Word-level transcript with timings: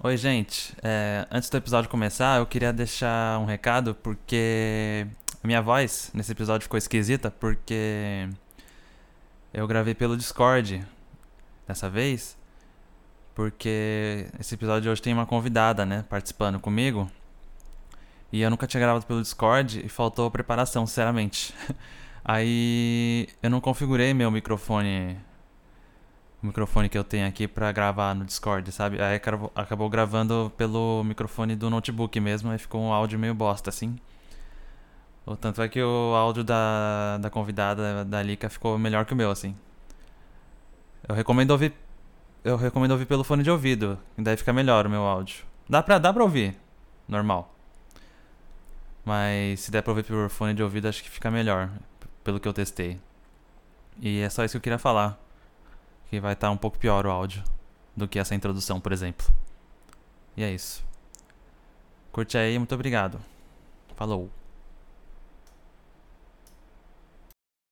Oi, 0.00 0.16
gente. 0.16 0.76
É, 0.80 1.26
antes 1.28 1.50
do 1.50 1.56
episódio 1.56 1.90
começar, 1.90 2.38
eu 2.38 2.46
queria 2.46 2.72
deixar 2.72 3.36
um 3.40 3.44
recado 3.44 3.96
porque 3.96 5.04
a 5.42 5.46
minha 5.46 5.60
voz 5.60 6.12
nesse 6.14 6.30
episódio 6.30 6.62
ficou 6.62 6.78
esquisita 6.78 7.32
porque 7.32 8.28
eu 9.52 9.66
gravei 9.66 9.96
pelo 9.96 10.16
Discord 10.16 10.86
dessa 11.66 11.90
vez. 11.90 12.38
Porque 13.34 14.28
esse 14.38 14.54
episódio 14.54 14.82
de 14.82 14.88
hoje 14.88 15.02
tem 15.02 15.12
uma 15.12 15.26
convidada, 15.26 15.84
né, 15.84 16.04
participando 16.08 16.60
comigo. 16.60 17.10
E 18.30 18.40
eu 18.40 18.50
nunca 18.50 18.68
tinha 18.68 18.80
gravado 18.80 19.04
pelo 19.04 19.20
Discord 19.20 19.84
e 19.84 19.88
faltou 19.88 20.30
preparação, 20.30 20.86
sinceramente. 20.86 21.52
Aí 22.24 23.28
eu 23.42 23.50
não 23.50 23.60
configurei 23.60 24.14
meu 24.14 24.30
microfone 24.30 25.18
o 26.42 26.46
microfone 26.46 26.88
que 26.88 26.96
eu 26.96 27.04
tenho 27.04 27.26
aqui 27.26 27.48
pra 27.48 27.72
gravar 27.72 28.14
no 28.14 28.24
Discord, 28.24 28.70
sabe? 28.70 29.00
Aí 29.02 29.16
acabou, 29.16 29.52
acabou 29.54 29.88
gravando 29.90 30.52
pelo 30.56 31.02
microfone 31.04 31.56
do 31.56 31.68
notebook 31.68 32.18
mesmo, 32.20 32.50
aí 32.50 32.58
ficou 32.58 32.80
um 32.80 32.92
áudio 32.92 33.18
meio 33.18 33.34
bosta, 33.34 33.70
assim. 33.70 33.98
O 35.26 35.36
tanto 35.36 35.60
é 35.60 35.68
que 35.68 35.82
o 35.82 36.14
áudio 36.14 36.44
da, 36.44 37.18
da 37.18 37.28
convidada 37.28 38.04
da 38.04 38.22
Lika 38.22 38.48
ficou 38.48 38.78
melhor 38.78 39.04
que 39.04 39.12
o 39.12 39.16
meu, 39.16 39.30
assim. 39.30 39.54
Eu 41.08 41.14
recomendo 41.14 41.50
ouvir. 41.50 41.74
Eu 42.44 42.56
recomendo 42.56 42.92
ouvir 42.92 43.06
pelo 43.06 43.24
fone 43.24 43.42
de 43.42 43.50
ouvido, 43.50 43.98
daí 44.16 44.36
fica 44.36 44.52
melhor 44.52 44.86
o 44.86 44.90
meu 44.90 45.02
áudio. 45.02 45.44
Dá 45.68 45.82
pra, 45.82 45.98
dá 45.98 46.12
pra 46.12 46.22
ouvir, 46.22 46.56
normal. 47.08 47.52
Mas 49.04 49.60
se 49.60 49.70
der 49.70 49.82
pra 49.82 49.90
ouvir 49.90 50.04
por 50.04 50.30
fone 50.30 50.54
de 50.54 50.62
ouvido, 50.62 50.86
acho 50.88 51.02
que 51.02 51.10
fica 51.10 51.30
melhor, 51.30 51.68
pelo 52.22 52.38
que 52.38 52.46
eu 52.46 52.52
testei. 52.52 53.00
E 54.00 54.20
é 54.20 54.30
só 54.30 54.44
isso 54.44 54.52
que 54.52 54.58
eu 54.58 54.62
queria 54.62 54.78
falar 54.78 55.18
que 56.08 56.20
vai 56.20 56.32
estar 56.32 56.48
tá 56.48 56.50
um 56.50 56.56
pouco 56.56 56.78
pior 56.78 57.06
o 57.06 57.10
áudio 57.10 57.42
do 57.96 58.08
que 58.08 58.18
essa 58.18 58.34
introdução, 58.34 58.80
por 58.80 58.92
exemplo. 58.92 59.26
E 60.36 60.42
é 60.42 60.50
isso. 60.50 60.84
Curte 62.12 62.38
aí, 62.38 62.58
muito 62.58 62.74
obrigado. 62.74 63.20
Falou. 63.94 64.30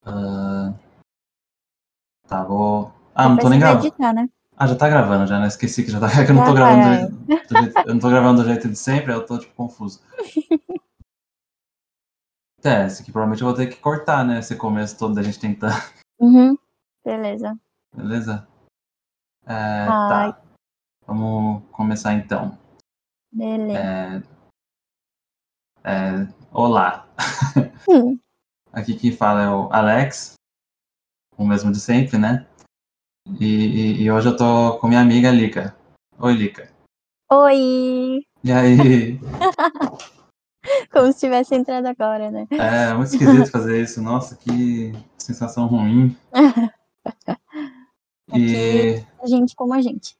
Uh, 0.05 0.75
tá, 2.29 2.45
vou. 2.45 2.93
Ah, 3.15 3.29
não 3.29 3.39
tô 3.39 3.49
nem 3.49 3.59
gravando. 3.59 3.93
Né? 3.99 4.29
Ah, 4.57 4.67
já 4.67 4.75
tá 4.77 4.89
gravando, 4.89 5.27
já, 5.27 5.41
né? 5.41 5.49
Esqueci 5.49 5.85
que 5.85 5.91
já 5.91 5.99
tá. 5.99 6.07
É 6.07 6.25
que 6.27 6.31
eu 6.31 6.35
não 6.35 6.45
tô 6.45 6.53
gravando 6.53 6.83
do, 6.83 6.95
jeito, 6.95 7.49
do 7.49 7.59
jeito, 7.63 7.79
eu 7.79 7.95
não 7.95 8.01
tô 8.01 8.09
gravando 8.09 8.43
do 8.43 8.49
jeito 8.49 8.69
de 8.69 8.77
sempre, 8.77 9.13
eu 9.13 9.25
tô 9.25 9.39
tipo 9.39 9.55
confuso. 9.55 10.01
É, 12.65 12.85
esse 12.85 13.01
aqui 13.01 13.13
provavelmente 13.13 13.43
eu 13.43 13.47
vou 13.47 13.57
ter 13.57 13.69
que 13.69 13.77
cortar, 13.77 14.25
né? 14.25 14.41
Esse 14.41 14.57
começo 14.57 14.99
todo 14.99 15.15
da 15.15 15.23
gente 15.23 15.39
tentar. 15.39 15.93
Uhum. 16.19 16.59
Beleza. 17.05 17.57
Beleza? 17.97 18.47
É, 19.47 19.87
tá. 19.87 20.43
Vamos 21.07 21.63
começar 21.73 22.13
então. 22.13 22.59
Beleza. 23.33 24.23
É, 25.85 26.23
é, 26.23 26.29
olá. 26.53 27.07
Hum. 27.89 28.19
Aqui 28.73 28.97
quem 28.97 29.13
fala 29.13 29.43
é 29.45 29.49
o 29.49 29.73
Alex, 29.73 30.35
o 31.39 31.47
mesmo 31.47 31.71
de 31.71 31.79
sempre, 31.79 32.19
né? 32.19 32.45
E, 33.39 33.45
e, 33.45 34.03
e 34.03 34.11
hoje 34.11 34.29
eu 34.29 34.37
tô 34.37 34.77
com 34.81 34.89
minha 34.89 35.01
amiga 35.01 35.31
Lica. 35.31 35.77
Oi, 36.19 36.35
Lica. 36.35 36.69
Oi! 37.31 38.27
E 38.43 38.51
aí? 38.51 39.21
Como 40.91 41.13
se 41.13 41.21
tivesse 41.21 41.55
entrado 41.55 41.87
agora, 41.87 42.29
né? 42.29 42.49
É, 42.51 42.93
muito 42.93 43.13
esquisito 43.13 43.53
fazer 43.53 43.81
isso. 43.81 44.03
Nossa, 44.03 44.35
que 44.35 44.93
sensação 45.17 45.69
ruim. 45.69 46.17
E... 48.35 49.05
a 49.21 49.27
gente 49.27 49.55
como 49.55 49.75
a 49.75 49.81
gente. 49.81 50.17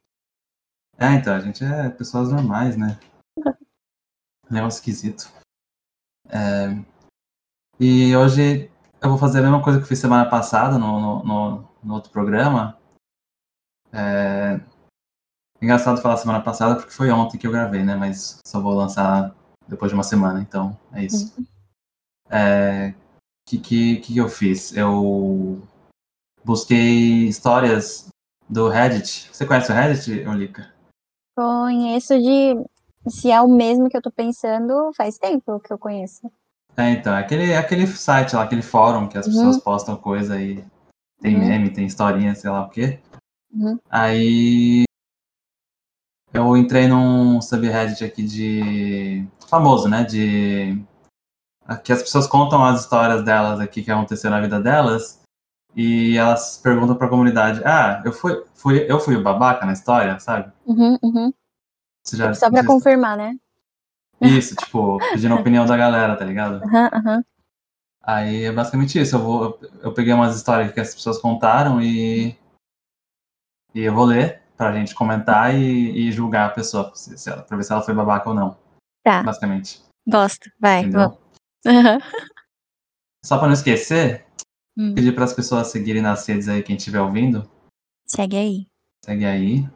É, 0.97 1.13
então, 1.13 1.35
a 1.35 1.39
gente 1.39 1.63
é 1.63 1.89
pessoas 1.89 2.31
normais, 2.31 2.77
né? 2.77 2.99
Negócio 4.49 4.79
esquisito. 4.79 5.31
É... 6.29 6.69
E 7.79 8.15
hoje 8.15 8.71
eu 9.01 9.09
vou 9.09 9.17
fazer 9.17 9.39
a 9.39 9.41
mesma 9.43 9.63
coisa 9.63 9.79
que 9.79 9.85
fiz 9.85 9.99
semana 9.99 10.29
passada 10.29 10.77
no, 10.77 11.23
no, 11.23 11.69
no 11.83 11.93
outro 11.93 12.11
programa. 12.11 12.77
É... 13.91 14.59
Engraçado 15.61 16.01
falar 16.01 16.17
semana 16.17 16.41
passada 16.41 16.75
porque 16.75 16.91
foi 16.91 17.11
ontem 17.11 17.37
que 17.37 17.45
eu 17.45 17.51
gravei, 17.51 17.83
né? 17.83 17.95
Mas 17.95 18.39
só 18.45 18.59
vou 18.59 18.73
lançar 18.73 19.35
depois 19.67 19.91
de 19.91 19.95
uma 19.95 20.03
semana, 20.03 20.41
então 20.41 20.77
é 20.93 21.03
isso. 21.03 21.33
O 21.37 21.41
uhum. 21.41 21.47
é... 22.31 22.95
que, 23.45 23.59
que, 23.59 23.97
que 23.97 24.17
eu 24.17 24.29
fiz? 24.29 24.75
Eu 24.75 25.61
busquei 26.47 27.27
histórias 27.27 28.07
do 28.49 28.69
Reddit. 28.69 29.29
Você 29.33 29.45
conhece 29.45 29.69
o 29.69 29.75
Reddit, 29.75 30.25
Olika? 30.25 30.73
Conheço 31.35 32.17
de. 32.17 32.55
Se 33.09 33.29
é 33.29 33.41
o 33.41 33.47
mesmo 33.47 33.89
que 33.89 33.97
eu 33.97 34.01
tô 34.01 34.09
pensando, 34.09 34.91
faz 34.95 35.17
tempo 35.17 35.59
que 35.59 35.71
eu 35.71 35.77
conheço. 35.77 36.31
É, 36.75 36.91
então, 36.91 37.13
é 37.13 37.19
aquele, 37.19 37.51
é 37.51 37.57
aquele 37.57 37.85
site 37.87 38.35
lá, 38.35 38.43
aquele 38.43 38.61
fórum 38.61 39.07
que 39.07 39.17
as 39.17 39.25
uhum. 39.27 39.33
pessoas 39.33 39.57
postam 39.57 39.97
coisa 39.97 40.35
aí. 40.35 40.63
Tem 41.19 41.35
uhum. 41.35 41.47
meme, 41.47 41.69
tem 41.69 41.85
historinha, 41.85 42.33
sei 42.35 42.49
lá 42.49 42.65
o 42.65 42.69
quê. 42.69 42.99
Uhum. 43.51 43.77
Aí 43.89 44.83
eu 46.33 46.55
entrei 46.55 46.87
num 46.87 47.41
subreddit 47.41 48.03
aqui 48.05 48.23
de. 48.23 49.27
famoso, 49.49 49.89
né? 49.89 50.03
De. 50.03 50.81
Que 51.83 51.91
as 51.91 52.01
pessoas 52.01 52.27
contam 52.27 52.63
as 52.63 52.81
histórias 52.81 53.23
delas 53.25 53.59
aqui 53.59 53.83
que 53.83 53.91
aconteceu 53.91 54.29
na 54.29 54.39
vida 54.39 54.61
delas 54.61 55.21
e 55.77 56.17
elas 56.17 56.57
perguntam 56.57 56.95
para 56.95 57.05
a 57.05 57.09
comunidade: 57.09 57.61
Ah, 57.63 58.01
eu 58.03 58.11
fui, 58.11 58.43
fui, 58.55 58.91
eu 58.91 58.99
fui 58.99 59.15
o 59.15 59.21
babaca 59.21 59.63
na 59.63 59.73
história, 59.73 60.19
sabe? 60.19 60.51
Uhum, 60.65 60.97
uhum. 61.03 61.33
Já, 62.11 62.33
Só 62.33 62.49
para 62.49 62.65
confirmar, 62.65 63.15
né? 63.15 63.37
Isso, 64.19 64.55
tipo, 64.55 64.97
pedindo 65.11 65.35
a 65.35 65.37
opinião 65.39 65.67
da 65.67 65.77
galera, 65.77 66.15
tá 66.15 66.25
ligado? 66.25 66.63
Uhum. 66.63 67.23
Aí 68.01 68.45
é 68.45 68.51
basicamente 68.51 68.99
isso. 68.99 69.17
Eu, 69.17 69.19
vou, 69.19 69.59
eu 69.83 69.93
peguei 69.93 70.13
umas 70.13 70.35
histórias 70.35 70.71
que 70.71 70.79
as 70.79 70.95
pessoas 70.95 71.19
contaram 71.19 71.79
e, 71.79 72.35
e 73.75 73.81
eu 73.83 73.93
vou 73.93 74.05
ler 74.05 74.41
pra 74.55 74.73
gente 74.73 74.95
comentar 74.95 75.53
e, 75.53 76.07
e 76.07 76.11
julgar 76.11 76.47
a 76.47 76.53
pessoa, 76.53 76.91
se, 76.95 77.15
se 77.15 77.29
ela, 77.29 77.43
pra 77.43 77.55
ver 77.55 77.63
se 77.63 77.71
ela 77.71 77.83
foi 77.83 77.93
babaca 77.93 78.29
ou 78.29 78.35
não. 78.35 78.57
Tá. 79.03 79.21
Basicamente. 79.21 79.83
Gosto, 80.07 80.49
vai. 80.59 80.79
Entendeu? 80.79 81.19
Uhum. 81.65 81.99
Só 83.23 83.37
pra 83.37 83.47
não 83.47 83.53
esquecer, 83.53 84.26
Hum. 84.77 84.93
Pedir 84.93 85.15
para 85.15 85.23
as 85.23 85.33
pessoas 85.33 85.67
seguirem 85.67 86.03
nas 86.03 86.25
redes 86.27 86.47
aí, 86.47 86.61
quem 86.61 86.75
estiver 86.75 87.01
ouvindo. 87.01 87.49
Segue 88.05 88.37
aí. 88.37 88.67
Segue 89.03 89.25
aí. 89.25 89.69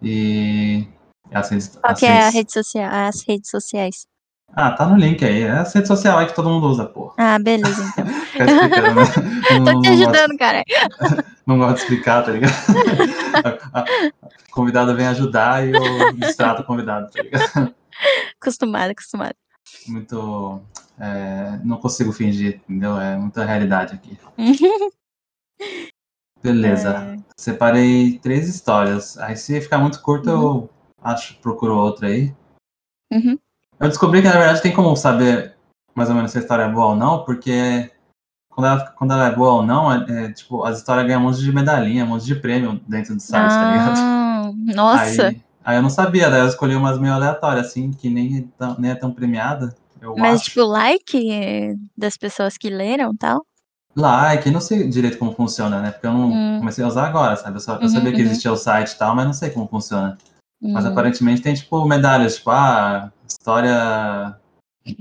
E. 0.00 0.86
As 1.32 1.50
redes, 1.50 1.68
Qual 1.76 1.92
as 1.92 2.00
que 2.00 2.06
redes... 2.06 2.24
é 2.24 2.26
a 2.26 2.30
rede 2.30 2.52
social, 2.52 2.90
as 2.92 3.22
redes 3.26 3.50
sociais? 3.50 4.06
Ah, 4.52 4.72
tá 4.72 4.86
no 4.86 4.96
link 4.96 5.24
aí. 5.24 5.42
É 5.42 5.50
a 5.50 5.62
rede 5.62 5.86
social 5.86 6.18
aí 6.18 6.26
que 6.26 6.34
todo 6.34 6.48
mundo 6.48 6.68
usa, 6.68 6.86
pô. 6.86 7.12
Ah, 7.18 7.38
beleza, 7.38 7.82
então. 7.82 8.04
né? 8.06 9.58
não, 9.58 9.64
Tô 9.74 9.80
te 9.80 9.88
ajudando, 9.88 10.36
cara. 10.38 10.64
não 11.46 11.58
gosto 11.58 11.76
de 11.76 11.82
explicar, 11.82 12.24
tá 12.24 12.32
ligado? 12.32 12.52
a 13.72 13.84
convidada 14.50 14.94
vem 14.94 15.06
ajudar 15.06 15.66
e 15.66 15.72
eu 15.72 16.12
distrato 16.14 16.62
o 16.62 16.64
convidado, 16.64 17.10
tá 17.10 17.22
ligado? 17.22 17.74
Acostumado, 18.40 18.90
acostumado. 18.90 19.34
Muito 19.86 20.60
é, 21.00 21.58
não 21.64 21.78
consigo 21.78 22.12
fingir, 22.12 22.60
entendeu? 22.68 23.00
É 23.00 23.16
muita 23.16 23.44
realidade 23.44 23.94
aqui. 23.94 24.18
Beleza. 26.42 26.90
É... 26.90 27.16
Separei 27.36 28.18
três 28.18 28.48
histórias. 28.48 29.18
Aí 29.18 29.36
se 29.36 29.60
ficar 29.60 29.78
muito 29.78 30.00
curto, 30.02 30.30
uhum. 30.30 30.42
eu 30.42 30.70
acho 31.02 31.38
procuro 31.40 31.76
outra 31.76 32.08
aí. 32.08 32.34
Uhum. 33.12 33.38
Eu 33.78 33.88
descobri 33.88 34.20
que 34.20 34.28
na 34.28 34.36
verdade 34.36 34.62
tem 34.62 34.72
como 34.72 34.94
saber 34.94 35.56
mais 35.94 36.08
ou 36.08 36.14
menos 36.14 36.30
se 36.30 36.38
a 36.38 36.40
história 36.40 36.64
é 36.64 36.68
boa 36.68 36.88
ou 36.88 36.96
não, 36.96 37.24
porque 37.24 37.90
quando 38.50 38.66
ela, 38.66 38.86
quando 38.90 39.12
ela 39.12 39.26
é 39.28 39.34
boa 39.34 39.52
ou 39.54 39.62
não, 39.62 39.92
é, 39.92 40.04
é, 40.08 40.32
tipo, 40.32 40.64
as 40.64 40.78
histórias 40.78 41.06
ganham 41.06 41.20
um 41.20 41.24
monte 41.24 41.40
de 41.40 41.52
medalhinha, 41.52 42.04
um 42.04 42.08
monte 42.08 42.26
de 42.26 42.34
prêmio 42.34 42.80
dentro 42.86 43.14
do 43.14 43.20
site, 43.20 43.42
ah, 43.42 43.48
tá 43.48 43.70
ligado? 43.72 43.98
Ah, 43.98 44.52
nossa! 44.74 45.28
Aí, 45.28 45.42
aí, 45.64 45.76
eu 45.76 45.82
não 45.82 45.90
sabia, 45.90 46.30
daí 46.30 46.40
eu 46.40 46.46
escolhi 46.48 46.74
umas 46.74 46.98
meio 46.98 47.14
aleatórias, 47.14 47.68
assim, 47.68 47.90
que 47.90 48.10
nem, 48.10 48.50
é 48.60 48.74
nem 48.78 48.90
é 48.90 48.94
tão 48.94 49.12
premiada. 49.12 49.74
Mas, 50.16 50.40
acho. 50.40 50.44
tipo, 50.50 50.64
like 50.64 51.76
das 51.96 52.16
pessoas 52.16 52.56
que 52.56 52.70
leram 52.70 53.14
tal? 53.16 53.44
Like, 53.96 54.50
não 54.50 54.60
sei 54.60 54.88
direito 54.88 55.18
como 55.18 55.32
funciona, 55.32 55.80
né? 55.80 55.90
Porque 55.90 56.06
eu 56.06 56.12
não 56.12 56.30
hum. 56.30 56.58
comecei 56.60 56.84
a 56.84 56.88
usar 56.88 57.06
agora, 57.06 57.36
sabe? 57.36 57.56
Eu, 57.56 57.60
só, 57.60 57.74
eu 57.74 57.82
uhum, 57.82 57.88
sabia 57.88 58.12
que 58.12 58.18
uhum. 58.18 58.26
existia 58.26 58.52
o 58.52 58.56
site 58.56 58.92
e 58.92 58.98
tal, 58.98 59.14
mas 59.14 59.26
não 59.26 59.32
sei 59.32 59.50
como 59.50 59.68
funciona. 59.68 60.16
Hum. 60.62 60.72
Mas 60.72 60.86
aparentemente 60.86 61.42
tem, 61.42 61.54
tipo, 61.54 61.84
medalhas, 61.86 62.36
tipo, 62.36 62.50
ah, 62.50 63.10
história 63.26 64.36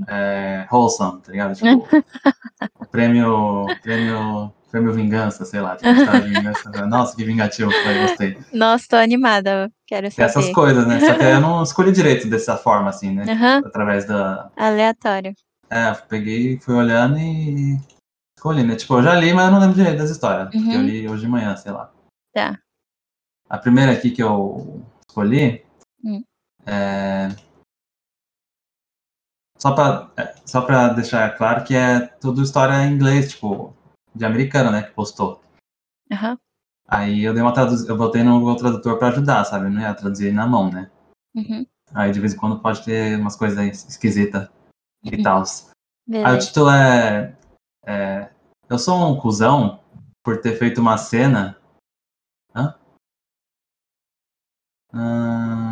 é, 0.08 0.68
wholesome, 0.72 1.22
tá 1.22 1.32
ligado? 1.32 1.56
Tipo, 1.56 1.88
prêmio, 2.92 3.66
prêmio 3.82 4.54
Prêmio 4.72 4.94
Vingança, 4.94 5.46
sei 5.46 5.62
lá. 5.62 5.76
Tipo, 5.76 5.90
vingança. 6.24 6.70
Nossa, 6.86 7.16
que 7.16 7.24
vingativo, 7.24 7.72
eu 7.72 8.02
gostei. 8.02 8.38
Nossa, 8.54 8.86
tô 8.90 8.96
animada, 8.98 9.72
quero 9.88 10.12
saber. 10.12 10.30
Essas 10.30 10.50
coisas, 10.52 10.88
né? 10.88 11.00
Só 11.00 11.16
que 11.16 11.24
eu 11.24 11.42
não 11.42 11.64
escolhi 11.64 11.92
direito 11.92 12.28
dessa 12.30 12.56
forma, 12.56 12.90
assim, 12.90 13.14
né? 13.14 13.26
Uhum. 13.26 13.68
Através 13.68 14.06
da... 14.06 14.52
Aleatório. 14.56 15.34
É, 15.70 15.92
peguei, 16.08 16.60
fui 16.60 16.76
olhando 16.76 17.18
e 17.18 17.80
escolhi, 18.38 18.64
né? 18.64 18.76
Tipo, 18.76 18.98
eu 18.98 19.04
já 19.04 19.16
li, 19.16 19.34
mas 19.34 19.46
eu 19.46 19.52
não 19.52 19.60
lembro 19.60 19.76
direito 19.76 19.98
das 19.98 20.12
histórias. 20.12 20.54
Uhum. 20.54 20.72
Eu 20.72 20.82
li 20.82 21.10
hoje 21.10 21.22
de 21.24 21.28
manhã, 21.28 21.56
sei 21.56 21.72
lá. 21.72 21.92
Tá. 22.34 22.60
A 23.50 23.58
primeira 23.58 23.92
aqui 23.92 24.12
que 24.12 24.22
eu 24.22 24.84
escolhi, 25.08 25.64
hum. 26.04 26.24
É... 26.66 27.30
Só 29.62 29.74
pra, 29.74 30.10
é, 30.18 30.36
só 30.46 30.62
pra 30.62 30.90
deixar 30.90 31.38
claro 31.38 31.64
que 31.66 31.76
é 31.76 32.08
tudo 32.22 32.42
história 32.42 32.86
em 32.86 32.94
inglês, 32.94 33.32
tipo, 33.32 33.76
de 34.16 34.26
americano, 34.26 34.72
né, 34.72 34.84
que 34.84 34.92
postou. 34.92 35.42
Aham. 36.12 36.38
Aí 36.88 37.24
eu 37.24 37.34
dei 37.34 37.44
uma 37.44 37.54
traduz... 37.54 37.88
eu 37.88 37.96
botei 37.96 38.24
no 38.24 38.40
Google 38.40 38.56
Tradutor 38.56 38.98
pra 38.98 39.10
ajudar, 39.10 39.44
sabe? 39.44 39.70
Não 39.70 39.82
ia 39.82 39.94
traduzir 39.94 40.34
na 40.34 40.48
mão, 40.48 40.72
né? 40.72 40.90
Uhum. 41.36 41.66
Aí 41.94 42.12
de 42.12 42.20
vez 42.20 42.34
em 42.34 42.38
quando 42.38 42.60
pode 42.60 42.84
ter 42.84 43.20
umas 43.20 43.36
coisas 43.36 43.58
aí 43.58 43.70
esquisitas 43.70 44.50
e 45.04 45.22
tal. 45.22 45.44
Aí 46.12 46.36
o 46.36 46.40
título 46.40 46.72
é, 46.72 47.38
é, 47.86 48.30
Eu 48.68 48.80
sou 48.80 48.96
um 49.08 49.20
cuzão 49.20 49.80
por 50.24 50.42
ter 50.42 50.58
feito 50.58 50.82
uma 50.82 50.98
cena. 50.98 51.58
Hã? 52.56 52.76
Ah, 54.92 55.69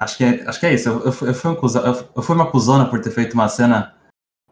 acho, 0.00 0.16
que 0.16 0.24
é, 0.24 0.48
acho 0.48 0.60
que 0.60 0.66
é 0.66 0.74
isso. 0.74 0.88
Eu, 0.88 1.04
eu, 1.06 1.12
fui- 1.12 1.28
eu 1.28 1.34
fui 1.34 1.50
um 1.50 1.54
eu, 1.54 2.10
eu 2.16 2.22
fui 2.22 2.34
uma 2.34 2.50
cuzona 2.50 2.88
por 2.88 3.00
ter 3.00 3.10
feito 3.10 3.34
uma 3.34 3.48
cena 3.48 3.94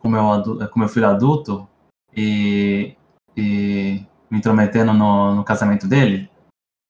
com 0.00 0.08
meu, 0.08 0.22
com 0.70 0.78
meu 0.78 0.88
filho 0.88 1.08
adulto 1.08 1.68
e, 2.14 2.94
e 3.36 4.04
me 4.30 4.38
intrometendo 4.38 4.92
no, 4.92 5.34
no 5.34 5.44
casamento 5.44 5.86
dele. 5.86 6.30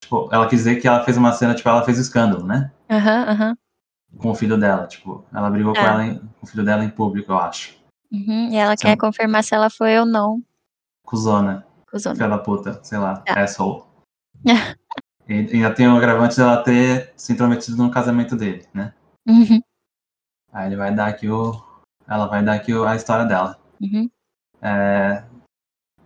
Tipo, 0.03 0.29
ela 0.33 0.49
quis 0.49 0.61
dizer 0.61 0.77
que 0.81 0.87
ela 0.87 1.03
fez 1.05 1.17
uma 1.17 1.33
cena, 1.33 1.55
tipo, 1.55 1.69
ela 1.69 1.85
fez 1.85 1.99
o 1.99 2.03
escândalo, 2.03 2.45
né? 2.47 2.71
Aham, 2.91 3.25
aham. 3.29 3.57
Com 4.19 4.31
o 4.31 4.35
filho 4.35 4.57
dela. 4.59 4.87
Tipo, 4.87 5.25
ela 5.35 5.51
brigou 5.51 5.73
com, 5.75 5.81
Ah. 5.81 5.85
ela 5.85 6.05
em- 6.07 6.19
com 6.19 6.45
o 6.45 6.47
filho 6.47 6.65
dela 6.65 6.85
em 6.85 6.91
público, 6.91 7.33
eu 7.33 7.39
acho. 7.39 7.75
Uhum. 8.13 8.51
E 8.51 8.57
ela 8.57 8.77
Sim. 8.77 8.87
quer 8.87 8.97
confirmar 8.97 9.43
se 9.43 9.55
ela 9.55 9.69
foi 9.69 9.99
ou 9.99 10.07
não 10.07 10.41
Cuzona. 11.05 11.67
cuzona. 11.91 12.15
Filha 12.15 12.29
da 12.29 12.39
puta, 12.39 12.79
sei 12.85 12.99
lá, 12.99 13.23
Ah. 13.29 13.43
asshole. 13.43 13.83
e 15.29 15.35
ainda 15.35 15.75
tem 15.75 15.89
o 15.89 15.97
agravante 15.97 16.37
dela 16.37 16.63
ter 16.63 17.13
se 17.17 17.33
intrometido 17.33 17.77
no 17.77 17.91
casamento 17.91 18.37
dele, 18.37 18.67
né? 18.73 18.95
Uhum. 19.27 19.61
Aí 20.53 20.67
ele 20.69 20.77
vai 20.77 20.95
dar 20.95 21.07
aqui 21.09 21.29
o. 21.29 21.53
Ela 22.09 22.27
vai 22.27 22.45
dar 22.45 22.55
aqui 22.55 22.73
o- 22.73 22.85
a 22.87 22.95
história 22.95 23.25
dela. 23.25 23.59
Uhum. 23.81 24.09
É, 24.63 25.25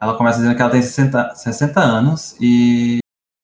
ela 0.00 0.16
começa 0.16 0.38
dizendo 0.38 0.56
que 0.56 0.62
ela 0.62 0.70
tem 0.70 0.82
60, 0.82 1.34
60 1.34 1.80
anos 1.80 2.36
e 2.40 2.98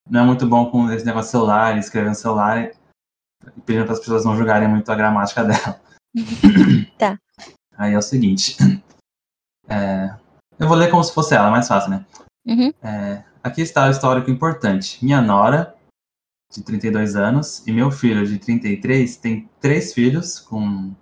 não 0.09 0.21
é 0.21 0.25
muito 0.25 0.47
bom 0.49 0.71
com 0.71 0.91
esse 0.91 1.05
negócio 1.05 1.27
de 1.29 1.33
celular, 1.33 1.77
escrever 1.77 2.09
no 2.09 2.15
celular 2.15 2.63
e 2.63 3.61
pedindo 3.67 3.85
para 3.85 3.93
as 3.93 4.01
pessoas 4.01 4.25
não 4.25 4.37
julgarem 4.37 4.69
muito 4.69 4.91
a 4.91 4.95
gramática 4.97 5.45
dela. 5.45 5.81
Tá. 6.99 7.19
Aí 7.77 7.93
é 7.93 7.99
o 7.99 8.03
seguinte. 8.03 8.57
é, 9.69 10.17
eu 10.59 10.67
vou 10.67 10.77
ler 10.77 10.91
como 10.91 11.05
se 11.05 11.13
fosse 11.13 11.35
ela, 11.35 11.51
mais 11.51 11.69
fácil, 11.69 11.91
né? 11.91 12.07
Uhum. 12.47 12.73
É, 12.83 13.23
aqui 13.47 13.63
está 13.63 13.87
o 13.87 13.91
histórico 13.91 14.31
importante. 14.31 15.03
Minha 15.05 15.23
nora, 15.23 15.75
de 16.53 16.63
32 16.63 17.17
anos, 17.17 17.67
e 17.67 17.73
meu 17.73 17.91
filho, 17.91 18.27
de 18.27 18.39
33, 18.39 19.17
tem 19.17 19.49
três 19.61 19.95
filhos, 19.95 20.41
com 20.41 20.95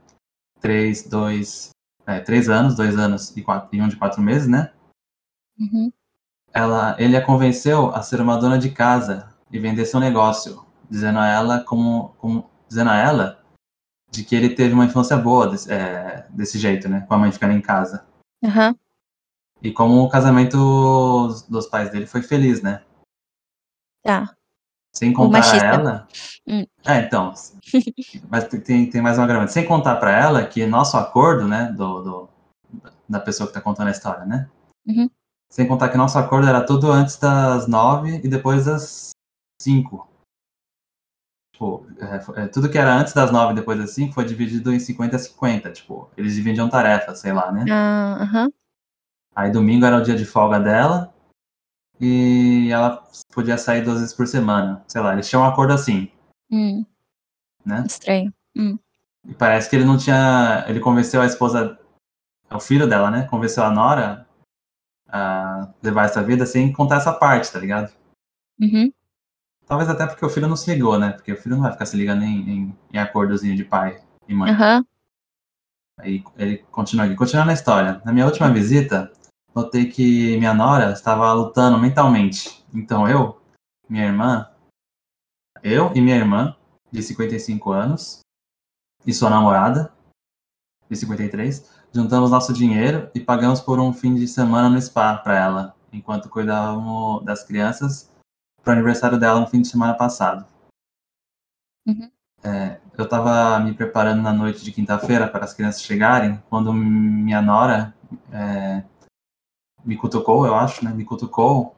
3, 0.60 1.08
2, 1.08 1.70
é, 2.06 2.20
3 2.20 2.48
anos, 2.48 2.74
2 2.76 2.98
anos 2.98 3.36
e, 3.36 3.42
quatro, 3.42 3.68
e 3.72 3.80
um 3.80 3.88
de 3.88 3.96
4 3.96 4.20
meses, 4.22 4.46
né? 4.46 4.72
Uhum. 5.58 5.92
Ela, 6.52 6.96
ele 6.98 7.16
a 7.16 7.24
convenceu 7.24 7.90
a 7.94 8.02
ser 8.02 8.20
uma 8.20 8.36
dona 8.36 8.58
de 8.58 8.70
casa 8.70 9.34
e 9.50 9.58
vender 9.58 9.86
seu 9.86 9.98
negócio, 9.98 10.64
dizendo 10.88 11.18
a 11.18 11.26
ela 11.26 11.60
como, 11.60 12.14
como 12.18 12.48
dizendo 12.68 12.90
a 12.90 12.96
ela 12.96 13.40
de 14.10 14.22
que 14.22 14.36
ele 14.36 14.50
teve 14.50 14.74
uma 14.74 14.84
infância 14.84 15.16
boa 15.16 15.48
desse, 15.48 15.72
é, 15.72 16.26
desse 16.30 16.58
jeito, 16.58 16.88
né? 16.88 17.04
Com 17.08 17.14
a 17.14 17.18
mãe 17.18 17.32
ficando 17.32 17.52
em 17.52 17.60
casa. 17.60 18.06
Aham. 18.42 18.76
E 19.64 19.72
como 19.72 20.02
o 20.02 20.08
casamento 20.10 21.28
dos 21.48 21.66
pais 21.66 21.90
dele 21.90 22.06
foi 22.06 22.20
feliz, 22.20 22.60
né? 22.60 22.84
Tá. 24.02 24.36
Sem 24.94 25.10
contar 25.10 25.38
a 25.38 25.40
machista. 25.40 25.66
ela. 25.66 26.08
Hum. 26.46 26.66
É, 26.86 26.98
então. 27.00 27.32
mas 28.28 28.44
tem- 28.46 28.90
tem, 28.90 29.00
mais 29.00 29.18
um 29.18 29.22
agravante. 29.22 29.52
Sem 29.54 29.64
contar 29.66 29.96
pra 29.96 30.12
ela 30.12 30.46
que 30.46 30.66
nosso 30.66 30.98
acordo, 30.98 31.48
né? 31.48 31.72
Do, 31.72 32.02
do- 32.02 32.28
da 33.08 33.18
pessoa 33.18 33.46
que 33.46 33.54
tá 33.54 33.60
contando 33.62 33.88
a 33.88 33.90
história, 33.92 34.26
né? 34.26 34.50
Uhum. 34.86 35.08
Sem 35.50 35.66
contar 35.66 35.88
que 35.88 35.96
nosso 35.96 36.18
acordo 36.18 36.46
era 36.46 36.64
tudo 36.64 36.92
antes 36.92 37.16
das 37.16 37.66
nove 37.66 38.20
e 38.22 38.28
depois 38.28 38.66
das 38.66 39.12
cinco. 39.62 40.06
Tipo, 41.54 41.86
é, 42.36 42.42
é, 42.42 42.48
tudo 42.48 42.68
que 42.70 42.76
era 42.76 42.94
antes 42.94 43.14
das 43.14 43.30
nove 43.30 43.52
e 43.52 43.56
depois 43.56 43.78
das 43.78 43.92
cinco 43.92 44.12
foi 44.12 44.24
dividido 44.26 44.74
em 44.74 44.78
50 44.78 45.16
a 45.16 45.18
50. 45.18 45.72
Tipo, 45.72 46.10
eles 46.18 46.34
dividiam 46.34 46.68
tarefas, 46.68 47.20
sei 47.20 47.32
lá, 47.32 47.50
né? 47.50 47.64
Ah, 47.70 48.18
Aham. 48.22 48.52
Aí 49.34 49.50
domingo 49.50 49.84
era 49.84 49.96
o 49.98 50.02
dia 50.02 50.14
de 50.16 50.24
folga 50.24 50.60
dela 50.60 51.12
e 52.00 52.70
ela 52.70 53.02
podia 53.32 53.58
sair 53.58 53.82
duas 53.82 53.98
vezes 54.00 54.14
por 54.14 54.26
semana. 54.26 54.84
Sei 54.86 55.00
lá, 55.00 55.12
eles 55.12 55.28
tinham 55.28 55.42
um 55.42 55.46
acordo 55.46 55.72
assim, 55.72 56.10
Hum, 56.50 56.84
né? 57.64 57.84
estranho. 57.86 58.32
E 59.26 59.34
parece 59.34 59.68
que 59.70 59.76
ele 59.76 59.84
não 59.84 59.96
tinha. 59.96 60.64
Ele 60.68 60.78
convenceu 60.80 61.20
a 61.20 61.26
esposa, 61.26 61.78
o 62.52 62.60
filho 62.60 62.86
dela, 62.86 63.10
né? 63.10 63.26
Convenceu 63.26 63.64
a 63.64 63.70
Nora 63.70 64.26
a 65.08 65.68
levar 65.82 66.04
essa 66.04 66.22
vida 66.22 66.44
sem 66.44 66.72
contar 66.72 66.96
essa 66.96 67.12
parte, 67.12 67.50
tá 67.50 67.58
ligado? 67.58 67.92
Uhum. 68.60 68.92
Talvez 69.66 69.88
até 69.88 70.06
porque 70.06 70.24
o 70.24 70.28
filho 70.28 70.46
não 70.46 70.56
se 70.56 70.72
ligou, 70.72 70.98
né? 70.98 71.10
Porque 71.12 71.32
o 71.32 71.36
filho 71.36 71.56
não 71.56 71.62
vai 71.62 71.72
ficar 71.72 71.86
se 71.86 71.96
ligando 71.96 72.22
em, 72.22 72.50
em, 72.50 72.78
em 72.92 72.98
acordozinho 72.98 73.56
de 73.56 73.64
pai 73.64 74.00
e 74.28 74.34
mãe. 74.34 74.50
Aham. 74.50 74.84
Aí 75.98 76.22
ele 76.36 76.58
continua 76.70 77.06
aqui. 77.06 77.14
Continuando 77.14 77.50
a 77.50 77.54
história. 77.54 78.02
Na 78.04 78.12
minha 78.12 78.26
última 78.26 78.52
visita, 78.52 79.10
notei 79.54 79.86
que 79.86 80.36
minha 80.38 80.52
nora 80.52 80.92
estava 80.92 81.32
lutando 81.32 81.78
mentalmente. 81.78 82.64
Então 82.74 83.08
eu, 83.08 83.40
minha 83.88 84.04
irmã, 84.04 84.50
eu 85.62 85.92
e 85.94 86.00
minha 86.00 86.16
irmã, 86.16 86.56
de 86.90 87.02
55 87.02 87.72
anos, 87.72 88.20
e 89.06 89.12
sua 89.12 89.30
namorada, 89.30 89.92
de 90.88 90.96
53, 90.96 91.70
juntamos 91.92 92.30
nosso 92.30 92.52
dinheiro 92.52 93.10
e 93.14 93.20
pagamos 93.20 93.60
por 93.60 93.78
um 93.78 93.92
fim 93.92 94.14
de 94.14 94.26
semana 94.26 94.68
no 94.68 94.80
spa 94.80 95.16
para 95.16 95.38
ela, 95.38 95.76
enquanto 95.92 96.28
cuidávamos 96.28 97.24
das 97.24 97.44
crianças 97.44 98.10
para 98.62 98.70
o 98.70 98.72
aniversário 98.74 99.18
dela 99.18 99.40
no 99.40 99.46
fim 99.46 99.60
de 99.60 99.68
semana 99.68 99.94
passado. 99.94 100.46
Uhum. 101.86 102.10
É, 102.42 102.78
eu 102.96 103.04
estava 103.04 103.58
me 103.60 103.72
preparando 103.72 104.22
na 104.22 104.32
noite 104.32 104.64
de 104.64 104.72
quinta-feira 104.72 105.28
para 105.28 105.44
as 105.44 105.54
crianças 105.54 105.82
chegarem, 105.82 106.42
quando 106.50 106.72
minha 106.72 107.40
nora 107.40 107.94
é, 108.32 108.82
me 109.84 109.96
cutucou, 109.96 110.46
eu 110.46 110.54
acho, 110.54 110.84
né? 110.84 110.92
Me 110.92 111.04
cutucou 111.04 111.74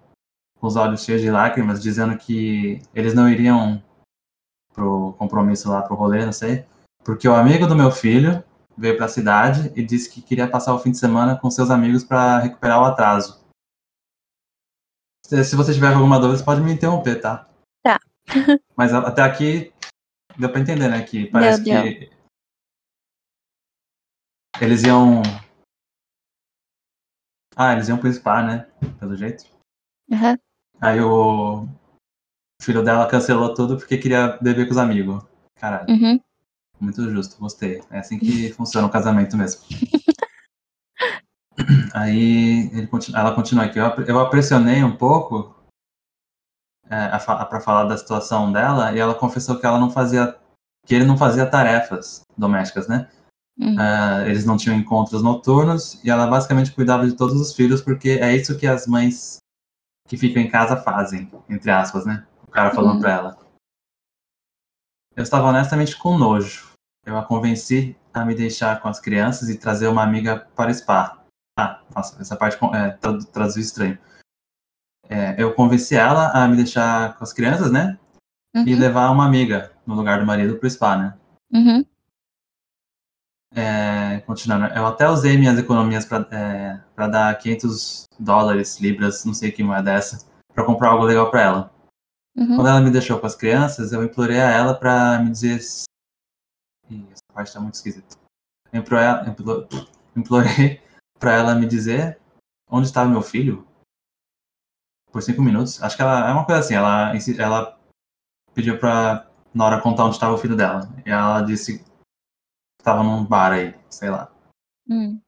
com 0.58 0.67
os 0.67 0.76
olhos 0.76 1.05
cheios 1.05 1.20
de 1.20 1.31
lágrimas, 1.31 1.82
dizendo 1.82 2.17
que 2.17 2.81
eles 2.94 3.14
não 3.14 3.29
iriam 3.29 3.82
pro 4.73 5.14
compromisso 5.19 5.70
lá, 5.70 5.82
pro 5.82 5.97
rolê, 5.97 6.25
não 6.25 6.32
sei, 6.32 6.64
porque 7.05 7.29
o 7.29 7.34
amigo 7.34 7.67
do 7.67 7.77
meu 7.77 7.91
filho 7.91 8.43
veio 8.77 8.96
para 8.96 9.06
a 9.06 9.08
cidade 9.08 9.72
e 9.75 9.82
disse 9.82 10.10
que 10.10 10.20
queria 10.20 10.48
passar 10.48 10.75
o 10.75 10.79
fim 10.79 10.91
de 10.91 10.98
semana 10.98 11.36
com 11.36 11.51
seus 11.51 11.70
amigos 11.70 12.05
para 12.05 12.39
recuperar 12.39 12.81
o 12.81 12.84
atraso. 12.84 13.44
Se, 15.25 15.56
você 15.56 15.75
tiver 15.75 15.93
alguma 15.93 16.20
dúvida, 16.20 16.39
você 16.39 16.44
pode 16.44 16.60
me 16.60 16.72
interromper, 16.72 17.20
tá? 17.20 17.48
Tá. 17.82 17.98
Mas 18.77 18.93
até 18.93 19.22
aqui 19.22 19.72
deu 20.39 20.51
para 20.51 20.60
entender, 20.60 20.89
né? 20.89 21.03
Que 21.03 21.27
parece 21.27 21.63
Deu, 21.63 21.82
que 21.82 22.10
eles 24.60 24.82
iam. 24.84 25.22
Ah, 27.56 27.72
eles 27.72 27.89
iam 27.89 27.96
pro 27.98 28.13
spa, 28.13 28.43
né? 28.43 28.67
Pelo 29.01 29.17
jeito. 29.17 29.44
Aham. 30.13 30.39
Aí 30.79 31.01
o 31.01 31.67
filho 32.60 32.84
dela 32.84 33.08
cancelou 33.08 33.55
tudo 33.55 33.79
porque 33.79 33.96
queria 33.96 34.36
beber 34.43 34.67
com 34.67 34.72
os 34.72 34.79
amigos. 34.79 35.25
Caralho, 35.58 35.89
Uhum. 35.91 36.20
muito 36.79 37.08
justo, 37.10 37.41
gostei. 37.41 37.82
É 37.91 38.01
assim 38.01 38.19
que 38.19 38.19
funciona 38.53 38.86
o 38.86 38.91
casamento 38.91 39.34
mesmo. 39.36 39.63
Aí 41.94 42.86
continua- 42.89 43.20
ela 43.20 43.34
continua 43.34 43.65
aqui. 43.65 43.79
Eu, 43.79 43.86
eu 44.06 44.19
a 44.20 44.29
pressionei 44.29 44.84
um 44.84 44.94
pouco 44.94 45.56
é, 46.91 47.08
para 47.19 47.60
falar 47.60 47.84
da 47.84 47.96
situação 47.96 48.53
dela 48.53 48.93
e 48.93 48.98
ela 48.98 49.15
confessou 49.15 49.58
que 49.58 49.65
ela 49.65 49.81
não 49.81 49.91
fazia, 49.91 50.36
que 50.84 50.94
ele 50.94 51.06
não 51.06 51.17
fazia 51.17 51.48
tarefas 51.51 52.20
domésticas, 52.36 52.86
né? 52.86 53.08
Uhum. 53.58 53.77
Ah, 53.79 54.22
eles 54.27 54.44
não 54.44 54.56
tinham 54.56 54.77
encontros 54.77 55.22
noturnos 55.22 56.03
e 56.05 56.10
ela 56.10 56.27
basicamente 56.27 56.72
cuidava 56.72 57.06
de 57.06 57.17
todos 57.17 57.41
os 57.41 57.55
filhos 57.55 57.81
porque 57.81 58.10
é 58.10 58.36
isso 58.36 58.58
que 58.58 58.67
as 58.67 58.86
mães 58.86 59.39
que 60.06 60.17
ficam 60.17 60.43
em 60.43 60.51
casa 60.51 60.77
fazem, 60.77 61.31
entre 61.48 61.70
aspas, 61.70 62.05
né? 62.05 62.27
O 62.46 62.51
cara 62.51 62.70
falando 62.75 62.94
Uhum. 62.96 63.01
pra 63.01 63.13
ela. 63.13 63.39
Eu 65.17 65.22
estava 65.22 65.48
honestamente 65.48 65.96
com 65.96 66.19
nojo. 66.19 66.70
Eu 67.05 67.17
a 67.17 67.25
convenci 67.25 67.96
a 68.13 68.25
me 68.25 68.34
deixar 68.34 68.81
com 68.81 68.89
as 68.89 69.01
crianças 69.01 69.48
e 69.48 69.56
trazer 69.58 69.89
uma 69.89 70.03
amiga 70.03 70.46
para 70.55 70.70
o 70.70 70.75
spa. 70.75 71.22
Ah, 71.58 71.81
nossa, 71.94 72.20
essa 72.20 72.36
parte 72.36 72.58
é, 72.75 72.91
tradu- 72.91 73.25
traduziu 73.27 73.63
estranho. 73.63 73.98
É, 75.08 75.41
eu 75.43 75.55
convenci 75.55 75.94
ela 75.94 76.31
a 76.32 76.46
me 76.48 76.56
deixar 76.56 77.17
com 77.17 77.25
as 77.25 77.32
crianças, 77.32 77.70
né? 77.72 77.98
E 78.55 78.75
Uhum. 78.75 78.81
levar 78.81 79.10
uma 79.10 79.25
amiga 79.25 79.72
no 79.86 79.94
lugar 79.94 80.19
do 80.19 80.27
marido 80.27 80.58
pro 80.58 80.69
spa, 80.69 80.96
né? 80.96 81.17
Uhum. 81.53 81.84
É, 83.55 84.20
continuando, 84.20 84.67
eu 84.74 84.86
até 84.86 85.08
usei 85.08 85.38
minhas 85.38 85.58
economias 85.58 86.05
para 86.05 87.08
dar 87.08 87.38
500 87.38 88.05
dólares, 88.19 88.81
libras, 88.81 89.24
não 89.24 89.32
sei 89.32 89.50
que 89.50 89.62
moeda 89.62 89.93
é 89.93 89.96
essa, 89.96 90.26
para 90.53 90.65
comprar 90.65 90.91
algo 90.91 91.05
legal 91.05 91.31
para 91.31 91.43
ela. 91.43 91.76
Uhum. 92.36 92.56
Quando 92.56 92.69
ela 92.69 92.81
me 92.81 92.91
deixou 92.91 93.19
com 93.19 93.26
as 93.26 93.34
crianças, 93.34 93.93
eu 93.93 94.05
implorei 94.05 94.41
a 94.41 94.50
ela 94.50 94.74
para 94.74 95.19
me 95.20 95.31
dizer 95.31 95.58
E 96.91 97.06
essa 97.10 97.22
parte 97.32 97.53
tá 97.53 97.60
muito 97.60 97.74
esquisita. 97.74 98.17
Eu 98.72 98.82
implorei 100.17 100.82
pra 101.19 101.32
ela 101.32 101.55
me 101.55 101.67
dizer 101.67 102.20
onde 102.70 102.86
estava 102.86 103.08
meu 103.08 103.22
filho 103.22 103.67
por 105.10 105.22
cinco 105.22 105.41
minutos. 105.41 105.82
Acho 105.82 105.96
que 105.96 106.03
ela 106.03 106.29
é 106.29 106.32
uma 106.32 106.44
coisa 106.44 106.60
assim, 106.60 106.74
ela, 106.74 107.12
ela 107.38 107.79
pediu 108.55 108.79
pra 108.79 109.31
na 109.55 109.65
hora 109.65 109.81
contar 109.81 110.05
onde 110.05 110.17
estava 110.17 110.34
o 110.34 110.38
filho 110.38 110.56
dela. 110.56 110.86
E 111.06 111.10
ela 111.10 111.41
disse 111.41 111.82
estava 112.86 113.02
num 113.02 113.24
bar 113.24 113.50
aí, 113.52 113.74
sei 113.90 114.10
lá. 114.10 114.31
Hum. 114.88 115.20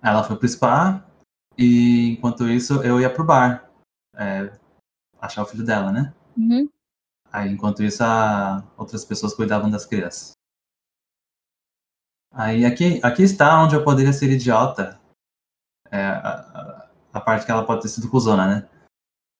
Ela 0.00 0.22
foi 0.22 0.36
pro 0.38 0.46
spa 0.48 1.04
e 1.58 2.10
enquanto 2.12 2.48
isso 2.48 2.80
eu 2.84 3.00
ia 3.00 3.12
pro 3.12 3.24
bar. 3.24 3.68
é, 4.14 4.56
achar 5.20 5.42
o 5.42 5.46
filho 5.46 5.64
dela, 5.64 5.90
né? 5.90 6.14
Uhum. 6.38 6.68
Aí 7.32 7.50
enquanto 7.50 7.82
isso 7.82 8.04
a, 8.04 8.62
outras 8.76 9.04
pessoas 9.04 9.34
cuidavam 9.34 9.68
das 9.68 9.84
crianças. 9.84 10.32
Aí 12.30 12.64
aqui, 12.64 13.00
aqui 13.02 13.22
está 13.22 13.60
onde 13.64 13.74
eu 13.74 13.82
poderia 13.82 14.12
ser 14.12 14.30
idiota. 14.30 15.00
É, 15.90 16.06
a, 16.06 16.88
a- 17.12 17.20
parte 17.20 17.46
que 17.46 17.50
ela 17.50 17.64
pode 17.66 17.82
ter 17.82 17.88
sido 17.88 18.10
cuzona, 18.10 18.46
né? 18.46 18.68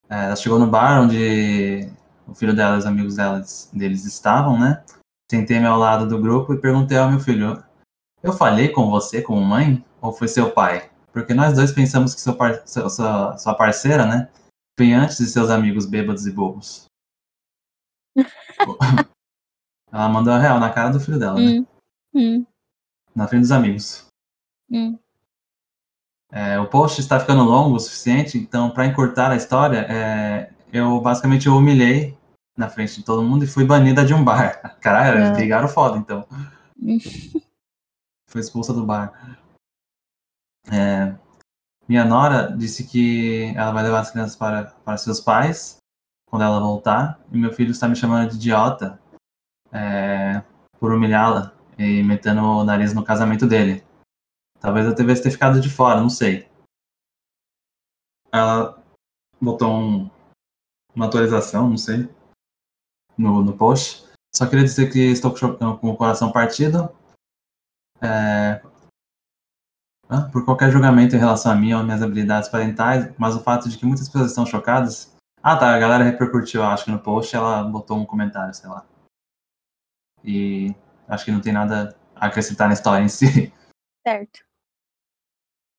É, 0.09 0.25
ela 0.27 0.37
chegou 0.37 0.59
no 0.59 0.67
bar 0.69 1.03
onde 1.03 1.89
o 2.27 2.35
filho 2.35 2.57
dela 2.57 2.77
e 2.77 2.79
os 2.79 2.87
amigos 2.87 3.17
delas, 3.17 3.71
deles 3.73 4.05
estavam, 4.05 4.59
né? 4.59 4.83
Sentei-me 5.35 5.67
ao 5.67 5.77
lado 5.77 6.09
do 6.09 6.21
grupo 6.21 6.55
e 6.55 6.61
perguntei 6.61 6.97
ao 6.97 7.11
meu 7.11 7.19
filho: 7.19 7.61
Eu 8.23 8.33
falei 8.33 8.69
com 8.69 8.89
você 8.89 9.21
como 9.21 9.41
mãe 9.41 9.85
ou 10.01 10.13
foi 10.13 10.29
seu 10.29 10.53
pai? 10.53 10.89
Porque 11.13 11.35
nós 11.35 11.57
dois 11.57 11.73
pensamos 11.73 12.15
que 12.15 12.21
seu 12.21 12.37
par, 12.37 12.63
seu- 12.65 12.89
sua, 12.89 13.37
sua 13.37 13.55
parceira, 13.57 14.07
né? 14.07 14.31
Vem 14.79 14.95
antes 14.95 15.19
de 15.19 15.27
seus 15.27 15.51
amigos 15.51 15.87
bêbados 15.87 16.25
e 16.25 16.31
bobos. 16.31 16.85
Ela 19.93 20.09
mandou 20.09 20.33
a 20.33 20.39
real 20.39 20.61
na 20.61 20.73
cara 20.73 20.91
do 20.91 21.01
filho 21.01 21.19
dela, 21.19 21.41
né? 21.41 21.59
Hum. 21.59 21.67
Hum. 22.15 22.47
Na 23.13 23.27
frente 23.27 23.43
dos 23.43 23.53
amigos. 23.53 24.07
Hum. 24.71 24.97
É, 26.31 26.61
o 26.61 26.69
post 26.69 27.01
está 27.01 27.19
ficando 27.19 27.43
longo 27.43 27.75
o 27.75 27.81
suficiente, 27.81 28.39
então, 28.39 28.71
para 28.71 28.87
encurtar 28.87 29.33
a 29.33 29.37
história, 29.37 29.79
é, 29.91 30.53
eu 30.73 31.01
basicamente 31.01 31.49
eu 31.49 31.57
humilhei 31.57 32.17
na 32.57 32.69
frente 32.69 32.97
de 32.97 33.05
todo 33.05 33.23
mundo 33.23 33.45
e 33.45 33.49
fui 33.49 33.65
banida 33.65 34.05
de 34.05 34.15
um 34.15 34.25
bar. 34.25 34.61
Caralho, 34.81 35.19
eles 35.19 35.31
Ah. 35.31 35.35
brigaram 35.35 35.69
foda, 35.69 35.99
então. 35.99 36.27
Foi 38.29 38.41
expulsa 38.41 38.73
do 38.73 38.85
bar. 38.85 39.39
É, 40.73 41.15
minha 41.89 42.05
nora 42.05 42.57
disse 42.57 42.85
que 42.87 43.53
ela 43.57 43.71
vai 43.73 43.83
levar 43.83 44.01
as 44.01 44.11
crianças 44.11 44.35
para, 44.37 44.65
para 44.85 44.97
seus 44.97 45.21
pais 45.21 45.77
quando 46.29 46.43
ela 46.43 46.59
voltar, 46.59 47.21
e 47.31 47.37
meu 47.39 47.53
filho 47.53 47.71
está 47.71 47.87
me 47.87 47.95
chamando 47.95 48.31
de 48.31 48.37
idiota 48.37 48.99
é, 49.71 50.43
por 50.81 50.93
humilhá-la 50.93 51.53
e 51.79 52.03
metendo 52.03 52.41
o 52.43 52.65
nariz 52.65 52.93
no 52.95 53.05
casamento 53.05 53.47
dele. 53.47 53.85
Talvez 54.59 54.87
eu 54.87 54.95
devesse 54.95 55.23
ter 55.23 55.31
ficado 55.31 55.61
de 55.61 55.69
fora, 55.69 56.01
não 56.01 56.09
sei. 56.09 56.49
Ela 58.33 58.83
botou 59.41 59.73
um- 59.73 60.11
uma 60.95 61.07
atualização, 61.07 61.69
não 61.69 61.77
sei, 61.77 62.09
no, 63.17 63.43
no 63.43 63.57
post. 63.57 64.05
Só 64.35 64.47
queria 64.47 64.65
dizer 64.65 64.93
que 64.93 64.99
estou 64.99 65.33
com, 65.33 65.91
o 65.91 65.97
coração 65.97 66.33
partido. 66.33 66.91
É, 68.03 68.61
ah, 70.09 70.29
por 70.31 70.45
qualquer 70.45 70.71
julgamento 70.71 71.17
em 71.17 71.19
relação 71.19 71.53
a 71.53 71.55
mim 71.55 71.73
ou 71.73 71.83
minhas 71.83 72.03
habilidades 72.03 72.49
parentais, 72.49 73.13
mas 73.19 73.35
o 73.35 73.43
fato 73.43 73.69
de 73.69 73.79
que 73.79 73.87
muitas 73.87 74.09
pessoas 74.09 74.31
estão 74.31 74.45
chocadas. 74.45 75.15
Ah, 75.43 75.57
tá, 75.57 75.75
a 75.75 75.79
galera 75.79 76.05
repercutiu, 76.05 76.63
acho 76.63 76.85
que 76.85 76.91
no 76.91 76.99
post 76.99 77.35
ela 77.35 77.63
botou 77.65 77.99
um 77.99 78.07
comentário, 78.07 78.55
sei 78.55 78.69
lá. 78.69 78.87
E 80.23 80.75
acho 81.09 81.25
que 81.25 81.33
não 81.33 81.41
tem 81.41 81.53
nada 81.53 81.97
a 82.17 82.27
acrescentar 82.27 82.69
na 82.69 82.75
história 82.75 83.05
em 83.05 83.09
si. 83.09 83.53
Certo. 84.07 84.41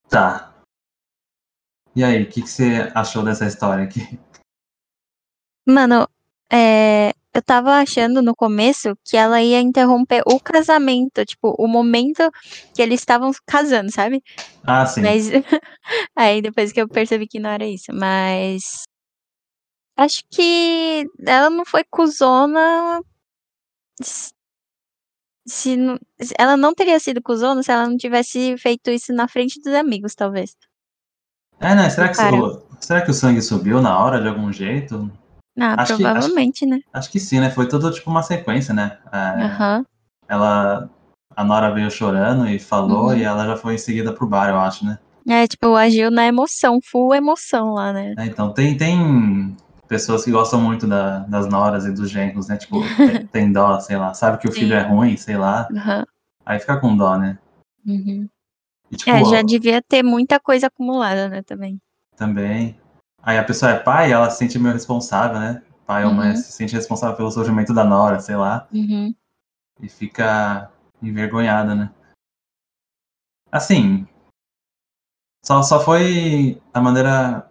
Tá. 0.10 0.54
E 1.96 2.04
aí, 2.04 2.24
o 2.24 2.30
que, 2.30 2.42
que 2.42 2.50
você 2.50 2.92
achou 2.94 3.24
dessa 3.24 3.46
história 3.46 3.84
aqui? 3.84 4.20
Mano, 5.66 6.08
é, 6.52 7.14
eu 7.36 7.42
tava 7.42 7.74
achando 7.82 8.22
no 8.22 8.34
começo 8.34 8.98
que 9.04 9.18
ela 9.18 9.42
ia 9.42 9.60
interromper 9.60 10.24
o 10.26 10.40
casamento, 10.40 11.26
tipo, 11.26 11.54
o 11.60 11.68
momento 11.68 12.32
que 12.74 12.82
eles 12.82 13.02
estavam 13.02 13.30
casando, 13.46 13.92
sabe? 13.92 14.24
Ah, 14.64 14.86
sim. 14.86 15.02
Mas 15.02 15.30
aí 16.16 16.42
depois 16.42 16.72
que 16.72 16.82
eu 16.82 16.88
percebi 16.88 17.28
que 17.28 17.40
não 17.40 17.50
era 17.50 17.68
isso, 17.68 17.92
mas 17.94 18.84
acho 19.98 20.24
que 20.32 21.06
ela 21.28 21.50
não 21.50 21.66
foi 21.66 21.84
cuzona. 21.84 23.02
Se, 25.48 25.76
não- 25.76 26.00
ela 26.40 26.56
não 26.58 26.74
teria 26.74 27.00
sido 27.00 27.22
cuzona 27.22 27.62
se 27.62 27.72
ela 27.72 27.88
não 27.88 27.98
tivesse 27.98 28.58
feito 28.58 28.90
isso 28.90 29.14
na 29.14 29.28
frente 29.28 29.60
dos 29.62 29.74
amigos, 29.74 30.16
talvez. 30.16 30.56
É, 31.60 31.76
né? 31.76 31.90
Será 31.90 32.10
que, 32.10 32.22
o, 32.22 32.62
será 32.80 33.02
que 33.02 33.12
o 33.12 33.14
sangue 33.14 33.42
subiu 33.42 33.82
na 33.82 34.00
hora 34.00 34.22
de 34.22 34.28
algum 34.28 34.52
jeito? 34.52 35.12
Ah, 35.60 35.82
Acho 35.82 35.96
que- 35.98 36.04
provavelmente, 36.04 36.66
né? 36.66 36.80
Acho 36.94 37.10
que 37.12 37.20
sim, 37.20 37.40
né? 37.40 37.50
Foi 37.50 37.68
tudo 37.68 37.92
tipo 37.92 38.10
uma 38.10 38.24
sequência, 38.24 38.74
né? 38.74 38.98
É, 39.12 39.18
Aham. 39.44 39.86
Ela. 40.28 40.90
A 41.36 41.44
Nora 41.44 41.70
veio 41.74 41.92
chorando 41.92 42.48
e 42.48 42.58
falou, 42.58 43.08
Uhum. 43.08 43.18
e 43.18 43.24
ela 43.24 43.46
já 43.46 43.58
foi 43.58 43.74
em 43.76 43.78
seguida 43.78 44.14
pro 44.14 44.26
bar, 44.26 44.50
eu 44.50 44.58
acho, 44.58 44.86
né? 44.86 44.98
É, 45.28 45.46
tipo, 45.46 45.76
agiu 45.76 46.10
na 46.10 46.26
emoção, 46.26 46.80
full 46.82 47.14
emoção 47.14 47.74
lá, 47.74 47.92
né? 47.92 48.14
É, 48.18 48.26
então, 48.26 48.54
tem, 48.54 48.78
tem 48.78 49.56
pessoas 49.88 50.24
que 50.24 50.32
gostam 50.32 50.62
muito 50.62 50.88
da- 50.88 51.20
das 51.20 51.48
noras 51.50 51.86
e 51.86 51.92
dos 51.92 52.10
genros, 52.10 52.48
né? 52.48 52.56
Tipo, 52.56 52.80
tem, 53.24 53.28
tem 53.28 53.52
dó, 53.52 53.80
sei 53.82 53.98
lá. 53.98 54.14
Sabe 54.14 54.38
que 54.38 54.48
o 54.48 54.52
filho 54.52 54.70
Sim. 54.70 54.74
é 54.76 54.82
ruim, 54.84 55.18
sei 55.18 55.36
lá. 55.38 55.68
Aham. 55.76 56.06
Aí 56.46 56.60
fica 56.60 56.80
com 56.80 56.96
dó, 56.96 57.18
né? 57.18 57.38
Uhum. 57.86 58.30
E, 58.90 58.96
tipo, 58.96 59.10
É, 59.12 59.26
já 59.26 59.42
devia 59.42 59.82
ter 59.82 60.04
muita 60.04 60.40
coisa 60.40 60.68
acumulada, 60.68 61.28
né, 61.28 61.42
também. 61.42 61.82
também. 62.16 62.80
Aí 63.26 63.38
a 63.40 63.44
pessoa 63.44 63.72
é 63.72 63.80
pai, 63.80 64.12
ela 64.12 64.30
se 64.30 64.38
sente 64.38 64.60
meio 64.60 64.74
responsável, 64.74 65.40
né? 65.40 65.64
Pai 65.86 66.06
ou 66.06 66.14
mãe 66.14 66.30
Uhum. 66.30 66.36
se 66.36 66.52
sente 66.52 66.76
responsável 66.76 67.16
pelo 67.18 67.32
surgimento 67.32 67.74
da 67.74 67.84
nora, 67.84 68.20
sei 68.20 68.36
lá. 68.36 68.68
Uhum. 68.72 69.14
E 69.82 69.90
fica 69.90 70.72
envergonhada, 71.02 71.74
né? 71.74 71.92
Assim. 73.52 74.08
Só, 75.44 75.62
só 75.64 75.80
foi 75.84 76.62
a 76.74 76.80
maneira 76.82 77.50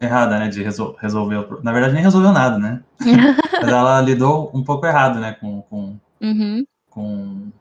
errada, 0.00 0.38
né? 0.38 0.48
De 0.48 0.62
resol- 0.62 0.94
resolver 0.96 1.36
o 1.36 1.62
Na 1.62 1.72
verdade, 1.72 1.94
nem 1.94 2.02
resolveu 2.02 2.32
nada, 2.32 2.58
né? 2.58 2.84
Mas 3.60 3.68
ela 3.68 4.00
lidou 4.00 4.50
um 4.54 4.62
pouco 4.62 4.86
errado, 4.86 5.18
né? 5.20 5.32
Com, 5.34 5.62
com, 5.62 5.98
uhum. 6.20 6.64
com 6.90 7.52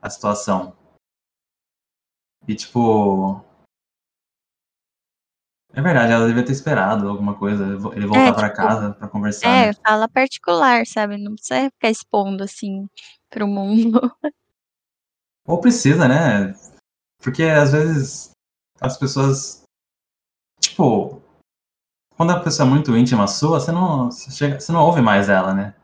a 0.00 0.08
situação. 0.10 0.72
E 2.46 2.54
tipo. 2.54 3.44
É 5.76 5.82
verdade, 5.82 6.10
ela 6.10 6.26
devia 6.26 6.42
ter 6.42 6.52
esperado 6.52 7.06
alguma 7.06 7.34
coisa, 7.34 7.62
ele 7.94 8.06
voltar 8.06 8.32
pra 8.32 8.48
tipo, 8.48 8.56
casa 8.56 8.94
pra 8.94 9.08
conversar. 9.08 9.46
É, 9.46 9.66
né? 9.66 9.74
fala 9.86 10.08
particular, 10.08 10.86
sabe? 10.86 11.18
Não 11.18 11.34
precisa 11.34 11.68
ficar 11.70 11.90
expondo 11.90 12.42
assim 12.42 12.88
pro 13.28 13.46
mundo. 13.46 14.00
Ou 15.46 15.60
precisa, 15.60 16.08
né? 16.08 16.54
Porque 17.22 17.42
às 17.42 17.72
vezes 17.72 18.30
as 18.80 18.96
pessoas. 18.96 19.64
Tipo. 20.62 21.20
Quando 22.16 22.32
a 22.32 22.40
pessoa 22.40 22.66
é 22.66 22.70
muito 22.70 22.96
íntima 22.96 23.26
sua, 23.26 23.60
você 23.60 23.70
não, 23.70 24.10
você 24.10 24.30
chega, 24.30 24.58
você 24.58 24.72
não 24.72 24.82
ouve 24.82 25.02
mais 25.02 25.28
ela, 25.28 25.52
né? 25.52 25.74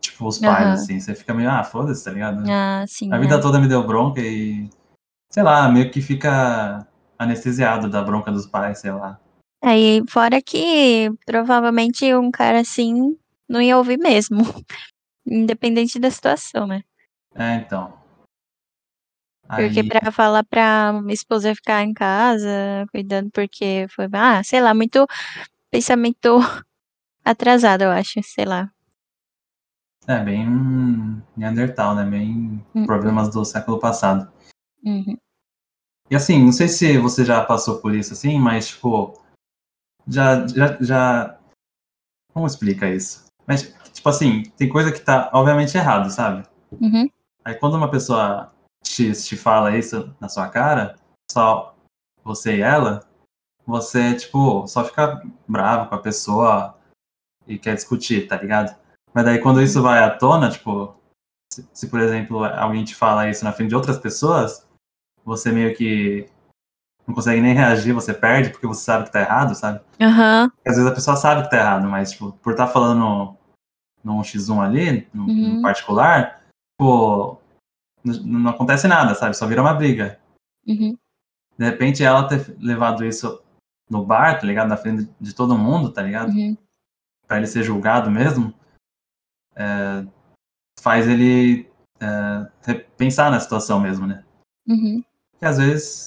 Tipo, 0.00 0.28
os 0.28 0.38
pais, 0.38 0.64
Aham. 0.64 0.74
assim. 0.74 1.00
Você 1.00 1.12
fica 1.12 1.34
meio, 1.34 1.50
ah, 1.50 1.64
foda-se, 1.64 2.04
tá 2.04 2.12
ligado? 2.12 2.48
Ah, 2.48 2.84
sim. 2.86 3.12
A 3.12 3.16
é. 3.16 3.18
vida 3.18 3.40
toda 3.40 3.58
me 3.58 3.66
deu 3.66 3.84
bronca 3.84 4.20
e. 4.20 4.70
Sei 5.32 5.42
lá, 5.42 5.68
meio 5.68 5.90
que 5.90 6.00
fica 6.00 6.86
anestesiado 7.18 7.90
da 7.90 8.00
bronca 8.00 8.30
dos 8.30 8.46
pais, 8.46 8.78
sei 8.78 8.92
lá. 8.92 9.18
Aí, 9.64 10.02
fora 10.10 10.42
que 10.42 11.10
provavelmente 11.24 12.14
um 12.14 12.30
cara 12.30 12.60
assim 12.60 13.16
não 13.48 13.62
ia 13.62 13.78
ouvir 13.78 13.98
mesmo. 13.98 14.38
Independente 15.26 15.98
da 15.98 16.10
situação, 16.10 16.66
né? 16.66 16.82
É, 17.34 17.54
então. 17.54 17.98
Porque 19.56 19.80
Aí, 19.80 19.88
pra 19.88 20.12
falar 20.12 20.44
pra 20.44 20.92
minha 20.92 21.14
esposa 21.14 21.54
ficar 21.54 21.82
em 21.82 21.94
casa, 21.94 22.86
cuidando, 22.90 23.30
porque 23.30 23.86
foi, 23.88 24.06
ah, 24.12 24.42
sei 24.42 24.60
lá, 24.60 24.74
muito 24.74 25.06
pensamento 25.70 26.38
atrasado, 27.24 27.84
eu 27.84 27.90
acho, 27.90 28.20
sei 28.22 28.44
lá. 28.44 28.70
é 30.06 30.22
bem 30.22 30.46
Neandertal, 31.34 31.94
né? 31.94 32.04
Bem 32.04 32.62
Hum. 32.74 32.84
problemas 32.84 33.30
do 33.30 33.42
século 33.44 33.78
passado. 33.78 34.30
Uhum. 34.84 35.16
E 36.10 36.16
assim, 36.16 36.44
não 36.44 36.52
sei 36.52 36.68
se 36.68 36.98
você 36.98 37.24
já 37.24 37.42
passou 37.42 37.80
por 37.80 37.94
isso 37.94 38.12
assim, 38.12 38.38
mas 38.38 38.68
tipo, 38.68 39.23
já, 40.06 40.46
já, 40.46 40.78
já, 40.80 41.38
como 42.32 42.46
explica 42.46 42.88
isso? 42.88 43.24
Mas 43.46 43.74
tipo 43.92 44.08
assim, 44.08 44.42
tem 44.56 44.68
coisa 44.68 44.92
que 44.92 45.00
tá 45.00 45.30
obviamente 45.32 45.76
errado, 45.76 46.10
sabe? 46.10 46.46
Uhum. 46.80 47.08
Aí 47.44 47.54
quando 47.54 47.76
uma 47.76 47.90
pessoa 47.90 48.52
te, 48.82 49.12
te 49.12 49.36
fala 49.36 49.76
isso 49.76 50.14
na 50.20 50.28
sua 50.28 50.48
cara, 50.48 50.96
só 51.30 51.74
você 52.22 52.56
e 52.56 52.62
ela, 52.62 53.06
você 53.66 54.14
tipo 54.14 54.66
só 54.66 54.84
fica 54.84 55.22
bravo 55.46 55.88
com 55.88 55.94
a 55.94 56.02
pessoa 56.02 56.78
e 57.46 57.58
quer 57.58 57.74
discutir, 57.74 58.26
tá 58.26 58.36
ligado? 58.36 58.76
Mas 59.12 59.24
daí 59.24 59.38
quando 59.38 59.62
isso 59.62 59.80
vai 59.82 60.02
à 60.02 60.10
tona, 60.10 60.50
tipo, 60.50 60.96
se, 61.52 61.66
se, 61.72 61.88
por 61.88 62.00
exemplo, 62.00 62.44
alguém 62.44 62.84
te 62.84 62.94
fala 62.94 63.28
isso 63.28 63.44
na 63.44 63.52
frente 63.52 63.68
de 63.68 63.76
outras 63.76 63.98
pessoas, 63.98 64.66
você 65.24 65.52
meio 65.52 65.74
que 65.76 66.28
não 67.06 67.14
consegue 67.14 67.40
nem 67.40 67.54
reagir, 67.54 67.92
você 67.92 68.14
perde 68.14 68.50
porque 68.50 68.66
você 68.66 68.82
sabe 68.82 69.04
que 69.04 69.12
tá 69.12 69.20
errado, 69.20 69.54
sabe? 69.54 69.80
Aham. 70.00 70.50
Às 70.66 70.76
vezes 70.76 70.90
a 70.90 70.94
pessoa 70.94 71.16
sabe 71.16 71.42
que 71.42 71.50
tá 71.50 71.58
errado, 71.58 71.86
mas, 71.88 72.12
tipo, 72.12 72.32
por 72.32 72.52
estar 72.52 72.66
tá 72.66 72.72
falando 72.72 73.36
num 74.02 74.20
X1 74.20 74.60
ali, 74.62 75.08
no, 75.12 75.24
Uhum. 75.24 75.56
no 75.56 75.62
particular, 75.62 76.42
pô, 76.78 77.38
não, 78.02 78.14
não 78.22 78.50
acontece 78.50 78.86
nada, 78.86 79.14
sabe? 79.14 79.36
Só 79.36 79.46
vira 79.46 79.62
uma 79.62 79.74
briga. 79.74 80.18
Uhum. 80.66 80.96
De 81.56 81.64
repente 81.64 82.02
ela 82.02 82.28
ter 82.28 82.56
levado 82.58 83.04
isso 83.04 83.42
no 83.88 84.04
bar, 84.04 84.40
tá 84.40 84.46
ligado? 84.46 84.68
Na 84.68 84.76
frente 84.76 85.08
de 85.20 85.34
todo 85.34 85.58
mundo, 85.58 85.92
tá 85.92 86.02
ligado? 86.02 86.30
Uhum. 86.30 86.56
Pra 87.26 87.38
ele 87.38 87.46
ser 87.46 87.62
julgado 87.62 88.10
mesmo, 88.10 88.52
é, 89.54 90.06
faz 90.80 91.06
ele 91.06 91.70
é, 92.00 92.50
repensar 92.62 93.30
na 93.30 93.40
situação 93.40 93.80
mesmo, 93.80 94.06
né? 94.06 94.24
Uhum. 94.66 95.02
Que 95.38 95.44
às 95.44 95.58
vezes, 95.58 96.06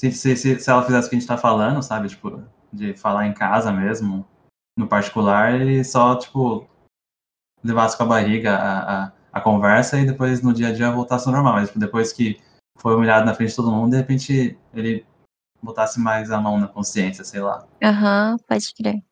se, 0.00 0.12
se, 0.12 0.34
se, 0.34 0.58
se 0.58 0.70
ela 0.70 0.82
fizesse 0.82 1.06
o 1.06 1.10
que 1.10 1.16
a 1.16 1.18
gente 1.18 1.28
tá 1.28 1.36
falando, 1.36 1.82
sabe? 1.82 2.08
Tipo, 2.08 2.42
de 2.72 2.94
falar 2.94 3.26
em 3.26 3.34
casa 3.34 3.70
mesmo, 3.70 4.26
no 4.78 4.88
particular, 4.88 5.52
ele 5.60 5.84
só, 5.84 6.16
tipo, 6.16 6.66
levasse 7.62 7.98
com 7.98 8.04
a 8.04 8.06
barriga 8.06 8.56
a, 8.56 9.04
a, 9.04 9.12
a 9.30 9.40
conversa 9.42 10.00
e 10.00 10.06
depois 10.06 10.40
no 10.40 10.54
dia 10.54 10.68
a 10.68 10.72
dia 10.72 10.90
voltasse 10.90 11.28
ao 11.28 11.34
normal. 11.34 11.54
Mas 11.54 11.68
tipo, 11.68 11.78
depois 11.78 12.14
que 12.14 12.40
foi 12.78 12.94
humilhado 12.94 13.26
na 13.26 13.34
frente 13.34 13.50
de 13.50 13.56
todo 13.56 13.70
mundo, 13.70 13.90
de 13.90 13.98
repente 13.98 14.58
ele 14.72 15.04
botasse 15.62 16.00
mais 16.00 16.30
a 16.30 16.40
mão 16.40 16.58
na 16.58 16.66
consciência, 16.66 17.22
sei 17.22 17.40
lá. 17.42 17.66
Aham, 17.82 18.38
pode 18.48 18.72
crer. 18.74 19.02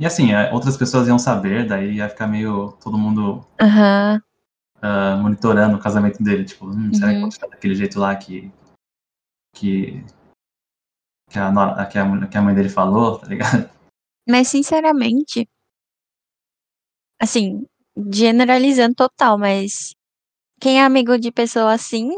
E 0.00 0.06
assim, 0.06 0.32
é, 0.32 0.52
outras 0.52 0.76
pessoas 0.76 1.06
iam 1.06 1.20
saber, 1.20 1.68
daí 1.68 1.94
ia 1.94 2.08
ficar 2.08 2.26
meio 2.26 2.72
todo 2.82 2.98
mundo 2.98 3.46
Aham. 3.60 4.20
ah, 4.82 5.16
monitorando 5.22 5.76
o 5.76 5.80
casamento 5.80 6.20
dele, 6.20 6.44
tipo, 6.44 6.66
hum, 6.66 6.92
será 6.92 7.10
que 7.10 7.14
Uhum. 7.18 7.22
pode 7.22 7.34
ficar 7.34 7.46
daquele 7.46 7.74
jeito 7.76 8.00
lá 8.00 8.16
que 8.16 8.52
que 9.58 10.04
que 11.30 11.38
a, 11.38 11.86
que 11.86 11.98
a, 11.98 12.26
que 12.26 12.38
a 12.38 12.42
mãe 12.42 12.54
dele 12.54 12.68
falou, 12.68 13.18
tá 13.18 13.26
ligado? 13.26 13.68
Mas, 14.26 14.48
sinceramente, 14.48 15.48
assim, 17.20 17.66
generalizando 18.12 18.94
total, 18.94 19.38
mas 19.38 19.94
quem 20.60 20.80
é 20.80 20.84
amigo 20.84 21.18
de 21.18 21.32
pessoa 21.32 21.72
assim 21.72 22.08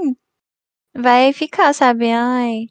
vai 0.95 1.33
ficar, 1.33 1.73
sabe? 1.73 2.11
Ai, 2.11 2.67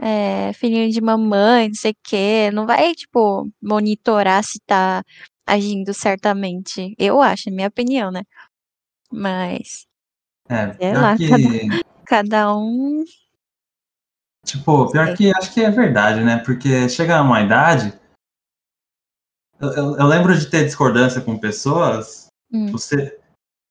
é, 0.00 0.52
filhinho 0.52 0.90
de 0.90 1.00
mamãe, 1.00 1.68
não 1.68 1.74
sei 1.74 1.92
o 1.92 1.96
quê. 2.02 2.50
Não 2.52 2.66
vai, 2.66 2.94
tipo, 2.94 3.50
monitorar 3.62 4.42
se 4.44 4.58
tá 4.66 5.02
agindo 5.46 5.94
certamente. 5.94 6.94
Eu 6.98 7.20
acho, 7.20 7.50
minha 7.50 7.68
opinião, 7.68 8.10
né? 8.10 8.22
Mas, 9.10 9.86
É, 10.48 10.72
Sei 10.74 10.92
lá, 10.92 11.16
que, 11.16 11.26
cada 12.06 12.54
um. 12.56 13.04
Tipo, 14.46 14.90
pior 14.90 15.14
que 15.14 15.30
acho 15.36 15.52
que 15.52 15.62
é 15.62 15.70
verdade, 15.70 16.22
né? 16.24 16.38
Porque 16.38 16.88
chega 16.88 17.20
uma 17.20 17.42
idade, 17.42 17.92
eu, 19.60 19.68
eu- 19.72 19.96
eu 19.96 20.06
lembro 20.06 20.36
de 20.38 20.46
ter 20.46 20.64
discordância 20.64 21.20
com 21.20 21.36
pessoas, 21.38 22.26
Hum, 22.52 22.76
ser- 22.78 23.18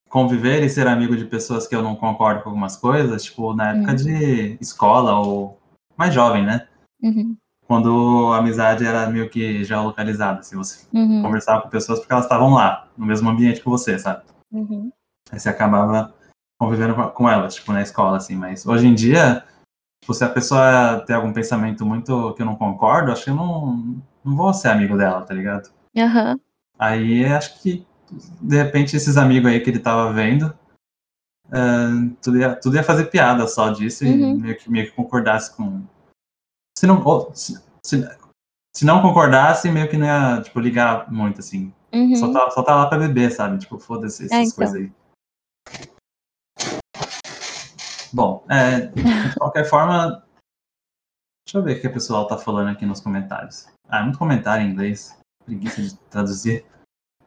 conviver 0.10 0.64
e 0.64 0.70
ser 0.70 0.88
amigo 0.88 1.16
de 1.16 1.26
pessoas 1.26 1.68
que 1.68 1.76
eu 1.76 1.82
não 1.82 1.96
concordo 1.96 2.42
com 2.44 2.50
algumas 2.50 2.78
coisas, 2.78 3.24
tipo, 3.24 3.54
na 3.54 3.72
época 3.72 3.92
Hum. 3.94 3.96
de 3.96 4.58
escola 4.62 5.18
ou 5.20 5.60
mais 5.98 6.14
jovem, 6.14 6.46
né? 6.46 6.68
uhum, 7.02 7.36
Quando 7.68 8.32
a 8.34 8.38
amizade 8.38 8.86
era 8.86 9.10
meio 9.10 9.30
que 9.30 9.64
já 9.64 9.82
localizada, 9.82 10.44
se 10.44 10.56
você 10.56 10.86
uhum, 10.94 11.22
conversava 11.22 11.62
com 11.62 11.70
pessoas 11.70 12.00
porque 12.00 12.14
elas 12.14 12.26
estavam 12.26 12.54
lá, 12.54 12.88
no 12.98 13.06
mesmo 13.06 13.30
ambiente 13.30 13.60
que 13.62 13.70
você, 13.70 13.98
sabe? 13.98 14.24
uhum. 14.52 14.92
Aí 15.32 15.40
você 15.40 15.50
acabava 15.50 16.14
convivendo 16.60 16.94
com 17.12 17.30
elas, 17.30 17.56
tipo, 17.56 17.72
na 17.74 17.82
escola, 17.82 18.18
assim. 18.18 18.36
Mas 18.36 18.66
hoje 18.66 18.88
em 18.88 18.94
dia, 18.94 19.44
tipo, 20.06 20.14
se 20.14 20.24
a 20.24 20.30
pessoa 20.30 21.04
tem 21.08 21.16
algum 21.16 21.34
pensamento 21.34 21.84
muito 21.84 22.36
que 22.36 22.42
eu 22.44 22.46
não 22.46 22.56
concordo, 22.56 23.12
acho 23.12 23.24
que 23.24 23.32
eu 23.32 23.36
não, 23.36 24.00
não 24.24 24.36
vou 24.36 24.54
ser 24.54 24.68
amigo 24.68 24.96
dela, 24.96 25.24
tá 25.24 25.34
ligado? 25.34 25.72
Aham. 25.98 26.40
Aí 26.78 27.26
acho 27.26 27.60
que, 27.60 27.84
de 28.40 28.56
repente, 28.56 28.96
esses 28.96 29.18
amigos 29.18 29.50
aí 29.50 29.60
que 29.60 29.70
ele 29.72 29.80
tava 29.80 30.14
vendo, 30.14 30.54
ah, 31.52 31.90
tudo, 32.22 32.38
ia, 32.38 32.56
tudo 32.56 32.76
ia 32.76 32.84
fazer 32.84 33.06
piada 33.06 33.48
só 33.48 33.72
disso 33.72 34.06
Uhum. 34.06 34.12
e 34.12 34.36
meio 34.36 34.58
que, 34.58 34.70
meio 34.70 34.86
que 34.86 34.96
concordasse 34.96 35.56
com. 35.56 35.82
Se 36.78 36.86
não, 36.86 37.04
ou, 37.04 37.34
se, 37.34 37.60
se, 37.84 38.08
se 38.76 38.86
não 38.86 39.02
concordasse, 39.02 39.72
meio 39.72 39.90
que 39.90 39.98
não 39.98 40.06
ia, 40.06 40.42
tipo, 40.44 40.60
ligar 40.60 41.12
muito, 41.12 41.40
assim. 41.40 41.74
Uhum. 41.92 42.16
Só, 42.16 42.32
tá, 42.32 42.52
só 42.52 42.62
tá 42.62 42.76
lá 42.76 42.88
pra 42.88 43.00
beber, 43.00 43.32
sabe? 43.32 43.58
Tipo, 43.58 43.80
foda-se 43.80 44.26
essas 44.26 44.38
É, 44.38 44.42
então. 44.44 44.56
coisas 44.56 44.76
aí. 44.76 44.92
Bom, 48.16 48.46
é, 48.50 48.80
de 48.80 49.36
qualquer 49.38 49.66
forma, 49.66 50.24
deixa 51.46 51.58
eu 51.58 51.62
ver 51.62 51.76
o 51.76 51.82
que 51.82 51.88
o 51.88 51.94
pessoal 51.94 52.26
tá 52.26 52.38
falando 52.38 52.70
aqui 52.70 52.86
nos 52.86 53.02
comentários. 53.02 53.68
Ah, 53.90 54.00
é 54.00 54.04
muito 54.04 54.18
comentário 54.18 54.66
em 54.66 54.72
inglês. 54.72 55.20
Preguiça 55.44 55.82
de 55.82 55.98
traduzir. 56.10 56.66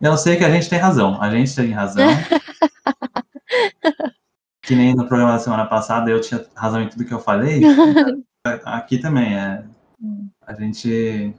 Eu 0.01 0.17
sei 0.17 0.39
que 0.39 0.47
a 0.47 0.51
gente 0.51 0.71
tem 0.71 0.79
razão. 0.79 1.21
A 1.21 1.31
gente 1.31 1.55
tem 1.55 1.73
razão. 1.73 2.09
que 4.65 4.75
nem 4.75 4.95
no 4.95 5.07
programa 5.07 5.33
da 5.33 5.39
semana 5.39 5.67
passada 5.67 6.11
eu 6.11 6.23
tinha 6.23 6.47
razão 6.57 6.81
em 6.81 6.89
tudo 6.89 7.05
que 7.05 7.13
eu 7.13 7.21
falei. 7.21 7.61
Aqui 8.65 8.97
também 8.97 9.39
é. 9.39 9.63
Hum. 10.01 10.31
A 10.41 10.55
gente 10.55 11.35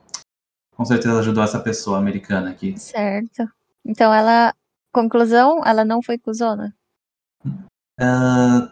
com 0.75 0.85
certeza 0.85 1.21
ajudou 1.21 1.43
essa 1.43 1.59
pessoa 1.59 1.97
americana 1.97 2.51
aqui. 2.51 2.77
Certo. 2.77 3.49
Então 3.83 4.13
ela. 4.13 4.53
Conclusão, 4.91 5.65
ela 5.65 5.83
não 5.83 6.03
foi 6.03 6.19
cuzona. 6.19 6.75
Ah, 7.99 8.71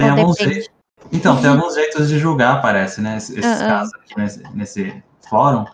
tem 0.00 0.12
Ou 0.12 0.18
alguns 0.20 0.36
jeitos. 0.36 0.68
Então, 1.12 1.40
tem 1.40 1.50
alguns 1.50 1.74
jeitos 1.74 2.08
de 2.08 2.18
julgar, 2.18 2.60
parece, 2.60 3.00
né? 3.00 3.16
Esses 3.16 3.40
casos 3.40 3.94
aqui 3.94 4.16
nesse, 4.16 4.42
nesse 4.54 5.02
fórum, 5.28 5.64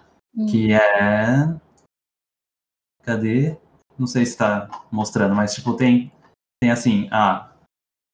que 0.48 0.72
é. 0.72 1.54
Cadê? 3.02 3.56
Não 3.98 4.06
sei 4.06 4.26
se 4.26 4.36
tá 4.36 4.68
mostrando, 4.90 5.34
mas 5.34 5.54
tipo, 5.54 5.74
tem, 5.74 6.12
tem 6.60 6.70
assim, 6.70 7.08
ah, 7.10 7.50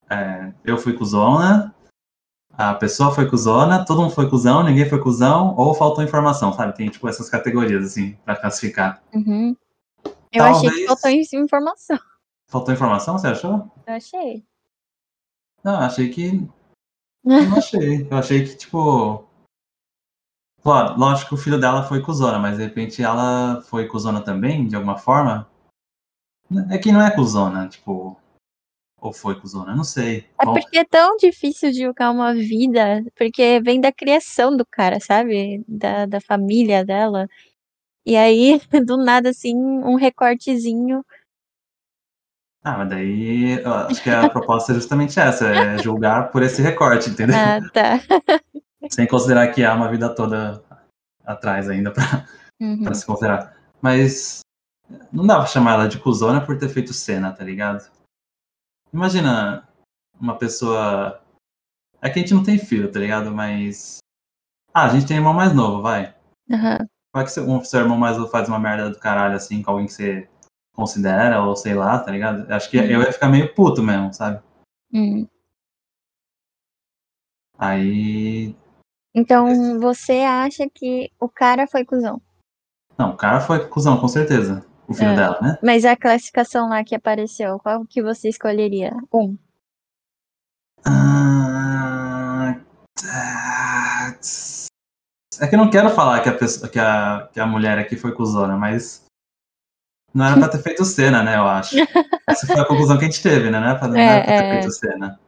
é, 0.09 0.53
eu 0.65 0.79
fui 0.79 0.93
cuzona, 0.93 1.75
a 2.53 2.75
pessoa 2.75 3.13
foi 3.13 3.29
cuzona, 3.29 3.85
todo 3.85 4.01
mundo 4.03 4.15
foi 4.15 4.29
cuzão, 4.29 4.63
ninguém 4.63 4.89
foi 4.89 5.01
cuzão, 5.03 5.55
ou 5.57 5.75
faltou 5.75 6.05
informação, 6.05 6.53
sabe? 6.53 6.77
Tem 6.77 6.89
tipo 6.89 7.09
essas 7.09 7.29
categorias, 7.29 7.85
assim, 7.85 8.15
pra 8.25 8.37
classificar. 8.37 9.03
Uhum. 9.13 9.57
Eu 10.33 10.45
achei 10.45 10.69
Talvez- 10.69 10.75
que 10.75 10.87
faltou 10.87 11.11
in- 11.11 11.45
informação. 11.45 11.99
Faltou 12.49 12.75
informação, 12.75 13.19
você 13.19 13.29
achou? 13.29 13.71
Eu 13.87 13.95
achei. 13.95 14.45
Não, 15.65 15.79
achei 15.81 16.09
que. 16.11 16.33
Não 17.25 17.57
achei. 17.57 18.07
Eu 18.11 18.17
achei 18.17 18.45
que, 18.45 18.57
tipo. 18.57 19.25
Claro, 20.63 20.99
lógico 20.99 21.31
que 21.31 21.35
o 21.35 21.39
filho 21.39 21.59
dela 21.59 21.83
foi 21.83 22.01
cuzona, 22.01 22.39
mas 22.39 22.57
de 22.57 22.65
repente 22.65 23.03
ela 23.03 23.61
foi 23.63 23.89
cuzona 23.89 24.23
também, 24.23 24.67
de 24.67 24.77
alguma 24.77 24.97
forma. 24.97 25.51
É 26.71 26.79
que 26.79 26.93
não 26.93 27.01
é 27.01 27.15
cuzona, 27.15 27.69
tipo. 27.69 28.17
Ou 29.01 29.13
foi 29.13 29.41
cuzona, 29.41 29.75
não 29.75 29.83
sei. 29.83 30.29
É 30.41 30.45
Bom, 30.45 30.53
porque 30.53 30.79
é 30.79 30.85
tão 30.85 31.17
difícil 31.17 31.73
de 31.73 31.83
julgar 31.83 32.13
uma 32.13 32.33
vida, 32.33 33.05
porque 33.17 33.61
vem 33.61 33.81
da 33.81 33.93
criação 33.93 34.57
do 34.57 34.65
cara, 34.65 35.01
sabe? 35.01 35.65
Da, 35.67 36.07
da 36.07 36.21
família 36.21 36.85
dela. 36.85 37.29
E 38.07 38.17
aí, 38.17 38.61
do 38.87 38.97
nada, 38.97 39.31
assim, 39.31 39.57
um 39.57 39.97
recortezinho. 39.97 41.05
Ah, 42.65 42.79
mas 42.79 42.89
daí 42.91 43.61
eu 43.61 43.75
acho 43.75 44.03
que 44.03 44.11
a 44.11 44.29
proposta 44.31 44.73
é 44.73 44.75
justamente 44.77 45.19
essa, 45.19 45.49
é 45.49 45.79
julgar 45.79 46.31
por 46.31 46.43
esse 46.43 46.63
recorte, 46.63 47.11
entendeu? 47.11 47.35
Ah, 47.37 47.61
tá. 47.73 47.99
Sem 48.91 49.07
considerar 49.07 49.49
que 49.49 49.65
há 49.65 49.75
uma 49.75 49.91
vida 49.91 50.15
toda 50.15 50.63
atrás 51.25 51.69
ainda 51.69 51.91
pra, 51.91 52.27
Uhum. 52.61 52.95
se 52.95 53.05
considerar. 53.05 53.57
Mas 53.81 54.41
não 55.13 55.27
dá 55.27 55.37
pra 55.39 55.47
chamar 55.47 55.73
ela 55.75 55.89
de 55.89 55.99
cuzona 55.99 56.45
por 56.45 56.57
ter 56.59 56.69
feito 56.69 56.93
cena, 56.93 57.33
tá 57.33 57.43
ligado? 57.43 57.91
Imagina 58.93 59.67
uma 60.21 60.37
pessoa. 60.39 61.21
É 62.01 62.09
que 62.09 62.19
a 62.19 62.23
gente 62.23 62.35
não 62.35 62.45
tem 62.45 62.59
filho, 62.59 62.91
tá 62.93 63.01
ligado? 63.01 63.33
Mas. 63.33 63.99
Ah, 64.73 64.85
a 64.85 64.89
gente 64.89 65.07
tem 65.07 65.17
irmão 65.17 65.35
mais 65.35 65.53
novo, 65.53 65.83
vai. 65.83 66.15
Aham. 66.51 66.79
Vai 67.15 67.25
que 67.25 67.31
seu, 67.31 67.49
um, 67.49 67.63
seu 67.65 67.81
irmão 67.81 67.99
mais 67.99 68.17
novo 68.17 68.31
faz 68.31 68.49
uma 68.49 68.59
merda 68.59 68.91
do 68.91 68.99
caralho 68.99 69.35
assim 69.35 69.63
com 69.63 69.71
alguém 69.73 69.87
que 69.87 69.93
você 69.93 70.29
considera, 70.75 71.43
ou 71.43 71.55
sei 71.55 71.75
lá, 71.75 71.99
tá 71.99 72.11
ligado? 72.11 72.51
Acho 72.53 72.71
que 72.71 72.79
Uhum. 72.79 72.85
eu 72.85 73.03
ia 73.03 73.13
ficar 73.13 73.29
meio 73.29 73.55
puto 73.55 73.83
mesmo, 73.83 74.13
sabe? 74.13 74.43
Hum. 74.93 75.27
Aí. 77.59 78.57
Então, 79.15 79.79
você 79.79 80.21
acha 80.21 80.69
que 80.69 81.11
o 81.21 81.29
cara 81.29 81.67
foi 81.67 81.85
cuzão? 81.85 82.21
Não, 82.99 83.11
o 83.11 83.17
cara 83.17 83.41
foi 83.41 83.67
cuzão, 83.69 84.01
com 84.01 84.09
certeza. 84.09 84.65
O 84.89 84.95
filho 84.95 85.11
É. 85.11 85.17
dela, 85.17 85.39
né? 85.41 85.59
Mas 85.63 85.85
a 85.85 85.97
classificação 85.97 86.69
lá 86.69 86.83
que 86.83 86.95
apareceu, 86.95 87.59
qual 87.61 87.85
que 87.87 88.03
você 88.03 88.29
escolheria? 88.29 88.93
Um. 89.13 89.37
Ah. 90.85 92.57
É 95.41 95.47
que 95.47 95.55
eu 95.55 95.59
não 95.59 95.71
quero 95.71 95.91
falar 95.91 96.21
que 96.23 96.29
a, 96.29 96.37
pessoa, 96.37 96.69
que 96.71 96.79
a, 96.79 97.29
que 97.33 97.41
a 97.41 97.47
mulher 97.47 97.79
aqui 97.79 97.97
foi 97.97 98.13
cuzona, 98.13 98.57
mas 98.57 99.02
Não 100.15 100.27
era 100.27 100.37
pra 100.39 100.49
ter 100.49 100.63
feito 100.63 100.85
cena, 100.85 101.23
né, 101.23 101.37
eu 101.37 101.47
acho. 101.47 101.77
Essa 102.29 102.47
foi 102.47 102.61
a 102.61 102.67
conclusão 102.67 102.99
que 102.99 103.05
a 103.05 103.09
gente 103.09 103.23
teve, 103.23 103.51
né? 103.51 103.59
Não 103.59 103.69
era 103.69 103.79
pra, 103.79 103.89
não 103.89 103.99
era 103.99 104.23
pra 104.23 104.35
ter 104.37 104.43
É, 104.43 104.47
é. 104.47 104.51
feito 104.61 104.71
cena. 104.73 105.21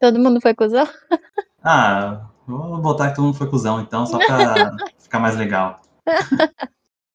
Todo 0.00 0.18
mundo 0.18 0.40
foi 0.40 0.54
cuzão? 0.54 0.86
Ah, 1.64 2.28
vou 2.44 2.82
botar 2.82 3.10
que 3.10 3.14
todo 3.14 3.26
mundo 3.26 3.38
foi 3.38 3.48
cuzão, 3.48 3.80
então, 3.80 4.04
só 4.04 4.18
pra 4.18 4.72
ficar 4.98 5.20
mais 5.20 5.36
legal. 5.36 5.80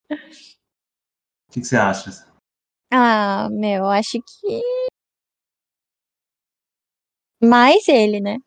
O 0.10 1.52
que, 1.52 1.60
que 1.60 1.68
você 1.68 1.76
acha? 1.76 2.26
Ah, 2.90 3.50
meu, 3.52 3.88
acho 3.88 4.20
que. 4.22 4.62
Mais 7.44 7.86
ele, 7.90 8.22
né? 8.22 8.38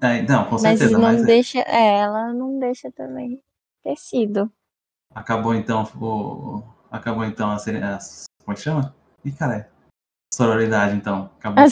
É, 0.00 0.22
não, 0.22 0.44
com 0.44 0.52
Mas 0.52 0.78
certeza, 0.78 0.92
não 0.92 1.00
mas, 1.02 1.22
é. 1.22 1.26
deixa. 1.26 1.58
É, 1.58 1.98
ela 1.98 2.32
não 2.32 2.58
deixa 2.58 2.90
também 2.90 3.38
ter 3.82 3.96
sido. 3.96 4.50
acabou 5.14 5.54
então 5.54 5.84
o. 6.00 6.62
Acabou 6.92 7.24
então 7.24 7.50
a, 7.50 7.56
a 7.56 7.58
Como 7.58 8.52
é 8.52 8.54
que 8.54 8.60
chama? 8.60 8.94
Ih, 9.24 9.32
cara, 9.32 9.72
sororidade, 10.32 10.94
então. 10.94 11.30
Acabou 11.38 11.64
A 11.66 11.70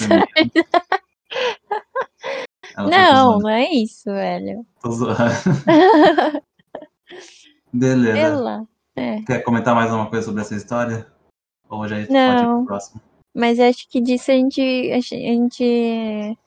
foi 2.83 2.90
Não, 2.90 3.38
não 3.38 3.48
é 3.50 3.70
isso, 3.70 4.11
velho. 4.11 4.66
Tô 4.80 4.90
zoando. 4.90 5.18
Beleza. 7.72 8.18
Ela. 8.18 8.66
É. 8.96 9.20
Quer 9.22 9.42
comentar 9.42 9.74
mais 9.74 9.90
alguma 9.90 10.09
coisa 10.09 10.24
sobre 10.24 10.40
essa 10.40 10.54
história? 10.54 11.06
Ou 11.68 11.87
já 11.87 11.96
pode 11.96 12.11
ir 12.11 12.12
Não. 12.12 12.59
pro 12.59 12.66
próximo? 12.66 13.00
Mas 13.35 13.61
acho 13.61 13.88
que 13.88 14.00
disso 14.00 14.30
a 14.30 14.35
gente, 14.35 14.90
a 14.92 15.00
gente 15.00 16.38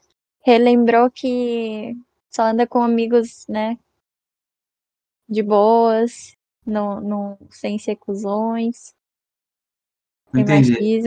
relembrou 0.44 1.12
que 1.12 1.96
só 2.30 2.44
anda 2.44 2.66
com 2.66 2.82
amigos, 2.82 3.46
né? 3.48 3.78
De 5.30 5.44
boas, 5.44 6.36
não, 6.66 7.00
não, 7.02 7.38
sem 7.50 7.78
sem 7.78 7.96
entendi. 10.42 11.02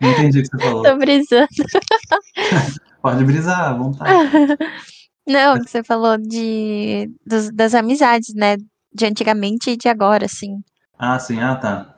Não 0.00 0.10
entendi 0.10 0.38
o 0.38 0.42
que 0.42 0.48
você 0.48 0.58
falou. 0.58 0.82
Tô 0.82 0.96
brisando. 0.96 1.48
Pode 3.02 3.24
brisar, 3.24 3.70
à 3.70 3.72
vontade. 3.72 4.12
Não, 5.26 5.58
você 5.58 5.84
falou 5.84 6.16
de, 6.18 7.10
dos- 7.24 7.50
das 7.52 7.74
amizades, 7.74 8.34
né? 8.34 8.56
De 8.92 9.06
antigamente 9.06 9.70
e 9.70 9.76
de 9.76 9.88
agora, 9.88 10.24
assim. 10.26 10.60
Ah, 10.98 11.18
sim, 11.18 11.38
ah, 11.40 11.54
tá. 11.56 11.94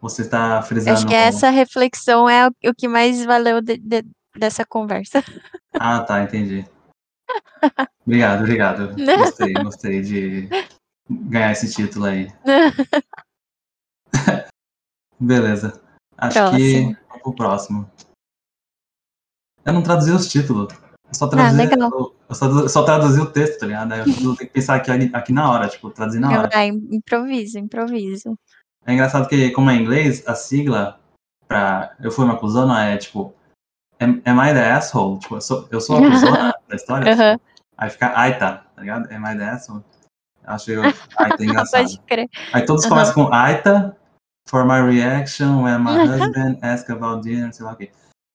Você 0.00 0.22
está 0.22 0.62
frisando. 0.62 0.92
Acho 0.96 1.06
que 1.06 1.14
essa 1.14 1.50
reflexão 1.50 2.28
é 2.28 2.48
o, 2.48 2.74
que 2.74 2.86
mais 2.86 3.24
valeu 3.24 3.60
de- 3.60 3.78
de- 3.78 4.04
dessa 4.36 4.64
conversa. 4.64 5.22
Ah, 5.72 6.00
tá, 6.02 6.22
entendi. 6.22 6.64
Obrigado, 8.06 8.40
obrigado. 8.40 8.94
Gostei, 9.18 9.52
gostei 9.54 10.02
de 10.02 10.48
ganhar 11.08 11.52
esse 11.52 11.72
título 11.72 12.06
aí. 12.06 12.28
Beleza. 15.20 15.80
Acho 16.16 16.38
Próximo. 16.38 16.58
que 16.58 16.96
vamos 17.08 17.22
pro 17.22 17.34
próximo. 17.34 17.90
Eu 19.64 19.72
não 19.72 19.82
traduzi 19.82 20.10
os 20.10 20.28
títulos. 20.28 20.72
Eu 20.72 21.14
só 21.14 21.26
traduzi, 21.26 21.62
Ah, 21.62 21.74
eu, 21.74 22.14
eu 22.28 22.34
só, 22.34 22.46
eu 22.46 22.68
só 22.68 22.84
traduzi 22.84 23.20
o 23.20 23.30
texto, 23.30 23.60
tá 23.60 23.66
ligado? 23.66 23.94
Eu 23.94 24.04
tenho 24.04 24.36
que 24.36 24.46
pensar 24.46 24.76
aqui, 24.76 24.90
aqui 25.12 25.32
na 25.32 25.50
hora, 25.50 25.68
tipo, 25.68 25.90
traduzir 25.90 26.20
na 26.20 26.30
hora. 26.30 26.50
Vai, 26.52 26.68
improviso, 26.68 27.58
improviso. 27.58 28.36
É 28.86 28.92
engraçado 28.92 29.28
que, 29.28 29.50
como 29.52 29.70
é 29.70 29.74
em 29.74 29.82
inglês, 29.82 30.26
a 30.26 30.34
sigla 30.34 31.00
pra 31.48 31.94
Eu 32.00 32.10
Fui 32.10 32.24
Uma 32.24 32.38
Cuzona 32.38 32.84
é 32.86 32.96
tipo 32.96 33.34
Am, 34.00 34.20
am 34.26 34.40
I 34.40 34.52
the 34.52 34.72
asshole? 34.72 35.18
Tipo, 35.20 35.36
eu 35.36 35.40
sou, 35.40 35.68
eu 35.70 35.80
sou 35.80 35.96
a 35.96 36.00
cuzona 36.10 36.54
da 36.68 36.76
história? 36.76 37.12
Aham. 37.12 37.40
Aí 37.78 37.90
fica 37.90 38.18
Aita, 38.18 38.64
tá 38.74 38.80
ligado? 38.80 39.10
Am 39.12 39.32
I 39.32 39.38
the 39.38 39.44
asshole? 39.44 39.82
Acho 40.46 40.70
eu, 40.70 40.82
Aita 40.82 41.42
engraçado. 41.44 41.82
Pode 41.82 42.00
crer. 42.02 42.28
Aí 42.52 42.64
todos 42.64 42.84
Aham. 42.84 42.90
começam 42.90 43.14
com 43.14 43.34
Aita, 43.34 43.96
for 44.48 44.64
my 44.64 44.80
reaction 44.80 45.62
when 45.62 45.78
my 45.78 46.06
husband 46.06 46.58
ask 46.62 46.88
about 46.90 47.22
dinner, 47.22 47.52
sei 47.52 47.64
lá 47.64 47.72
o 47.72 47.76
quê. 47.76 47.90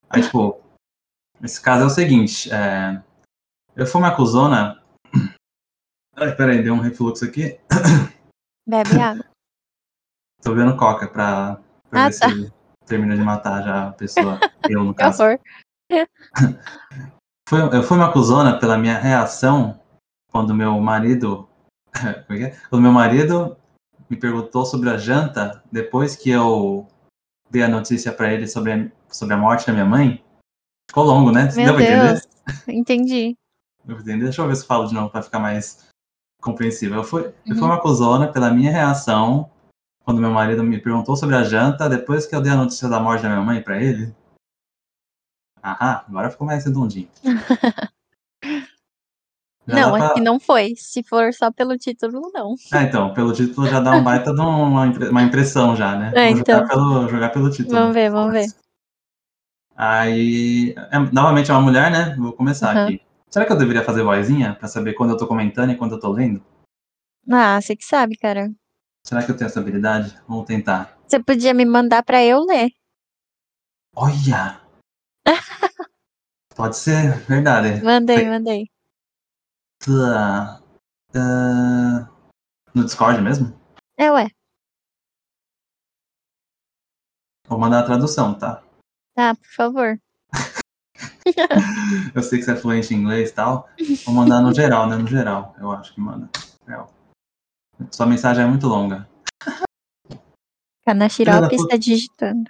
Aí, 0.09 0.23
tipo, 0.23 0.59
esse 1.43 1.61
caso 1.61 1.83
é 1.83 1.87
o 1.87 1.89
seguinte, 1.89 2.51
é, 2.51 3.01
eu 3.75 3.85
fui 3.85 4.01
uma 4.01 4.15
cuzona... 4.15 4.81
Ai, 6.15 6.35
peraí, 6.35 6.63
deu 6.63 6.73
um 6.73 6.79
refluxo 6.79 7.25
aqui. 7.25 7.59
Bebe 8.67 8.99
água. 8.99 9.25
Tô 10.41 10.53
vendo 10.53 10.75
coca 10.77 11.07
pra, 11.07 11.59
pra 11.89 12.05
Ah, 12.05 12.09
ver 12.09 12.19
tá. 12.19 12.29
se 12.29 12.53
termina 12.85 13.15
de 13.15 13.21
matar 13.21 13.63
já 13.63 13.87
a 13.89 13.93
pessoa, 13.93 14.39
eu 14.67 14.83
no 14.83 14.93
caso. 14.95 15.23
Foi, 17.49 17.61
eu 17.61 17.81
fui 17.81 17.97
uma 17.97 18.13
cuzona 18.13 18.59
pela 18.59 18.77
minha 18.77 18.99
reação 18.99 19.81
quando 20.31 20.53
meu 20.53 20.79
marido. 20.79 21.48
É 22.29 22.43
é? 22.43 22.57
Quando 22.69 22.81
meu 22.83 22.91
marido 22.91 23.57
me 24.09 24.17
perguntou 24.17 24.65
sobre 24.65 24.89
a 24.89 24.97
janta 24.97 25.63
depois 25.71 26.15
que 26.15 26.29
eu 26.29 26.87
dei 27.49 27.63
a 27.63 27.67
notícia 27.67 28.11
pra 28.11 28.31
ele 28.31 28.47
sobre 28.47 28.71
a, 28.71 28.91
sobre 29.09 29.33
a 29.33 29.37
morte 29.37 29.67
da 29.67 29.73
minha 29.73 29.85
mãe. 29.85 30.23
Ficou 30.89 31.03
longo, 31.03 31.31
né? 31.31 31.49
Meu 31.55 31.77
Deu? 31.77 31.77
Deus. 31.77 32.21
Entendi. 32.67 33.37
Deixa 33.85 34.41
eu 34.41 34.47
ver 34.47 34.55
se 34.55 34.63
eu 34.63 34.67
falo 34.67 34.87
de 34.87 34.93
novo 34.93 35.09
pra 35.09 35.21
ficar 35.21 35.39
mais 35.39 35.87
compreensível. 36.41 36.97
Eu 36.97 37.03
fui, 37.03 37.25
eu 37.25 37.33
fui 37.55 37.57
Uhum. 37.59 37.65
uma 37.65 37.81
cuzona 37.81 38.31
pela 38.31 38.51
minha 38.51 38.71
reação 38.71 39.49
quando 40.03 40.21
meu 40.21 40.31
marido 40.31 40.63
me 40.63 40.79
perguntou 40.79 41.15
sobre 41.15 41.35
a 41.35 41.43
janta 41.43 41.89
depois 41.89 42.25
que 42.25 42.35
eu 42.35 42.41
dei 42.41 42.51
a 42.51 42.55
notícia 42.55 42.87
da 42.89 42.99
morte 42.99 43.23
da 43.23 43.29
minha 43.29 43.41
mãe 43.41 43.61
pra 43.61 43.81
ele. 43.81 44.15
Aham, 45.63 46.03
agora 46.07 46.31
ficou 46.31 46.47
mais 46.47 46.65
redondinho. 46.65 47.09
Não, 49.75 49.91
pra- 49.91 50.07
aqui 50.07 50.21
não 50.21 50.39
foi. 50.39 50.73
Se 50.75 51.03
for 51.03 51.33
só 51.33 51.51
pelo 51.51 51.77
título, 51.77 52.31
não. 52.33 52.55
Ah, 52.71 52.83
então, 52.83 53.13
pelo 53.13 53.33
título 53.33 53.67
já 53.67 53.79
dá 53.79 53.93
um 53.93 54.03
baita 54.03 54.33
de 54.33 54.39
uma, 54.39 54.85
uma 54.85 55.23
impressão 55.23 55.75
já, 55.75 55.97
né? 55.97 56.11
É, 56.15 56.29
Vou 56.31 56.39
então. 56.39 56.55
jogar, 56.59 56.67
pelo, 56.69 57.07
jogar 57.09 57.29
pelo 57.29 57.49
título. 57.49 57.75
Vamos 57.77 57.93
ver, 57.93 58.09
vamos 58.11 58.33
ver. 58.33 58.45
Aí, 59.75 60.75
é, 60.77 60.99
novamente 61.11 61.49
é 61.49 61.53
uma 61.53 61.61
mulher, 61.61 61.89
né? 61.89 62.15
Vou 62.17 62.33
começar 62.33 62.71
Aham. 62.71 62.83
aqui. 62.85 63.01
Será 63.29 63.45
que 63.45 63.51
eu 63.51 63.57
deveria 63.57 63.83
fazer 63.83 64.03
vozinha 64.03 64.55
pra 64.55 64.67
saber 64.67 64.93
quando 64.93 65.11
eu 65.11 65.17
tô 65.17 65.27
comentando 65.27 65.71
e 65.71 65.77
quando 65.77 65.93
eu 65.95 65.99
tô 65.99 66.11
lendo? 66.11 66.43
Ah, 67.31 67.61
você 67.61 67.75
que 67.75 67.85
sabe, 67.85 68.17
cara. 68.17 68.49
Será 69.05 69.23
que 69.23 69.31
eu 69.31 69.37
tenho 69.37 69.47
essa 69.47 69.59
habilidade? 69.59 70.19
Vamos 70.27 70.45
tentar. 70.45 70.97
Você 71.07 71.21
podia 71.23 71.53
me 71.53 71.63
mandar 71.63 72.03
pra 72.03 72.23
eu 72.23 72.41
ler. 72.43 72.69
Olha! 73.95 74.59
Pode 76.55 76.75
ser, 76.75 77.17
verdade. 77.25 77.81
Mandei, 77.83 78.27
mandei. 78.27 78.65
Tá. 79.79 80.61
Ah, 81.15 82.09
no 82.75 82.83
Discord 82.83 83.21
mesmo? 83.21 83.57
É, 83.97 84.11
ué. 84.11 84.27
Vou 87.47 87.57
mandar 87.57 87.79
a 87.79 87.85
tradução, 87.85 88.37
tá? 88.37 88.61
Tá, 89.15 89.35
por 89.35 89.47
favor. 89.47 89.99
Eu 92.13 92.21
sei 92.21 92.39
que 92.39 92.45
você 92.45 92.51
é 92.51 92.55
fluente 92.55 92.93
em 92.93 92.97
inglês 92.97 93.29
e 93.29 93.33
tal. 93.33 93.69
Vou 94.05 94.13
mandar 94.13 94.41
no 94.41 94.53
geral, 94.53 94.87
né? 94.87 94.97
No 94.97 95.07
geral, 95.07 95.55
eu 95.59 95.71
acho 95.71 95.93
que 95.93 96.01
manda. 96.01 96.29
Geral. 96.65 96.91
Sua 97.91 98.05
mensagem 98.05 98.43
é 98.43 98.47
muito 98.47 98.67
longa. 98.67 99.07
Da 100.85 101.07
está 101.55 101.77
digitando. 101.77 102.49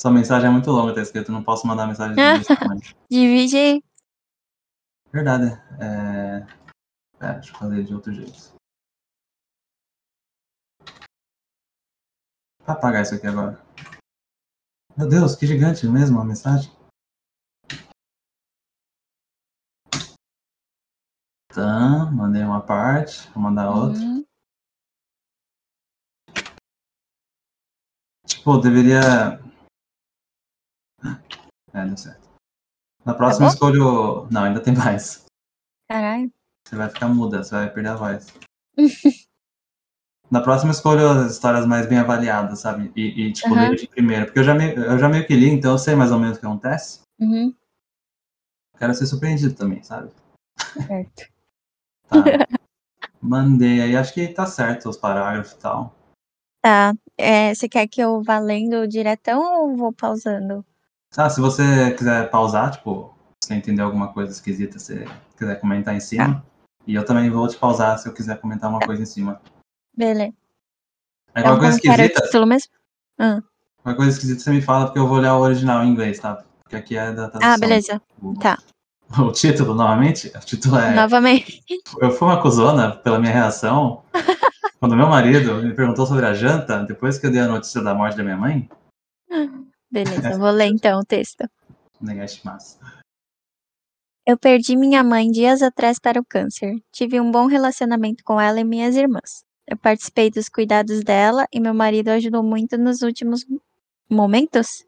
Sua 0.00 0.10
mensagem 0.10 0.48
é 0.48 0.52
muito 0.52 0.70
longa, 0.70 0.94
tá 0.94 1.02
escrito. 1.02 1.32
Não 1.32 1.42
posso 1.42 1.66
mandar 1.66 1.86
mensagem 1.86 2.16
tamanho. 2.46 2.80
Divide 3.10 3.56
aí. 3.56 3.84
Verdade. 5.12 5.60
É... 5.80 6.46
Pera, 7.22 7.34
deixa 7.34 7.52
eu 7.52 7.56
fazer 7.56 7.84
de 7.84 7.94
outro 7.94 8.12
jeito. 8.12 8.52
Vou 12.58 12.74
apagar 12.74 13.02
isso 13.02 13.14
aqui 13.14 13.28
agora. 13.28 13.64
Meu 14.96 15.08
Deus, 15.08 15.36
que 15.36 15.46
gigante 15.46 15.86
mesmo 15.86 16.20
a 16.20 16.24
mensagem. 16.24 16.72
Tá, 21.54 22.10
mandei 22.10 22.42
uma 22.42 22.60
parte, 22.60 23.30
vou 23.30 23.44
mandar 23.44 23.70
outra. 23.70 24.00
Uhum. 24.00 24.24
Tipo, 28.26 28.58
deveria. 28.58 29.38
É, 31.72 31.86
deu 31.86 31.96
certo. 31.96 32.28
Na 33.06 33.14
próxima 33.14 33.46
bom? 33.46 33.52
escolho. 33.52 34.28
Não, 34.28 34.42
ainda 34.42 34.60
tem 34.60 34.74
mais. 34.74 35.24
Caralho. 35.88 36.41
Você 36.64 36.76
vai 36.76 36.88
ficar 36.88 37.08
muda, 37.08 37.42
você 37.42 37.54
vai 37.54 37.70
perder 37.70 37.90
a 37.90 37.96
voz. 37.96 38.26
Na 40.30 40.40
próxima 40.40 40.72
escolho 40.72 41.06
as 41.06 41.32
histórias 41.32 41.66
mais 41.66 41.86
bem 41.86 41.98
avaliadas, 41.98 42.60
sabe? 42.60 42.90
E, 42.96 43.26
e, 43.26 43.32
tipo, 43.34 43.52
Aham. 43.52 43.64
leio 43.64 43.76
de 43.76 43.86
primeira. 43.86 44.24
Porque 44.24 44.38
eu 44.38 44.44
já, 44.44 44.54
meio, 44.54 44.80
eu 44.80 44.98
já 44.98 45.06
meio 45.06 45.26
que 45.26 45.34
li, 45.34 45.50
então 45.50 45.72
eu 45.72 45.78
sei 45.78 45.94
mais 45.94 46.10
ou 46.10 46.18
menos 46.18 46.38
o 46.38 46.40
que 46.40 46.46
acontece. 46.46 47.00
Uhum. 47.20 47.54
Quero 48.78 48.94
ser 48.94 49.06
surpreendido 49.06 49.54
também, 49.54 49.82
sabe? 49.82 50.10
Certo. 50.86 51.24
Tá. 52.08 52.24
Mandei 53.22 53.80
aí, 53.80 53.96
acho 53.96 54.12
que 54.12 54.26
tá 54.28 54.46
certo 54.46 54.88
os 54.88 54.96
parágrafos 54.96 55.52
e 55.52 55.58
tal. 55.58 55.94
Tá. 56.60 56.92
É, 57.16 57.54
você 57.54 57.68
quer 57.68 57.86
que 57.86 58.00
eu 58.00 58.22
vá 58.22 58.38
lendo 58.38 58.86
diretão 58.88 59.62
ou 59.62 59.76
vou 59.76 59.92
pausando? 59.92 60.64
Ah, 61.16 61.30
se 61.30 61.40
você 61.40 61.92
quiser 61.94 62.30
pausar, 62.30 62.72
tipo, 62.72 63.14
se 63.42 63.48
você 63.48 63.54
entender 63.54 63.82
alguma 63.82 64.12
coisa 64.12 64.32
esquisita, 64.32 64.78
se 64.78 65.04
quiser 65.36 65.60
comentar 65.60 65.94
em 65.94 66.00
cima. 66.00 66.44
E 66.86 66.94
eu 66.94 67.04
também 67.04 67.30
vou 67.30 67.46
te 67.48 67.56
pausar 67.56 67.98
se 67.98 68.08
eu 68.08 68.12
quiser 68.14 68.40
comentar 68.40 68.68
uma 68.70 68.80
coisa 68.80 69.02
em 69.02 69.06
cima. 69.06 69.40
Beleza. 69.96 70.34
Então, 71.30 71.42
qualquer 71.44 71.58
coisa 71.60 71.76
esquisita, 71.76 72.20
título 72.22 72.46
mesmo? 72.46 72.72
Ah, 73.18 73.40
qualquer 73.82 73.96
coisa 73.96 74.12
esquisita 74.12 74.40
você 74.42 74.50
me 74.50 74.60
fala 74.60 74.86
porque 74.86 74.98
eu 74.98 75.06
vou 75.06 75.18
olhar 75.18 75.36
o 75.36 75.40
original 75.40 75.82
em 75.84 75.88
inglês, 75.90 76.18
tá? 76.18 76.44
Porque 76.62 76.76
aqui 76.76 76.96
é 76.96 77.12
da 77.12 77.28
tradução. 77.28 77.52
ah 77.52 77.58
beleza. 77.58 78.02
O- 78.20 78.34
Tá. 78.34 78.58
O 79.18 79.30
título, 79.30 79.74
novamente? 79.74 80.28
O 80.34 80.40
título 80.40 80.78
é 80.78 80.94
Novamente. 80.94 81.62
Eu 82.00 82.10
fui 82.12 82.26
uma 82.26 82.40
cuzona 82.40 82.96
pela 82.96 83.18
minha 83.18 83.32
reação 83.32 84.02
quando 84.80 84.96
meu 84.96 85.06
marido 85.06 85.56
me 85.62 85.74
perguntou 85.74 86.06
sobre 86.06 86.24
a 86.24 86.32
janta 86.32 86.82
depois 86.84 87.18
que 87.18 87.26
eu 87.26 87.30
dei 87.30 87.40
a 87.42 87.46
notícia 87.46 87.82
da 87.82 87.94
morte 87.94 88.16
da 88.16 88.22
minha 88.24 88.38
mãe. 88.38 88.68
Beleza, 89.90 90.30
eu 90.30 90.38
vou 90.38 90.50
ler 90.50 90.66
então 90.68 91.00
o 91.00 91.04
texto. 91.04 91.44
Negashimasu. 92.00 92.78
Eu 94.24 94.38
perdi 94.38 94.76
minha 94.76 95.02
mãe 95.02 95.28
dias 95.30 95.62
atrás 95.62 95.98
para 95.98 96.20
o 96.20 96.24
câncer. 96.24 96.76
Tive 96.92 97.20
um 97.20 97.30
bom 97.30 97.46
relacionamento 97.46 98.22
com 98.22 98.40
ela 98.40 98.60
e 98.60 98.64
minhas 98.64 98.94
irmãs. 98.94 99.44
Eu 99.66 99.76
participei 99.76 100.30
dos 100.30 100.48
cuidados 100.48 101.02
dela 101.02 101.46
e 101.52 101.58
meu 101.58 101.74
marido 101.74 102.08
ajudou 102.08 102.42
muito 102.42 102.78
nos 102.78 103.02
últimos 103.02 103.44
momentos? 104.08 104.84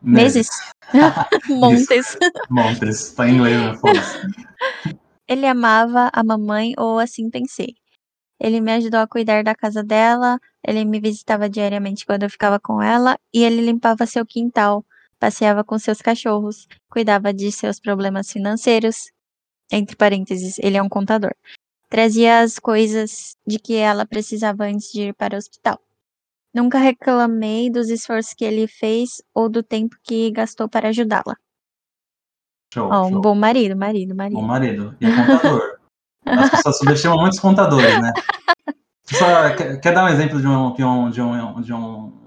Meses? 0.00 0.48
Montes. 1.48 2.16
Montes. 2.48 3.12
Tá 3.14 3.28
em 3.28 3.34
inglês, 3.34 3.60
né? 3.60 3.74
Ele 5.26 5.46
amava 5.46 6.08
a 6.12 6.24
mamãe, 6.24 6.72
ou 6.78 6.98
assim 6.98 7.28
pensei. 7.28 7.74
Ele 8.40 8.60
me 8.60 8.72
ajudou 8.72 9.00
a 9.00 9.06
cuidar 9.06 9.44
da 9.44 9.54
casa 9.54 9.84
dela, 9.84 10.38
ele 10.66 10.84
me 10.86 11.00
visitava 11.00 11.50
diariamente 11.50 12.06
quando 12.06 12.22
eu 12.22 12.30
ficava 12.30 12.58
com 12.58 12.80
ela, 12.80 13.18
e 13.34 13.44
ele 13.44 13.60
limpava 13.60 14.06
seu 14.06 14.24
quintal, 14.24 14.82
passeava 15.18 15.64
com 15.64 15.78
seus 15.78 16.00
cachorros, 16.00 16.66
cuidava 16.90 17.32
de 17.32 17.50
seus 17.50 17.80
problemas 17.80 18.30
financeiros. 18.30 19.10
Entre 19.70 19.96
parênteses, 19.96 20.58
ele 20.60 20.76
é 20.76 20.82
um 20.82 20.88
contador. 20.88 21.34
Trazia 21.90 22.40
as 22.40 22.58
coisas 22.58 23.36
de 23.46 23.58
que 23.58 23.74
ela 23.74 24.06
precisava 24.06 24.64
antes 24.64 24.92
de 24.92 25.08
ir 25.08 25.14
para 25.14 25.34
o 25.34 25.38
hospital. 25.38 25.78
Nunca 26.54 26.78
reclamei 26.78 27.70
dos 27.70 27.88
esforços 27.88 28.34
que 28.34 28.44
ele 28.44 28.66
fez 28.66 29.22
ou 29.34 29.48
do 29.48 29.62
tempo 29.62 29.96
que 30.02 30.30
gastou 30.30 30.68
para 30.68 30.88
ajudá-la. 30.88 31.36
Show, 32.72 32.92
um 32.92 33.10
show. 33.10 33.20
bom 33.20 33.34
marido, 33.34 33.76
marido, 33.76 34.14
marido. 34.14 34.40
Bom 34.40 34.46
marido. 34.46 34.96
E 35.00 35.06
é 35.06 35.14
contador. 35.14 35.78
As 36.24 36.50
pessoas 36.50 36.78
subestimam 36.78 37.18
muitos 37.18 37.38
contadores, 37.38 38.00
né? 38.00 38.12
Só, 39.04 39.54
quer, 39.56 39.80
quer 39.80 39.94
dar 39.94 40.04
um 40.04 40.08
exemplo 40.08 40.38
de 40.38 40.46
um, 40.46 40.74
de 40.74 40.84
um, 40.84 41.10
de 41.10 41.22
um, 41.22 41.60
de 41.62 41.72
um 41.72 42.17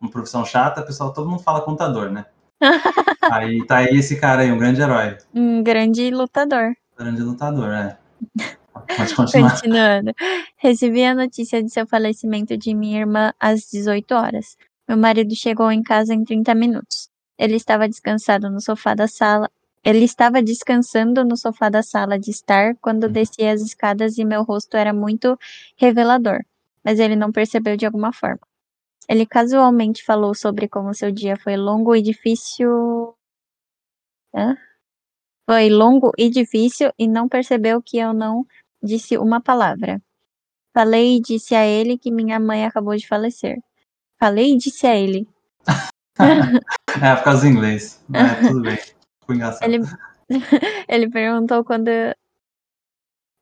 uma 0.00 0.10
profissão 0.10 0.44
chata? 0.44 0.82
Pessoal, 0.82 1.12
todo 1.12 1.28
mundo 1.28 1.42
fala 1.42 1.60
contador, 1.60 2.10
né? 2.10 2.26
Aí 3.32 3.64
tá 3.66 3.78
aí 3.78 3.96
esse 3.96 4.16
cara 4.16 4.42
aí, 4.42 4.52
um 4.52 4.58
grande 4.58 4.80
herói. 4.80 5.18
Um 5.34 5.62
grande 5.62 6.10
lutador. 6.10 6.74
Grande 6.96 7.22
lutador, 7.22 7.70
é. 7.72 7.98
Pode 8.96 9.14
continuar. 9.14 9.50
Continuando. 9.50 10.12
Recebi 10.56 11.04
a 11.04 11.14
notícia 11.14 11.62
de 11.62 11.70
seu 11.70 11.86
falecimento 11.86 12.56
de 12.56 12.72
minha 12.74 13.00
irmã 13.00 13.32
às 13.40 13.68
18 13.70 14.14
horas. 14.14 14.56
Meu 14.88 14.96
marido 14.96 15.34
chegou 15.34 15.70
em 15.72 15.82
casa 15.82 16.14
em 16.14 16.24
30 16.24 16.54
minutos. 16.54 17.10
Ele 17.38 17.56
estava 17.56 17.88
descansado 17.88 18.48
no 18.48 18.60
sofá 18.60 18.94
da 18.94 19.08
sala. 19.08 19.50
Ele 19.84 20.04
estava 20.04 20.42
descansando 20.42 21.24
no 21.24 21.36
sofá 21.36 21.68
da 21.68 21.82
sala 21.82 22.18
de 22.18 22.30
estar 22.30 22.74
quando 22.80 23.08
desci 23.08 23.44
as 23.44 23.60
escadas 23.60 24.18
e 24.18 24.24
meu 24.24 24.42
rosto 24.42 24.76
era 24.76 24.92
muito 24.92 25.38
revelador, 25.76 26.40
mas 26.84 26.98
ele 26.98 27.14
não 27.14 27.30
percebeu 27.30 27.76
de 27.76 27.86
alguma 27.86 28.12
forma. 28.12 28.40
Ele 29.08 29.24
casualmente 29.24 30.04
falou 30.04 30.34
sobre 30.34 30.68
como 30.68 30.94
seu 30.94 31.12
dia 31.12 31.36
foi 31.36 31.56
longo 31.56 31.94
e 31.94 32.02
difícil. 32.02 33.14
Hã? 34.34 34.56
Foi 35.48 35.70
longo 35.70 36.12
e 36.18 36.28
difícil 36.28 36.92
e 36.98 37.06
não 37.06 37.28
percebeu 37.28 37.80
que 37.80 37.98
eu 37.98 38.12
não 38.12 38.44
disse 38.82 39.16
uma 39.16 39.40
palavra. 39.40 40.02
Falei 40.74 41.16
e 41.16 41.20
disse 41.20 41.54
a 41.54 41.64
ele 41.64 41.96
que 41.96 42.10
minha 42.10 42.38
mãe 42.40 42.66
acabou 42.66 42.96
de 42.96 43.06
falecer. 43.06 43.58
Falei 44.18 44.52
e 44.52 44.58
disse 44.58 44.86
a 44.86 44.96
ele. 44.96 45.28
É, 46.98 47.14
por 47.14 47.24
causa 47.24 47.42
do 47.42 47.48
inglês. 47.48 48.02
É, 48.14 48.48
tudo 48.48 48.62
bem. 48.62 48.76
Ficou 48.76 49.34
engraçado. 49.34 49.70
Ele, 49.70 49.84
ele 50.88 51.10
perguntou 51.10 51.62
quando. 51.62 51.88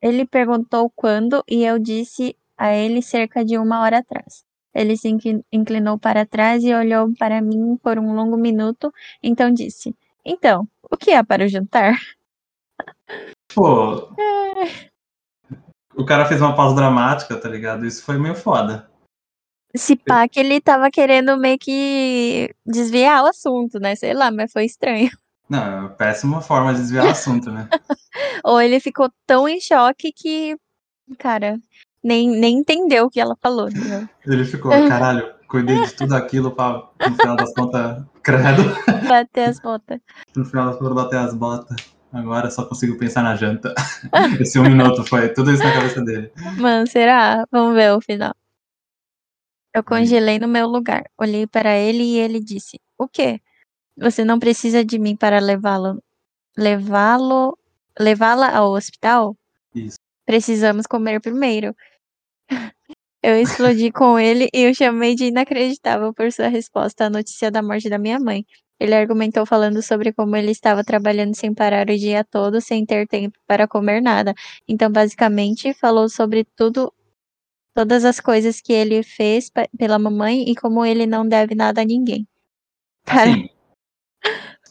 Ele 0.03 0.27
perguntou 0.27 0.91
quando 0.91 1.45
e 1.49 1.65
eu 1.65 1.79
disse 1.79 2.37
a 2.59 2.75
ele 2.75 3.01
cerca 3.01 3.45
de 3.45 3.57
uma 3.57 3.81
hora 3.81 3.99
atrás. 3.99 4.45
Ele 4.75 4.97
se 4.97 5.09
inclin- 5.09 5.45
inclinou 5.53 5.99
para 5.99 6.27
trás 6.27 6.65
e 6.65 6.75
olhou 6.75 7.13
para 7.15 7.41
mim 7.41 7.77
por 7.77 7.99
um 7.99 8.15
longo 8.15 8.37
minuto, 8.37 8.93
então 9.23 9.53
disse: 9.53 9.95
Então, 10.25 10.69
o 10.91 10.97
que 10.97 11.13
há 11.13 11.23
para 11.23 11.45
o 11.45 11.49
jantar? 11.49 11.99
Pô. 13.55 14.09
O 15.97 16.05
cara 16.05 16.27
fez 16.27 16.41
uma 16.41 16.57
pausa 16.57 16.75
dramática, 16.75 17.37
tá 17.37 17.49
ligado? 17.49 17.87
Isso 17.87 18.03
foi 18.03 18.19
meio 18.19 18.35
foda. 18.35 18.91
Se 19.77 19.97
pá 19.97 20.29
que 20.29 20.39
ele 20.39 20.61
tava 20.61 20.91
querendo 20.91 21.37
meio 21.37 21.59
que 21.59 22.55
desviar 22.65 23.23
o 23.25 23.27
assunto, 23.27 23.79
né? 23.81 23.95
Sei 23.97 24.15
lá, 24.15 24.31
mas 24.31 24.53
foi 24.53 24.65
estranho. 24.65 25.11
Não, 25.49 25.87
é 25.87 25.89
péssima 25.91 26.41
forma 26.41 26.73
de 26.73 26.81
desviar 26.81 27.07
o 27.07 27.11
assunto, 27.11 27.51
né? 27.51 27.69
Ou 28.45 28.61
ele 28.61 28.81
ficou 28.81 29.11
tão 29.27 29.49
em 29.49 29.61
choque 29.61 30.13
que, 30.13 30.57
cara, 31.19 31.59
nem, 32.05 32.29
nem 32.29 32.59
entendeu 32.59 33.07
o 33.07 33.11
que 33.11 33.19
ela 33.19 33.35
falou? 33.41 33.69
Ele 34.27 34.45
ficou, 34.45 34.71
caralho, 34.87 35.35
cuidei 35.49 35.83
de 35.83 35.95
tudo 35.95 36.15
aquilo 36.15 36.51
pra, 36.51 36.87
no 37.09 37.17
final 37.17 37.37
das 37.37 37.55
contas, 37.55 38.05
credo. 38.23 38.63
Bater 39.09 39.49
as 39.49 39.59
botas. 39.59 40.01
No 40.37 40.45
final 40.45 40.67
das 40.67 40.79
contas, 40.79 40.95
bater 40.95 41.19
as 41.19 41.35
botas. 41.35 41.77
Agora 42.13 42.51
só 42.51 42.65
consigo 42.65 42.97
pensar 42.97 43.23
na 43.23 43.35
janta. 43.35 43.75
Esse 44.39 44.59
um 44.59 44.63
minuto 44.63 45.03
foi 45.05 45.31
tudo 45.31 45.51
isso 45.51 45.65
na 45.65 45.73
cabeça 45.73 46.01
dele. 46.03 46.31
Mano, 46.59 46.87
será? 46.87 47.45
Vamos 47.51 47.75
ver 47.75 47.93
o 47.93 48.01
final. 48.01 48.35
Eu 49.75 49.83
congelei 49.83 50.39
no 50.39 50.47
meu 50.47 50.69
lugar. 50.69 51.05
Olhei 51.19 51.47
para 51.47 51.77
ele 51.77 52.05
e 52.05 52.19
ele 52.19 52.39
disse: 52.39 52.79
O 52.97 53.09
quê? 53.09 53.41
Você 53.97 54.25
não 54.25 54.39
precisa 54.39 54.85
de 54.85 54.99
mim 54.99 55.17
para 55.17 55.41
levá-lo. 55.41 56.01
Levá-lo. 56.57 57.59
Levá-la 57.99 58.57
ao 58.57 58.73
hospital? 58.73 59.37
Isso. 59.75 59.99
Precisamos 60.25 60.87
comer 60.87 61.21
primeiro. 61.21 61.75
Eu 63.23 63.41
explodi 63.41 63.91
com 63.91 64.19
ele 64.19 64.49
e 64.53 64.69
o 64.69 64.75
chamei 64.75 65.15
de 65.15 65.27
inacreditável 65.27 66.13
por 66.13 66.31
sua 66.31 66.49
resposta 66.49 67.07
à 67.07 67.11
notícia 67.11 67.51
da 67.51 67.63
morte 67.63 67.89
da 67.89 67.97
minha 67.99 68.21
mãe. 68.21 68.45
Ele 68.79 68.95
argumentou 68.95 69.47
falando 69.47 69.81
sobre 69.81 70.13
como 70.13 70.37
ele 70.37 70.51
estava 70.51 70.85
trabalhando 70.85 71.35
sem 71.35 71.55
parar 71.55 71.89
o 71.89 71.97
dia 71.97 72.23
todo, 72.25 72.61
sem 72.61 72.85
ter 72.85 73.07
tempo 73.07 73.39
para 73.47 73.67
comer 73.67 74.03
nada. 74.03 74.35
Então, 74.69 74.91
basicamente, 74.91 75.73
falou 75.73 76.09
sobre 76.09 76.45
tudo, 76.57 76.93
todas 77.75 78.05
as 78.05 78.21
coisas 78.21 78.61
que 78.61 78.73
ele 78.73 79.03
fez 79.03 79.49
pe- 79.49 79.71
pela 79.79 79.99
mamãe 79.99 80.51
e 80.51 80.55
como 80.55 80.85
ele 80.85 81.07
não 81.07 81.27
deve 81.27 81.55
nada 81.55 81.81
a 81.81 81.85
ninguém. 81.85 82.27
Cara, 83.07 83.31
Assim, 83.31 83.49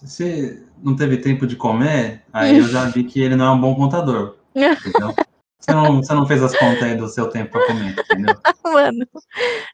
se 0.06 0.64
não 0.84 0.96
teve 0.96 1.18
tempo 1.18 1.48
de 1.48 1.56
comer, 1.56 2.24
aí 2.32 2.58
eu 2.58 2.64
já 2.66 2.86
vi 2.90 3.04
que 3.04 3.22
ele 3.22 3.36
não 3.36 3.46
é 3.46 3.52
um 3.52 3.62
bom 3.62 3.74
contador. 3.74 4.36
Entendeu? 4.54 5.16
Você 5.64 5.74
não, 5.74 6.04
você 6.04 6.14
não 6.14 6.26
fez 6.26 6.44
as 6.44 6.58
contas 6.58 6.84
aí 6.84 6.98
do 6.98 7.08
seu 7.08 7.30
tempo 7.30 7.52
pra 7.52 7.66
comer, 7.66 7.96
entendeu? 7.98 8.36
mano, 8.66 9.08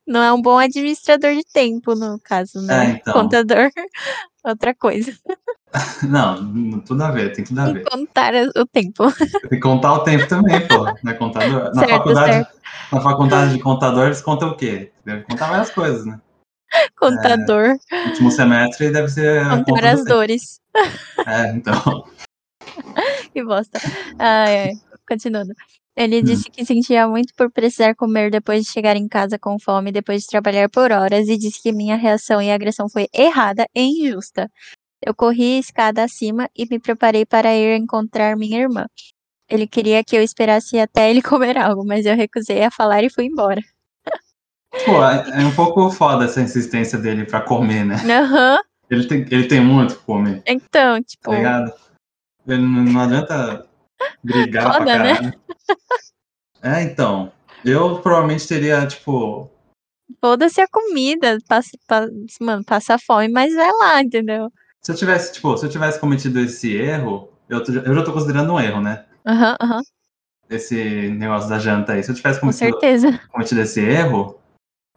não 0.06 0.21
é 0.21 0.32
um 0.32 0.39
bom 0.39 0.60
administrador 0.60 1.34
de 1.34 1.43
tempo, 1.52 1.95
no 1.95 2.19
caso, 2.19 2.62
né? 2.62 2.86
É, 2.86 2.89
então. 2.91 3.13
Contador, 3.13 3.71
outra 4.43 4.75
coisa. 4.75 5.12
Não, 6.10 6.80
tudo 6.80 7.04
a 7.04 7.12
ver, 7.12 7.32
tem 7.34 7.45
tudo 7.45 7.62
a 7.62 7.71
ver. 7.71 7.84
Contar 7.88 8.34
o 8.34 8.65
tempo. 8.65 9.12
Tem 9.13 9.49
que 9.52 9.60
contar 9.60 9.93
o 9.93 10.04
tempo 10.04 10.28
também, 10.28 10.67
pô. 10.67 10.86
Não 11.04 11.12
é 11.12 11.13
contador? 11.13 11.65
Na 11.75 11.82
Certo, 11.82 11.91
faculdade, 11.91 12.34
certo. 12.34 12.58
na 12.91 13.02
faculdade 13.02 13.54
de 13.54 13.60
contador, 13.60 14.06
eles 14.08 14.21
contam 14.21 14.49
o 14.49 14.58
quê? 14.58 14.91
Deve 15.06 15.21
contar 15.25 15.47
várias 15.47 15.69
coisas, 15.69 16.08
né? 16.08 16.19
Contador, 16.97 17.78
No 17.91 18.10
último 18.10 18.32
semestre 18.32 18.89
deve 18.89 19.10
ser 19.10 19.43
contar 19.47 19.63
conta 19.65 19.89
as 19.91 19.99
do 19.99 20.06
dores. 20.06 20.62
É, 21.28 21.52
então. 21.52 22.04
Que 23.32 23.43
bosta. 23.43 23.80
Ai, 24.17 24.69
ai. 24.69 24.73
Continuando. 25.08 25.54
Ele 26.00 26.22
Hum. 26.22 26.24
disse 26.24 26.50
que 26.50 26.66
sentia 26.66 27.06
muito 27.10 27.34
por 27.36 27.52
precisar 27.52 27.94
comer 27.94 28.32
depois 28.32 28.64
de 28.64 28.72
chegar 28.72 28.96
em 28.96 29.06
casa 29.06 29.38
com 29.38 29.60
fome, 29.60 29.92
depois 29.92 30.22
de 30.22 30.28
trabalhar 30.28 30.70
por 30.70 30.94
horas, 30.94 31.28
e 31.28 31.38
disse 31.38 31.62
que 31.62 31.74
minha 31.74 31.98
reação 31.98 32.42
e 32.42 32.50
agressão 32.50 32.88
foi 32.88 33.10
errada 33.14 33.68
e 33.76 33.82
injusta. 33.82 34.50
Eu 35.06 35.14
corri 35.14 35.58
a 35.58 35.60
escada 35.60 36.02
acima 36.02 36.50
e 36.56 36.66
me 36.72 36.80
preparei 36.80 37.26
para 37.26 37.54
ir 37.54 37.76
encontrar 37.76 38.38
minha 38.38 38.62
irmã. 38.62 38.86
Ele 39.50 39.68
queria 39.68 40.02
que 40.02 40.16
eu 40.16 40.24
esperasse 40.24 40.80
até 40.80 41.10
ele 41.10 41.22
comer 41.22 41.58
algo, 41.58 41.86
mas 41.86 42.06
eu 42.06 42.16
recusei 42.16 42.64
a 42.64 42.72
falar 42.72 43.04
e 43.04 43.10
fui 43.10 43.26
embora. 43.26 43.62
Pô, 44.86 45.04
é 45.04 45.42
é 45.42 45.46
um 45.46 45.54
pouco 45.54 45.90
foda 45.92 46.24
essa 46.24 46.40
insistência 46.42 46.98
dele 46.98 47.26
pra 47.26 47.42
comer, 47.42 47.84
né? 47.84 47.96
Aham. 48.10 48.60
Ele 48.90 49.06
tem, 49.06 49.20
ele 49.30 49.48
tem 49.48 49.60
muito 49.60 49.98
que 49.98 50.06
comer, 50.06 50.42
Então, 50.48 51.04
tipo, 51.04 51.30
tá 51.30 51.36
ligado? 51.36 51.74
Ele 52.48 52.62
não, 52.62 52.84
não 52.86 53.02
adianta 53.02 53.68
brigar 54.24 54.74
Foda, 54.74 54.86
pra 54.86 55.04
né? 55.04 55.32
É, 56.62 56.82
então. 56.84 57.32
Eu 57.64 58.00
provavelmente 58.02 58.48
teria, 58.48 58.86
tipo. 58.88 59.50
foda-se 60.22 60.62
a 60.62 60.68
comida. 60.68 61.38
Passa, 61.48 61.72
pa- 61.88 62.08
mano, 62.40 62.64
passa 62.64 62.98
fome, 62.98 63.28
mas 63.30 63.54
vai 63.54 63.72
lá, 63.72 64.02
entendeu? 64.02 64.52
Se 64.82 64.92
eu 64.92 64.96
tivesse, 64.96 65.34
tipo, 65.34 65.58
se 65.58 65.66
eu 65.66 65.70
tivesse 65.70 66.00
cometido 66.00 66.40
esse 66.40 66.74
erro, 66.76 67.30
eu, 67.50 67.60
eu 67.86 67.94
já 67.96 68.04
tô 68.04 68.14
considerando 68.14 68.54
um 68.54 68.60
erro, 68.60 68.82
né? 68.82 69.06
Aham, 69.28 69.56
aham, 69.62 69.82
Esse 70.50 71.10
negócio 71.10 71.50
da 71.50 71.60
janta 71.60 71.94
aí. 71.94 72.04
Se 72.04 72.12
eu 72.12 72.16
tivesse 72.16 72.40
com 72.40 72.48
cometido, 72.48 72.80
certeza. 72.80 73.20
cometido 73.30 73.62
esse 73.62 73.82
erro, 73.82 74.40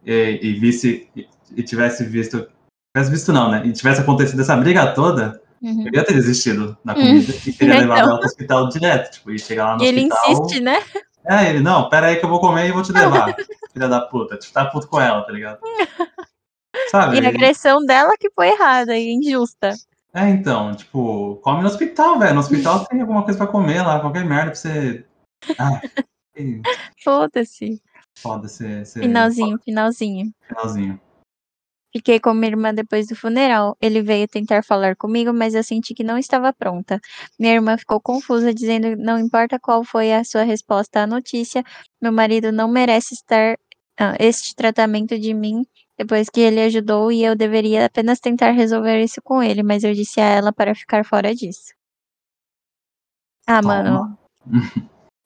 e, 0.05 0.39
e 0.41 0.53
visse 0.53 1.09
e, 1.15 1.27
e 1.55 1.63
tivesse 1.63 2.05
visto. 2.05 2.47
Tivesse 2.95 3.11
visto 3.11 3.33
não, 3.33 3.51
né? 3.51 3.65
E 3.65 3.73
tivesse 3.73 4.01
acontecido 4.01 4.41
essa 4.41 4.55
briga 4.55 4.93
toda, 4.93 5.41
Uhum. 5.63 5.85
eu 5.87 5.91
ia 5.93 6.03
ter 6.05 6.13
desistido 6.13 6.77
da 6.83 6.93
comida 6.93 7.33
e 7.47 7.53
teria 7.53 7.75
Então. 7.75 7.81
levado 7.87 7.99
ela 8.09 8.17
pro 8.17 8.27
hospital 8.27 8.67
direto. 8.69 9.11
Tipo, 9.13 9.31
e 9.31 9.39
chegar 9.39 9.65
lá 9.65 9.77
no 9.77 9.83
E 9.83 9.87
ele 9.87 10.05
hospital. 10.11 10.31
insiste, 10.33 10.59
né? 10.59 10.83
É, 11.25 11.49
ele, 11.49 11.61
não, 11.61 11.87
pera 11.89 12.07
aí 12.07 12.17
que 12.17 12.25
eu 12.25 12.29
vou 12.29 12.41
comer 12.41 12.67
e 12.67 12.71
vou 12.73 12.83
te 12.83 12.91
levar. 12.91 13.33
filha 13.71 13.87
da 13.87 14.01
puta. 14.01 14.37
Tipo, 14.37 14.53
tá 14.53 14.65
puto 14.65 14.87
com 14.87 14.99
ela, 14.99 15.21
tá 15.25 15.31
ligado? 15.31 15.59
Sabe? 16.91 17.17
E 17.19 17.25
a 17.25 17.29
agressão 17.29 17.85
dela 17.85 18.13
que 18.19 18.29
foi 18.31 18.49
errada 18.49 18.97
e 18.97 19.13
injusta. 19.13 19.73
É, 20.13 20.27
então, 20.29 20.75
tipo, 20.75 21.39
come 21.43 21.61
no 21.61 21.67
hospital, 21.67 22.19
velho. 22.19 22.33
No 22.33 22.39
hospital 22.41 22.85
tem 22.85 22.99
alguma 23.01 23.23
coisa 23.23 23.37
pra 23.37 23.47
comer 23.47 23.81
lá, 23.83 23.99
qualquer 23.99 24.25
merda 24.25 24.51
pra 24.51 24.55
você. 24.55 25.05
Ah, 25.57 25.79
Foda-se. 27.03 27.81
foda 28.17 28.47
ser. 28.47 28.85
ser 28.85 29.01
Finalzinho, 29.01 29.57
finalzinho. 29.63 30.33
Fiquei 31.95 32.19
com 32.19 32.33
minha 32.33 32.47
irmã 32.51 32.73
depois 32.73 33.07
do 33.07 33.15
funeral. 33.15 33.77
Ele 33.79 34.01
veio 34.01 34.27
tentar 34.27 34.63
falar 34.63 34.95
comigo, 34.95 35.31
mas 35.31 35.53
eu 35.53 35.63
senti 35.63 35.93
que 35.93 36.03
não 36.03 36.17
estava 36.17 36.51
pronta. 36.51 36.99
Minha 37.39 37.53
irmã 37.53 37.77
ficou 37.77 38.01
confusa, 38.01 38.53
dizendo 38.53 38.95
não 38.97 39.19
importa 39.19 39.59
qual 39.59 39.83
foi 39.83 40.11
a 40.11 40.23
sua 40.23 40.41
resposta 40.43 41.01
à 41.03 41.07
notícia, 41.07 41.63
meu 42.01 42.11
marido 42.11 42.51
não 42.51 42.67
merece 42.67 43.13
estar 43.13 43.57
ah, 43.99 44.15
este 44.19 44.55
tratamento 44.55 45.19
de 45.19 45.33
mim 45.35 45.65
depois 45.97 46.29
que 46.29 46.41
ele 46.41 46.61
ajudou 46.61 47.11
e 47.11 47.23
eu 47.23 47.35
deveria 47.35 47.85
apenas 47.85 48.19
tentar 48.19 48.51
resolver 48.51 49.01
isso 49.03 49.21
com 49.21 49.43
ele, 49.43 49.61
mas 49.61 49.83
eu 49.83 49.93
disse 49.93 50.19
a 50.19 50.25
ela 50.25 50.51
para 50.51 50.73
ficar 50.73 51.05
fora 51.05 51.33
disso. 51.35 51.73
Ah, 53.45 53.61
mano. 53.61 54.17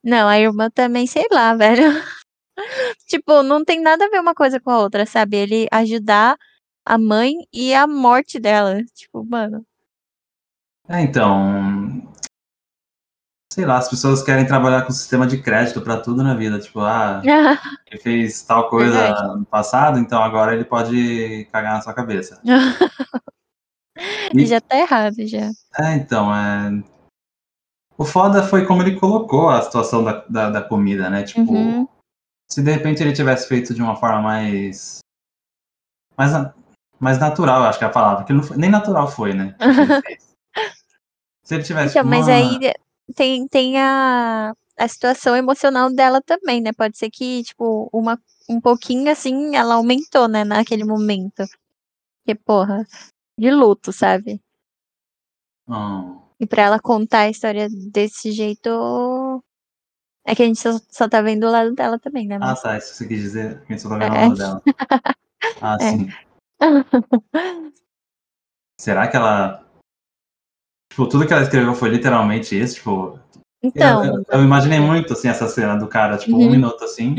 Não, 0.04 0.28
a 0.28 0.40
irmã 0.40 0.70
também, 0.70 1.08
sei 1.08 1.26
lá, 1.32 1.54
velho. 1.56 1.84
tipo, 3.08 3.44
não 3.44 3.64
tem 3.64 3.80
nada 3.82 4.06
a 4.06 4.10
ver 4.10 4.20
uma 4.20 4.34
coisa 4.34 4.60
com 4.60 4.72
a 4.72 4.80
outra, 4.80 5.06
sabe? 5.06 5.38
Ele 5.38 5.68
ajudar 5.72 6.38
a 6.88 6.98
mãe 6.98 7.34
e 7.54 7.74
a 7.74 7.86
morte 7.86 8.40
dela. 8.40 8.84
Tipo, 8.96 9.24
mano. 9.26 9.66
É, 10.88 11.02
então. 11.02 12.02
Sei 13.52 13.66
lá, 13.66 13.78
as 13.78 13.90
pessoas 13.90 14.22
querem 14.24 14.46
trabalhar 14.46 14.84
com 14.86 14.92
sistema 14.92 15.26
de 15.26 15.42
crédito 15.42 15.82
pra 15.82 16.00
tudo 16.00 16.24
na 16.24 16.36
vida. 16.36 16.60
Tipo, 16.60 16.80
ah, 16.82 17.22
ele 17.92 18.00
fez 18.00 18.42
tal 18.44 18.70
coisa 18.70 18.98
Verdade. 19.02 19.40
no 19.40 19.46
passado, 19.46 20.00
então 20.00 20.22
agora 20.22 20.54
ele 20.54 20.64
pode 20.64 21.46
cagar 21.52 21.74
na 21.74 21.82
sua 21.82 21.94
cabeça. 21.94 22.42
E- 24.36 24.46
já 24.46 24.62
tá 24.62 24.78
errado, 24.78 25.26
já. 25.26 25.50
É, 25.80 25.96
então, 25.96 26.32
é. 26.36 26.84
O 27.98 28.06
foda 28.06 28.44
foi 28.44 28.64
como 28.66 28.84
ele 28.84 29.00
colocou 29.00 29.50
a 29.50 29.60
situação 29.62 30.04
da, 30.04 30.24
da, 30.30 30.50
da 30.52 30.62
comida, 30.62 31.10
né? 31.10 31.24
Tipo, 31.24 31.52
Uhum. 31.52 31.88
se 32.48 32.62
de 32.62 32.72
repente 32.72 33.02
ele 33.02 33.14
tivesse 33.14 33.48
feito 33.48 33.74
de 33.74 33.82
uma 33.82 33.96
forma 33.96 34.22
mais. 34.22 35.00
mais, 36.16 36.32
mais 37.00 37.20
natural, 37.20 37.64
acho 37.64 37.80
que 37.80 37.86
é 37.86 37.88
a 37.88 37.92
palavra. 37.92 38.24
Que 38.26 38.34
foi, 38.42 38.58
nem 38.58 38.70
natural 38.70 39.08
foi, 39.08 39.34
né? 39.34 39.56
que. 39.58 40.18
Se 41.44 41.56
ele 41.56 41.64
tivesse. 41.64 41.98
Então, 41.98 42.10
mas 42.10 42.28
aí 42.28 42.60
tem, 43.16 43.48
tem 43.48 43.80
a, 43.80 44.54
a 44.78 44.88
situação 44.88 45.36
emocional 45.36 45.90
dela 45.94 46.22
também, 46.22 46.60
né? 46.62 46.72
Pode 46.74 46.98
ser 46.98 47.10
que, 47.10 47.44
tipo, 47.44 47.90
uma, 47.94 48.20
um 48.50 48.60
pouquinho 48.60 49.10
assim, 49.10 49.56
ela 49.56 49.76
aumentou, 49.76 50.28
né, 50.28 50.44
naquele 50.44 50.84
momento. 50.84 51.46
Porque, 52.20 52.36
porra, 52.44 52.86
de 53.40 53.50
luto, 53.50 53.94
sabe? 53.94 54.42
Hum, 55.70 56.20
E 56.40 56.46
pra 56.46 56.64
ela 56.64 56.80
contar 56.80 57.20
a 57.22 57.30
história 57.30 57.68
desse 57.70 58.32
jeito. 58.32 59.42
É 60.26 60.36
que 60.36 60.44
a 60.44 60.46
gente 60.46 60.60
só, 60.60 60.78
só 60.90 61.08
tá 61.08 61.22
vendo 61.22 61.48
o 61.48 61.50
lado 61.52 61.74
dela 61.74 61.98
também, 61.98 62.28
né? 62.28 62.36
Ah, 62.36 62.40
Mas... 62.48 62.62
tá. 62.62 62.78
Isso 62.78 62.92
que 62.92 62.98
você 62.98 63.08
quis 63.08 63.22
dizer. 63.22 63.64
Que 63.66 63.80
só 63.80 63.88
tá 63.88 63.96
vendo 63.98 64.14
É. 64.14 64.20
o 64.20 64.22
nome 64.26 64.38
dela. 64.38 64.62
Ah, 65.62 65.78
É. 65.80 65.92
sim. 65.92 66.10
Será 68.80 69.08
que 69.08 69.18
ela. 69.18 69.64
Tipo, 70.92 71.08
tudo 71.08 71.28
que 71.28 71.34
ela 71.34 71.44
escreveu 71.44 71.74
foi 71.76 71.90
literalmente 71.90 72.60
isso? 72.60 72.76
Tipo, 72.76 73.20
Então. 73.62 74.04
eu, 74.06 74.14
eu- 74.16 74.26
eu 74.30 74.44
imaginei 74.44 74.80
muito, 74.80 75.14
assim, 75.14 75.28
essa 75.28 75.48
cena 75.48 75.76
do 75.76 75.88
cara, 75.88 76.18
tipo, 76.18 76.36
um 76.38 76.42
Uhum. 76.42 76.52
minuto, 76.52 76.84
assim. 76.84 77.16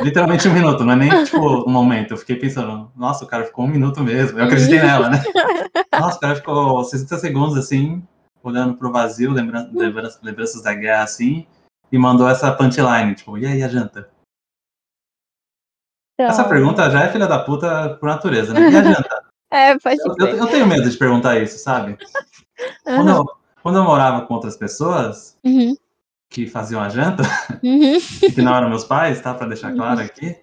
Literalmente 0.00 0.48
um 0.48 0.52
minuto, 0.78 0.84
não 0.84 0.92
é 0.92 0.96
nem, 0.96 1.24
tipo, 1.24 1.68
um 1.68 1.70
momento. 1.72 2.12
Eu 2.12 2.16
fiquei 2.16 2.36
pensando, 2.36 2.90
nossa, 2.96 3.24
o 3.24 3.28
cara 3.28 3.44
ficou 3.44 3.64
um 3.64 3.68
minuto 3.68 4.00
mesmo. 4.02 4.38
Eu 4.38 4.44
acreditei 4.44 4.78
nela, 4.80 5.10
né? 5.10 5.18
Nossa, 5.94 6.16
o 6.16 6.20
cara 6.20 6.34
ficou 6.36 6.82
60 6.84 7.16
segundos, 7.18 7.56
assim, 7.56 8.02
olhando 8.42 8.76
pro 8.76 8.90
vazio, 8.90 9.30
lembran 9.30 9.68
lembran 9.72 10.08
lembranças 10.22 10.60
da 10.60 10.74
guerra, 10.74 11.04
assim, 11.04 11.46
e 11.92 11.96
mandou 11.98 12.28
essa 12.28 12.50
punchline, 12.52 13.14
tipo, 13.14 13.38
e 13.38 13.46
aí 13.46 13.62
a 13.62 13.68
janta? 13.68 14.08
Essa 16.18 16.42
Então, 16.42 16.48
pergunta 16.48 16.90
já 16.90 17.04
é 17.04 17.08
filha 17.12 17.26
da 17.26 17.38
puta 17.40 17.96
por 18.00 18.06
natureza, 18.08 18.54
né? 18.54 18.70
E 18.70 18.76
a 18.76 18.82
janta? 18.82 19.24
É, 19.50 19.78
pode 19.78 20.00
Eu, 20.00 20.14
eu- 20.26 20.36
eu 20.36 20.46
tenho 20.46 20.66
medo 20.66 20.88
de 20.88 20.96
perguntar 20.96 21.38
isso, 21.40 21.58
sabe? 21.58 21.98
Quando 22.84 23.08
Aham. 23.08 23.18
eu, 23.18 23.24
quando 23.62 23.76
eu 23.78 23.84
morava 23.84 24.26
com 24.26 24.34
outras 24.34 24.56
pessoas 24.56 25.36
Uhum. 25.44 25.76
que 26.30 26.46
faziam 26.46 26.80
a 26.80 26.88
janta, 26.88 27.22
Uhum. 27.62 27.98
que 28.38 28.42
não 28.42 28.54
eram 28.54 28.68
meus 28.68 28.84
pais, 28.84 29.20
tá? 29.20 29.34
Pra 29.34 29.46
deixar 29.48 29.74
claro 29.74 30.00
aqui, 30.00 30.36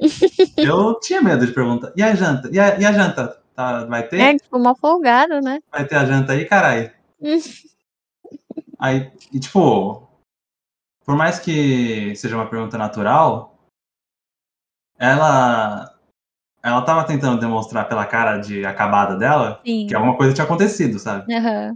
eu 0.57 0.99
tinha 0.99 1.21
medo 1.21 1.45
de 1.45 1.53
perguntar. 1.53 1.93
E 1.95 2.03
a 2.03 2.13
janta? 2.15 2.49
E 2.51 2.59
a, 2.59 2.77
e 2.79 2.85
a 2.85 2.91
janta? 2.91 3.37
Tá, 3.55 3.85
vai 3.85 4.07
ter? 4.07 4.19
É, 4.21 4.37
tipo, 4.37 4.57
uma 4.57 4.75
folgada, 4.75 5.39
né? 5.41 5.59
Vai 5.71 5.85
ter 5.85 5.95
a 5.95 6.05
janta 6.05 6.33
aí, 6.33 6.45
caralho? 6.45 6.91
Hum. 7.21 7.37
Aí, 8.79 9.11
e 9.31 9.39
tipo, 9.39 10.07
por 11.05 11.15
mais 11.15 11.37
que 11.39 12.15
seja 12.15 12.35
uma 12.35 12.47
pergunta 12.47 12.77
natural, 12.77 13.50
ela 15.01 15.91
ela 16.63 16.81
tava 16.83 17.03
tentando 17.05 17.39
demonstrar 17.39 17.89
pela 17.89 18.05
cara 18.05 18.37
de 18.37 18.63
acabada 18.63 19.15
dela 19.17 19.59
Sim. 19.65 19.87
que 19.87 19.95
alguma 19.95 20.15
coisa 20.15 20.31
tinha 20.33 20.45
acontecido, 20.45 20.99
sabe? 20.99 21.33
Aham. 21.33 21.75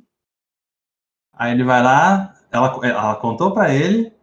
Aí 1.34 1.52
ele 1.52 1.64
vai 1.64 1.82
lá, 1.82 2.36
ela, 2.52 2.80
ela 2.86 3.16
contou 3.16 3.52
pra 3.52 3.74
ele, 3.74 4.14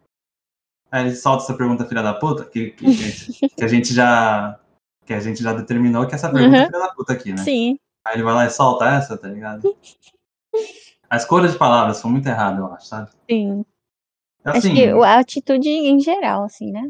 aí 0.91 1.07
ele 1.07 1.17
solta 1.17 1.43
essa 1.43 1.55
pergunta 1.55 1.85
filha 1.85 2.01
da 2.03 2.15
puta, 2.15 2.45
que, 2.45 2.71
que, 2.71 3.49
que 3.49 3.65
a 3.65 3.67
gente 3.69 3.93
já 3.93 4.59
que 5.05 5.13
a 5.13 5.19
gente 5.19 5.43
já 5.43 5.53
determinou 5.53 6.07
que 6.07 6.15
essa 6.15 6.31
pergunta 6.31 6.57
é 6.57 6.61
Uhum. 6.61 6.67
filha 6.67 6.79
da 6.79 6.95
puta 6.95 7.13
aqui, 7.13 7.33
né? 7.33 7.39
Sim. 7.39 7.77
Aí 8.05 8.15
ele 8.15 8.23
vai 8.23 8.35
lá 8.35 8.47
e 8.47 8.51
solta 8.51 8.87
essa, 8.89 9.19
tá 9.19 9.27
ligado? 9.29 9.77
A 11.11 11.17
escolha 11.17 11.49
de 11.49 11.59
palavras 11.59 12.01
foi 12.01 12.11
muito 12.11 12.29
errada, 12.29 12.61
eu 12.61 12.73
acho, 12.73 12.87
sabe? 12.87 13.11
Sim. 13.29 13.65
Acho 14.45 14.59
Assim, 14.59 14.75
que 14.75 14.87
a 14.89 15.19
atitude 15.19 15.69
em 15.69 15.99
geral, 15.99 16.45
assim, 16.45 16.71
né? 16.71 16.89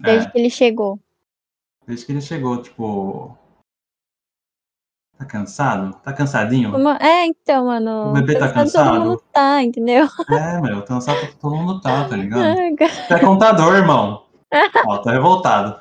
Desde 0.00 0.28
é, 0.28 0.30
que 0.30 0.38
ele 0.38 0.50
chegou. 0.50 0.98
Desde 1.86 2.06
que 2.06 2.12
ele 2.12 2.20
chegou, 2.20 2.62
tipo. 2.62 3.36
Tá 5.18 5.24
cansado? 5.26 5.94
Tá 6.02 6.12
cansadinho? 6.12 6.74
Uma- 6.74 6.96
É, 7.00 7.26
então, 7.26 7.66
mano. 7.66 8.08
O 8.10 8.12
bebê 8.12 8.34
tá 8.34 8.48
cansado 8.52 8.54
cansado? 8.54 8.94
Todo 8.96 9.04
mundo 9.08 9.22
tá, 9.32 9.62
entendeu? 9.62 10.08
É, 10.30 10.60
meu, 10.60 10.82
cansado 10.84 11.18
todo 11.40 11.54
mundo 11.56 11.80
tá, 11.80 12.08
tá 12.08 12.16
ligado? 12.16 12.42
Você 13.06 13.14
é 13.14 13.18
contador, 13.20 13.74
irmão. 13.76 14.24
Ó, 14.86 14.98
tô 14.98 15.10
revoltado. 15.10 15.80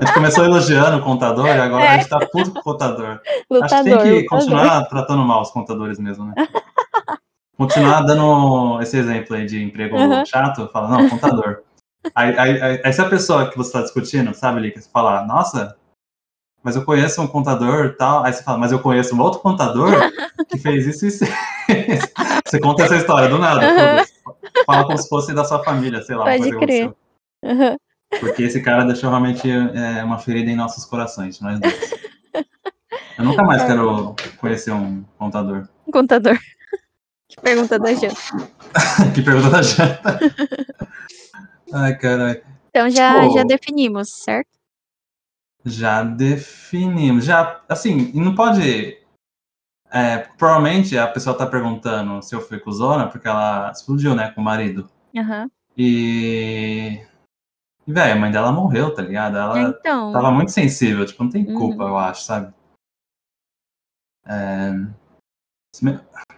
A 0.00 0.04
gente 0.04 0.14
começou 0.14 0.44
elogiando 0.44 0.96
o 0.96 1.02
contador 1.04 1.46
e 1.46 1.50
agora 1.60 1.90
a 1.90 1.98
gente 1.98 2.08
tá 2.08 2.18
puto 2.26 2.52
com 2.52 2.58
o 2.60 2.62
contador. 2.62 3.20
Acho 3.20 3.22
que 3.22 3.44
Lutador. 3.54 3.84
tem 3.84 3.98
que 3.98 4.10
lutador. 4.22 4.28
continuar 4.28 4.84
tratando 4.88 5.22
mal 5.22 5.42
os 5.42 5.50
contadores 5.52 5.98
mesmo, 6.00 6.24
né? 6.24 6.34
Continuar 7.56 8.02
dando 8.02 8.80
esse 8.80 8.96
exemplo 8.96 9.36
aí 9.36 9.44
de 9.46 9.62
emprego 9.62 9.96
Uhum. 9.96 10.24
chato, 10.26 10.68
fala, 10.72 10.88
não, 10.88 11.08
contador. 11.08 11.62
Aí, 12.14 12.38
aí, 12.38 12.62
aí, 12.62 12.80
aí 12.84 12.92
se 12.92 13.00
a 13.00 13.08
pessoa 13.08 13.50
que 13.50 13.56
você 13.56 13.72
tá 13.72 13.82
discutindo, 13.82 14.34
sabe, 14.34 14.60
Lica, 14.60 14.80
você 14.80 14.88
fala, 14.90 15.24
nossa, 15.26 15.76
mas 16.62 16.76
eu 16.76 16.84
conheço 16.84 17.22
um 17.22 17.26
contador 17.26 17.86
e 17.86 17.92
tal. 17.92 18.24
Aí 18.24 18.32
você 18.32 18.42
fala, 18.42 18.58
mas 18.58 18.72
eu 18.72 18.80
conheço 18.80 19.14
um 19.14 19.20
outro 19.20 19.40
contador 19.40 19.92
que 20.48 20.58
fez 20.58 20.86
isso 20.86 21.04
e 21.04 21.08
isso. 21.08 21.24
Você 22.46 22.60
conta 22.60 22.84
essa 22.84 22.96
história 22.96 23.28
do 23.28 23.38
nada. 23.38 23.60
Uhum. 23.60 24.34
Fala 24.66 24.84
como 24.84 24.98
se 24.98 25.08
fosse 25.08 25.34
da 25.34 25.44
sua 25.44 25.62
família, 25.62 26.02
sei 26.02 26.16
lá, 26.16 26.24
Pode 26.24 26.50
crer. 26.58 26.92
Aham. 27.44 27.76
Porque 28.20 28.42
esse 28.42 28.60
cara 28.62 28.84
deixou 28.84 29.10
realmente 29.10 29.48
é, 29.50 30.02
uma 30.02 30.18
ferida 30.18 30.50
em 30.50 30.56
nossos 30.56 30.84
corações, 30.84 31.40
nós 31.40 31.60
dois. 31.60 31.94
Eu 33.18 33.24
nunca 33.24 33.42
mais 33.42 33.64
quero 33.64 34.14
conhecer 34.38 34.72
um 34.72 35.04
contador. 35.18 35.68
Contador. 35.92 36.38
Que 37.28 37.40
pergunta 37.42 37.78
da 37.78 37.92
Jana. 37.92 38.14
que 39.14 39.22
pergunta 39.22 39.50
da 39.50 39.62
janta. 39.62 40.18
Ai, 41.72 41.96
caralho. 41.98 42.44
Então 42.70 42.88
já, 42.90 43.20
Tipo- 43.22 43.34
já 43.34 43.44
definimos, 43.44 44.10
certo? 44.10 44.48
Já 45.64 46.02
definimos. 46.02 47.24
Já, 47.24 47.62
assim, 47.68 48.12
não 48.14 48.34
pode. 48.34 48.96
é, 49.90 50.18
provavelmente 50.18 50.96
a 50.98 51.08
pessoa 51.08 51.36
tá 51.36 51.46
perguntando 51.46 52.22
se 52.22 52.34
eu 52.34 52.40
fui 52.42 52.58
cuzona 52.60 53.08
porque 53.08 53.26
ela 53.26 53.70
explodiu, 53.70 54.14
né, 54.14 54.30
com 54.32 54.40
o 54.40 54.44
marido. 54.44 54.88
Aham. 55.16 55.50
E. 55.76 57.04
E, 57.86 57.92
velho, 57.92 58.12
a 58.12 58.16
mãe 58.16 58.30
dela 58.30 58.52
morreu, 58.52 58.94
tá 58.94 59.00
ligado? 59.00 59.36
Ela 59.38 59.70
Então. 59.70 60.12
tava 60.12 60.30
muito 60.30 60.50
sensível, 60.52 61.06
tipo, 61.06 61.24
não 61.24 61.30
tem 61.30 61.46
Uhum. 61.46 61.54
culpa, 61.54 61.84
eu 61.84 61.96
acho, 61.96 62.22
sabe? 62.22 62.52
É, 64.26 64.72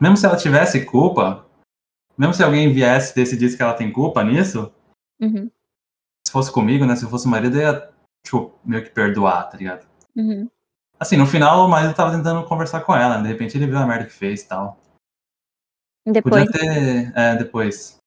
Mesmo 0.00 0.16
se 0.16 0.26
ela 0.26 0.36
tivesse 0.36 0.84
culpa, 0.84 1.44
mesmo 2.16 2.34
se 2.34 2.42
alguém 2.42 2.72
viesse 2.72 3.12
e 3.12 3.14
decidisse 3.16 3.56
que 3.56 3.62
ela 3.62 3.74
tem 3.74 3.92
culpa 3.92 4.22
nisso, 4.22 4.72
Uhum. 5.20 5.50
se 6.26 6.32
fosse 6.32 6.50
comigo, 6.52 6.86
né? 6.86 6.96
Se 6.96 7.08
fosse 7.08 7.26
o 7.26 7.30
marido, 7.30 7.56
eu 7.56 7.62
ia 7.62 7.92
tipo, 8.24 8.58
meio 8.64 8.82
que 8.82 8.90
perdoar, 8.90 9.50
tá 9.50 9.56
ligado? 9.56 9.86
Uhum. 10.16 10.48
Assim, 10.98 11.16
no 11.16 11.26
final, 11.26 11.66
o 11.66 11.68
marido 11.68 11.94
tava 11.94 12.14
tentando 12.16 12.46
conversar 12.46 12.82
com 12.82 12.94
ela, 12.94 13.20
de 13.22 13.28
repente 13.28 13.56
ele 13.56 13.66
viu 13.66 13.78
a 13.78 13.86
merda 13.86 14.06
que 14.06 14.12
fez 14.12 14.42
e 14.42 14.48
tal. 14.48 14.78
Depois. 16.06 16.46
Podia 16.46 16.60
ter. 16.60 17.12
É, 17.16 17.36
depois. 17.36 17.98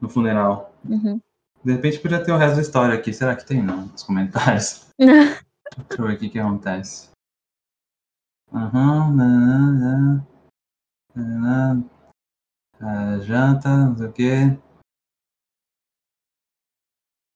No 0.00 0.08
funeral. 0.08 0.74
Uhum. 0.88 1.20
De 1.64 1.72
repente 1.72 1.98
podia 2.00 2.22
ter 2.22 2.32
o 2.32 2.36
resto 2.36 2.56
da 2.56 2.62
história 2.62 2.94
aqui. 2.94 3.12
Será 3.12 3.34
que 3.34 3.44
tem 3.44 3.62
não? 3.62 3.86
Nos 3.86 4.02
comentários. 4.02 4.86
Deixa 4.98 6.02
eu 6.02 6.06
ver 6.06 6.14
o 6.14 6.18
que 6.18 6.28
que 6.28 6.38
acontece. 6.38 7.10
Aham. 8.52 9.12
nananã, 9.14 10.26
nananã, 11.14 11.84
ah, 12.80 13.18
janta, 13.18 13.68
não 13.68 13.96
sei 13.96 14.06
o 14.06 14.12
quê. 14.12 14.58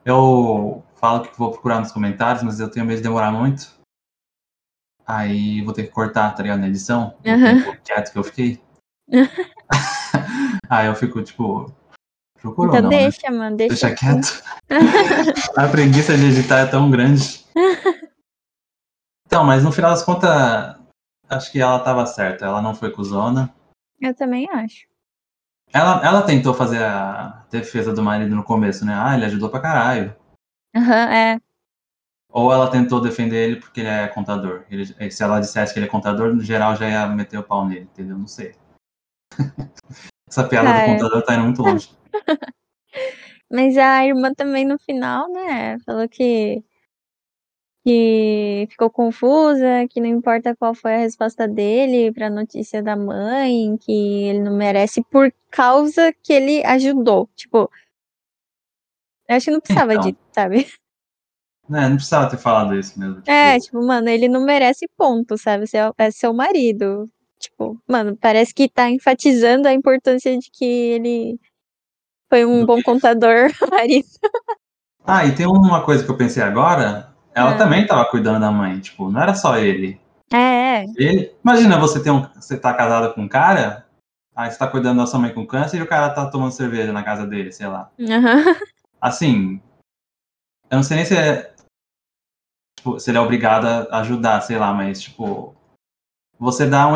Eu 0.04 0.82
falo 0.96 1.22
que 1.22 1.38
vou 1.38 1.50
procurar 1.50 1.80
nos 1.80 1.92
comentários, 1.92 2.42
mas 2.42 2.58
eu 2.60 2.70
tenho 2.70 2.86
medo 2.86 2.98
de 2.98 3.02
demorar 3.02 3.30
muito. 3.30 3.78
Aí 5.06 5.62
vou 5.62 5.74
ter 5.74 5.84
que 5.84 5.90
cortar, 5.90 6.34
tá 6.34 6.42
ligado? 6.42 6.60
Na 6.60 6.68
edição. 6.68 7.16
Tempo 7.22 7.76
quieto 7.82 8.12
que 8.12 8.18
eu 8.18 8.24
fiquei. 8.24 8.62
Aí 10.70 10.86
eu 10.86 10.94
fico, 10.94 11.22
tipo. 11.22 11.72
Procurou 12.40 12.74
Então 12.74 12.82
não, 12.82 12.90
né? 12.90 13.02
deixa, 13.02 13.30
mano. 13.30 13.56
Deixa, 13.56 13.88
Deixa 13.88 13.94
quieto. 13.94 14.42
A 15.58 15.68
preguiça 15.68 16.16
de 16.16 16.26
editar 16.26 16.60
é 16.60 16.66
tão 16.66 16.90
grande. 16.90 17.44
Então, 19.26 19.44
mas 19.44 19.62
no 19.62 19.72
final 19.72 19.90
das 19.90 20.02
contas, 20.02 20.30
acho 21.28 21.52
que 21.52 21.60
ela 21.60 21.80
tava 21.80 22.06
certa. 22.06 22.46
Ela 22.46 22.62
não 22.62 22.74
foi 22.74 22.90
cuzona. 22.90 23.52
Eu 24.00 24.14
também 24.14 24.48
acho. 24.50 24.89
Ela, 25.72 26.04
ela 26.04 26.22
tentou 26.22 26.52
fazer 26.52 26.82
a 26.82 27.44
defesa 27.50 27.92
do 27.92 28.02
marido 28.02 28.34
no 28.34 28.42
começo, 28.42 28.84
né? 28.84 28.92
Ah, 28.96 29.14
ele 29.14 29.26
ajudou 29.26 29.48
pra 29.48 29.60
caralho. 29.60 30.14
Aham, 30.74 31.12
é. 31.12 31.40
Ou 32.32 32.52
ela 32.52 32.70
tentou 32.70 33.00
defender 33.00 33.36
ele 33.48 33.56
porque 33.60 33.80
ele 33.80 33.88
é 33.88 34.08
contador. 34.08 34.64
Ele- 34.70 34.86
se 35.10 35.22
ela 35.22 35.40
dissesse 35.40 35.72
que 35.72 35.78
ele 35.78 35.86
é 35.86 35.90
contador, 35.90 36.32
no 36.34 36.42
geral 36.42 36.76
já 36.76 36.88
ia 36.88 37.06
meter 37.06 37.38
o 37.38 37.42
pau 37.42 37.66
nele, 37.66 37.82
entendeu? 37.82 38.16
Não 38.16 38.26
sei. 38.26 38.54
Essa 40.28 40.46
piada 40.46 40.72
do 40.72 40.84
contador 40.86 41.22
tá 41.22 41.34
indo 41.34 41.44
muito 41.44 41.62
longe. 41.62 41.90
Mas 43.50 43.76
a 43.76 44.06
irmã 44.06 44.32
também 44.32 44.64
no 44.64 44.78
final, 44.78 45.28
né? 45.28 45.78
Falou 45.80 46.08
que. 46.08 46.64
Que 47.84 48.66
ficou 48.70 48.90
confusa, 48.90 49.86
que 49.88 50.00
não 50.00 50.06
importa 50.08 50.54
qual 50.54 50.74
foi 50.74 50.94
a 50.94 50.98
resposta 50.98 51.48
dele 51.48 52.12
pra 52.12 52.28
notícia 52.28 52.82
da 52.82 52.94
mãe, 52.94 53.76
que 53.78 54.24
ele 54.24 54.40
não 54.40 54.54
merece 54.54 55.02
por 55.04 55.32
causa 55.50 56.12
que 56.22 56.32
ele 56.32 56.62
ajudou. 56.64 57.28
Tipo. 57.34 57.70
Eu 59.28 59.36
acho 59.36 59.46
que 59.46 59.50
não 59.52 59.60
precisava 59.60 59.92
Então. 59.94 60.10
disso, 60.10 60.18
sabe? 60.32 60.66
Né, 61.68 61.88
não 61.88 61.94
precisava 61.94 62.28
ter 62.28 62.36
falado 62.36 62.74
isso 62.74 62.98
mesmo. 62.98 63.16
tipo, 63.20 63.30
É, 63.30 63.56
tipo, 63.60 63.80
mano, 63.86 64.08
ele 64.08 64.26
não 64.26 64.44
merece 64.44 64.88
ponto, 64.96 65.38
sabe? 65.38 65.68
Você 65.68 65.76
é- 65.96 66.10
seu 66.10 66.34
marido. 66.34 67.08
Tipo, 67.38 67.80
mano, 67.88 68.16
parece 68.16 68.52
que 68.52 68.68
tá 68.68 68.90
enfatizando 68.90 69.68
a 69.68 69.72
importância 69.72 70.36
de 70.36 70.50
que 70.50 70.64
ele 70.64 71.38
foi 72.28 72.44
um 72.44 72.66
bom 72.66 72.82
contador 72.82 73.50
marido. 73.70 74.08
Ah, 75.04 75.24
e 75.24 75.32
tem 75.34 75.46
uma 75.46 75.84
coisa 75.84 76.04
que 76.04 76.10
eu 76.10 76.16
pensei 76.16 76.42
agora. 76.42 77.14
Ela 77.40 77.54
Ah. 77.54 77.58
também 77.58 77.86
tava 77.86 78.04
cuidando 78.06 78.40
da 78.40 78.50
mãe, 78.50 78.78
tipo, 78.80 79.10
não 79.10 79.20
era 79.20 79.34
só 79.34 79.56
ele. 79.58 80.00
É, 80.32 80.82
é. 80.82 80.84
Ele, 80.96 81.34
imagina 81.44 81.78
você 81.78 82.02
ter 82.02 82.10
um, 82.10 82.22
você 82.34 82.56
tá 82.58 82.72
casado 82.74 83.12
com 83.14 83.22
um 83.22 83.28
cara, 83.28 83.86
aí 84.36 84.50
você 84.50 84.58
tá 84.58 84.66
cuidando 84.66 84.98
da 84.98 85.06
sua 85.06 85.18
mãe 85.20 85.32
com 85.34 85.46
câncer 85.46 85.78
e 85.78 85.82
o 85.82 85.86
cara 85.88 86.10
tá 86.10 86.30
tomando 86.30 86.52
cerveja 86.52 86.92
na 86.92 87.02
casa 87.02 87.26
dele, 87.26 87.50
sei 87.52 87.66
lá. 87.66 87.90
Aham. 88.00 88.44
Assim, 89.00 89.60
eu 90.70 90.76
não 90.76 90.82
sei 90.82 90.96
nem 90.98 91.06
se 91.06 91.16
é, 91.16 91.54
tipo, 92.78 92.98
se 93.00 93.10
ele 93.10 93.18
é 93.18 93.20
obrigado 93.20 93.66
a 93.66 94.00
ajudar, 94.00 94.40
sei 94.42 94.58
lá, 94.58 94.72
mas 94.74 95.00
tipo, 95.00 95.54
você 96.38 96.66
dá 96.66 96.86
um, 96.86 96.92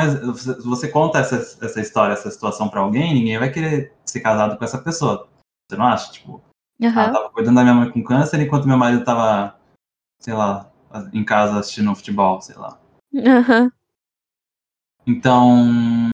você- 0.64 0.88
conta 0.88 1.18
essa, 1.18 1.36
essa 1.64 1.80
história, 1.80 2.12
essa 2.12 2.30
situação 2.30 2.68
pra 2.68 2.80
alguém, 2.80 3.14
ninguém 3.14 3.38
vai 3.38 3.51
querer 3.51 3.92
ser 4.05 4.20
casado 4.20 4.57
com 4.59 4.64
essa 4.64 4.78
pessoa. 4.78 5.26
Você 5.70 5.76
não 5.78 5.86
acha? 5.86 6.12
Tipo, 6.12 6.40
ela 6.80 6.90
Aham. 6.92 7.12
tava 7.12 7.30
cuidando 7.30 7.57
da 7.57 7.62
minha 7.62 7.74
mãe 7.74 7.90
com 7.90 8.03
câncer 8.05 8.40
enquanto 8.40 8.68
meu 8.68 8.76
marido 8.76 9.05
tava, 9.05 9.57
sei 10.19 10.35
lá, 10.35 10.71
em 11.12 11.25
casa 11.25 11.59
assistindo 11.59 11.95
futebol, 11.95 12.41
sei 12.41 12.57
lá. 12.57 12.79
Aham. 13.15 13.71
Então, 15.07 16.11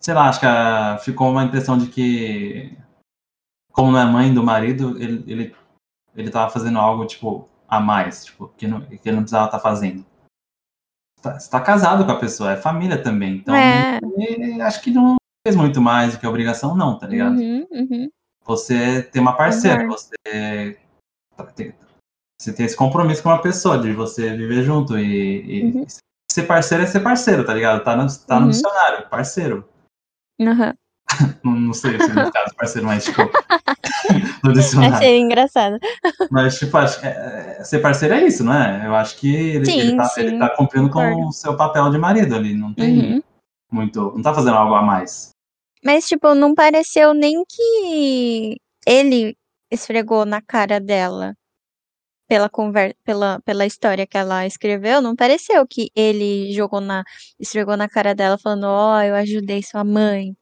sei 0.00 0.14
lá, 0.14 0.28
acho 0.28 0.40
que 0.40 0.46
ah, 0.46 0.98
ficou 0.98 1.30
uma 1.30 1.44
impressão 1.44 1.76
de 1.76 1.88
que, 1.88 2.76
como 3.72 3.90
não 3.90 3.98
é 4.00 4.04
mãe 4.06 4.32
do 4.32 4.42
marido, 4.42 4.96
ele, 5.02 5.24
ele, 5.30 5.56
ele 6.14 6.30
tava 6.30 6.50
fazendo 6.50 6.78
algo, 6.78 7.06
tipo, 7.06 7.48
a 7.68 7.80
mais, 7.80 8.24
tipo, 8.26 8.48
que, 8.56 8.66
não, 8.66 8.80
que 8.82 9.00
ele 9.08 9.16
não 9.16 9.22
precisava 9.22 9.46
estar 9.46 9.58
fazendo. 9.58 10.06
Tá- 11.20 11.38
Você 11.38 11.50
tá 11.50 11.60
casado 11.60 12.04
com 12.06 12.12
a 12.12 12.18
pessoa, 12.20 12.52
é 12.52 12.56
família 12.56 13.02
também, 13.02 13.36
então 13.38 13.54
É. 13.54 13.98
ele- 14.16 14.62
acho 14.62 14.80
que 14.80 14.90
não 14.90 15.16
fez 15.44 15.56
muito 15.56 15.80
mais 15.80 16.14
do 16.14 16.20
que 16.20 16.26
a 16.26 16.30
obrigação, 16.30 16.76
não, 16.76 16.96
tá 16.96 17.06
ligado? 17.06 17.36
Uhum, 17.36 17.66
uhum. 17.72 18.10
Você 18.44 19.02
tem 19.02 19.20
uma 19.20 19.36
parceira, 19.36 19.86
você 19.86 20.78
você 22.40 22.52
tem 22.52 22.66
esse 22.66 22.76
compromisso 22.76 23.22
com 23.22 23.28
uma 23.30 23.42
pessoa, 23.42 23.78
de 23.78 23.92
você 23.92 24.36
viver 24.36 24.62
junto 24.62 24.98
e, 24.98 25.60
e 25.60 25.64
Uhum. 25.64 25.86
ser 26.30 26.44
parceiro 26.44 26.84
é 26.84 26.86
ser 26.86 27.00
parceiro, 27.00 27.44
tá 27.44 27.54
ligado? 27.54 27.82
Tá 27.82 27.96
no, 27.96 28.06
tá 28.26 28.36
no 28.38 28.46
Uhum. 28.46 28.50
dicionário, 28.50 29.08
parceiro. 29.08 29.68
Aham. 30.40 30.74
Não, 31.42 31.52
não 31.52 31.72
sei 31.72 31.96
o 31.96 32.00
significado 32.02 32.50
de 32.50 32.54
parceiro, 32.56 32.86
mas 32.86 33.04
tipo, 33.04 33.22
no 34.44 34.52
dicionário. 34.52 34.96
Achei 34.96 35.18
engraçado. 35.18 35.78
Mas, 36.30 36.58
tipo, 36.58 36.76
acho, 36.76 37.00
que, 37.00 37.06
é, 37.06 37.56
é, 37.58 37.64
ser 37.64 37.78
parceiro 37.80 38.14
é 38.14 38.24
isso, 38.26 38.44
não 38.44 38.52
é? 38.52 38.86
Eu 38.86 38.94
acho 38.94 39.16
que 39.16 39.34
ele, 39.34 39.64
Sim, 39.64 39.78
ele, 39.80 39.96
tá, 39.96 40.04
sim, 40.04 40.20
ele 40.20 40.38
tá 40.38 40.50
cumprindo 40.54 40.90
com 40.90 41.00
concordo. 41.00 41.28
o 41.28 41.32
seu 41.32 41.56
papel 41.56 41.90
de 41.90 41.96
marido 41.98 42.34
ali, 42.36 42.54
não 42.54 42.74
tem 42.74 43.14
Uhum. 43.14 43.22
muito, 43.72 44.12
não 44.14 44.22
tá 44.22 44.34
fazendo 44.34 44.56
algo 44.56 44.74
a 44.74 44.82
mais. 44.82 45.30
Mas, 45.82 46.06
tipo, 46.06 46.34
não 46.34 46.54
pareceu 46.54 47.14
nem 47.14 47.42
que 47.48 48.56
ele 48.86 49.34
esfregou 49.70 50.24
na 50.24 50.40
cara 50.42 50.80
dela 50.80 51.36
pela 52.28 52.48
conver 52.50 52.96
pela, 53.04 53.40
pela 53.40 53.66
história 53.66 54.06
que 54.06 54.16
ela 54.18 54.46
escreveu, 54.46 55.00
não 55.00 55.16
pareceu 55.16 55.66
que 55.66 55.90
ele 55.96 56.52
jogou 56.52 56.80
na 56.80 57.02
esfregou 57.40 57.76
na 57.76 57.88
cara 57.88 58.14
dela 58.14 58.38
falando, 58.38 58.64
ó, 58.64 59.02
eu 59.02 59.14
ajudei 59.14 59.62
sua 59.62 59.82
mãe. 59.84 60.36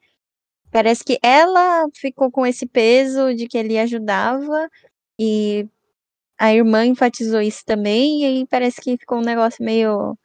Parece 0.71 1.05
que 1.05 1.19
ela 1.23 1.87
ficou 1.95 2.31
com 2.31 2.45
esse 2.47 2.67
peso 2.67 3.35
de 3.35 3.47
que 3.49 3.57
ele 3.57 3.79
ajudava 3.79 4.69
e 5.19 5.67
a 6.39 6.53
irmã 6.55 6.85
enfatizou 6.85 7.41
isso 7.41 7.63
também 7.65 8.23
e 8.23 8.25
aí 8.27 8.47
parece 8.47 8.81
que 8.81 8.99
ficou 8.99 9.19
um 9.19 9.23
negócio 9.23 9.65
meio 9.65 10.17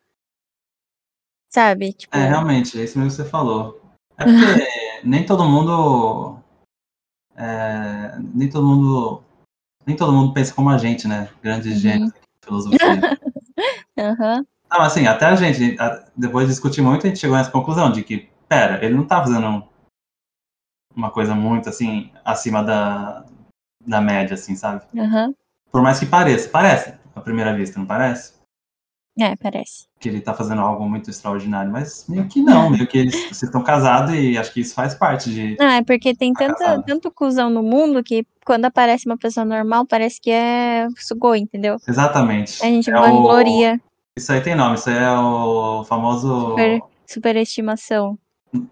sabe, 1.50 1.94
tipo, 1.94 2.16
É, 2.16 2.28
realmente, 2.28 2.80
é 2.80 2.84
isso 2.84 2.98
mesmo 2.98 3.12
que 3.12 3.24
você 3.24 3.30
falou. 3.30 3.80
É 4.18 4.24
porque 4.24 4.26
nem 5.04 5.26
todo 5.26 5.46
mundo. 5.46 6.41
É, 7.36 8.18
nem 8.34 8.50
todo 8.50 8.66
mundo. 8.66 9.24
Nem 9.86 9.96
todo 9.96 10.14
mundo 10.14 10.34
pensa 10.34 10.54
como 10.54 10.70
a 10.70 10.78
gente, 10.78 11.08
né? 11.08 11.30
Grandes 11.42 11.74
Uhum. 11.74 11.80
gênios 11.80 12.12
filosofia. 12.44 12.80
aham, 13.98 14.46
Não, 14.72 14.82
assim, 14.82 15.06
até 15.08 15.26
a 15.26 15.36
gente, 15.36 15.76
depois 16.16 16.48
de 16.48 16.54
discutir 16.54 16.82
muito, 16.82 17.06
a 17.06 17.10
gente 17.10 17.20
chegou 17.20 17.36
nessa 17.38 17.52
conclusão 17.52 17.92
de 17.92 18.04
que, 18.04 18.30
pera, 18.48 18.84
ele 18.84 18.96
não 18.96 19.06
tá 19.06 19.22
fazendo 19.22 19.64
uma 20.96 21.12
coisa 21.12 21.34
muito, 21.36 21.70
assim, 21.70 22.12
acima 22.24 22.64
da, 22.64 23.26
da 23.86 24.02
média, 24.02 24.34
assim, 24.36 24.56
sabe? 24.56 24.86
aham. 24.98 25.34
Por 25.72 25.82
mais 25.82 26.00
que 26.00 26.06
pareça. 26.06 26.50
Parece, 26.50 26.94
à 27.16 27.22
primeira 27.22 27.56
vista, 27.56 27.80
não 27.80 27.86
parece? 27.86 28.34
É, 29.20 29.36
parece. 29.36 29.88
que 30.00 30.08
ele 30.08 30.22
tá 30.22 30.34
fazendo 30.34 30.62
algo 30.62 30.88
muito 30.90 31.10
extraordinário, 31.10 31.70
mas 31.72 32.06
meio 32.08 32.28
que 32.30 32.42
não, 32.42 32.70
meio 32.70 32.88
que 32.88 32.98
eles 32.98 33.14
vocês 33.26 33.44
estão 33.44 33.62
casados 33.62 34.14
e 34.16 34.38
acho 34.38 34.54
que 34.54 34.62
isso 34.62 34.74
faz 34.74 34.96
parte 34.96 35.30
de. 35.34 35.58
Ah, 35.60 35.76
é 35.78 35.84
porque 35.84 36.16
tem 36.16 36.32
Tá 36.34 36.48
tanta, 36.48 36.58
casado. 36.58 36.84
tanto 36.86 37.12
cuzão 37.12 37.50
no 37.50 37.62
mundo 37.62 38.02
que 38.04 38.26
quando 38.46 38.66
aparece 38.66 39.06
uma 39.06 39.18
pessoa 39.18 39.46
normal, 39.46 39.86
parece 39.86 40.20
que 40.20 40.32
é 40.32 40.88
sugou, 40.98 41.36
entendeu? 41.36 41.76
Exatamente. 41.88 42.64
A 42.64 42.68
gente 42.68 42.90
É 42.90 42.98
o- 43.00 43.80
Isso 44.18 44.32
aí 44.32 44.42
tem 44.42 44.56
nome, 44.56 44.76
isso 44.76 44.90
aí 44.90 44.98
é 44.98 45.12
o 45.12 45.84
famoso. 45.84 46.50
Super- 46.52 46.82
superestimação. 47.06 48.18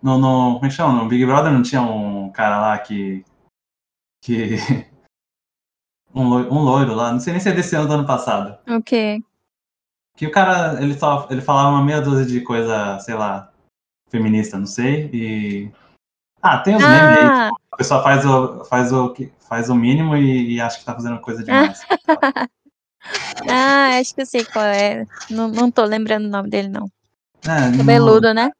No, 0.01 0.17
no, 0.17 0.53
como 0.55 0.65
é 0.65 0.69
que 0.69 0.75
chama? 0.75 0.93
No 1.03 1.07
Big 1.09 1.25
Brother 1.25 1.51
não 1.51 1.61
tinha 1.61 1.81
um 1.81 2.31
cara 2.31 2.59
lá 2.59 2.77
que. 2.79 3.23
que. 4.21 4.55
um, 6.15 6.27
loiro, 6.27 6.53
um 6.53 6.59
loiro 6.59 6.93
lá, 6.95 7.11
não 7.11 7.19
sei 7.19 7.33
nem 7.33 7.39
se 7.41 7.49
é 7.49 7.51
desse 7.53 7.75
ano 7.75 7.83
ou 7.83 7.87
do 7.89 7.93
ano 7.95 8.07
passado. 8.07 8.57
O 8.67 8.81
quê? 8.81 9.21
Que 10.20 10.28
o 10.28 10.32
cara, 10.32 10.84
ele 10.84 10.99
só 10.99 11.26
ele 11.32 11.39
falava 11.39 11.70
uma 11.70 11.82
meia 11.82 12.01
dúzia 12.01 12.26
de 12.26 12.41
coisa, 12.41 12.99
sei 12.99 13.15
lá, 13.15 13.49
feminista, 14.09 14.57
não 14.59 14.65
sei, 14.65 15.09
e. 15.13 15.72
Ah, 16.41 16.57
tem 16.57 16.76
os 16.76 16.82
memes 16.82 17.15
aí, 17.15 17.24
Ah, 17.24 17.49
A 17.72 17.78
pessoa 17.78 18.03
faz 18.03 18.26
o, 18.26 18.65
faz 18.65 18.91
o, 18.91 19.13
que- 19.13 19.32
faz 19.47 19.70
o 19.70 19.76
mínimo 19.76 20.17
e, 20.17 20.55
e 20.55 20.59
acha 20.61 20.78
que 20.78 20.84
tá 20.84 20.93
fazendo 20.93 21.22
coisa 21.22 21.41
demais. 21.41 21.80
ah, 23.49 23.97
acho 23.97 24.13
que 24.13 24.20
eu 24.20 24.26
sei 24.26 24.43
qual 24.43 24.65
é. 24.65 25.05
Não, 25.30 25.47
não 25.47 25.72
tô 25.72 25.86
lembrando 25.86 26.26
o 26.26 26.30
nome 26.30 26.49
dele, 26.49 26.67
não. 26.67 26.91
É, 27.45 27.70
não- 27.70 27.78
Cabeludo, 27.78 28.34
né? 28.34 28.51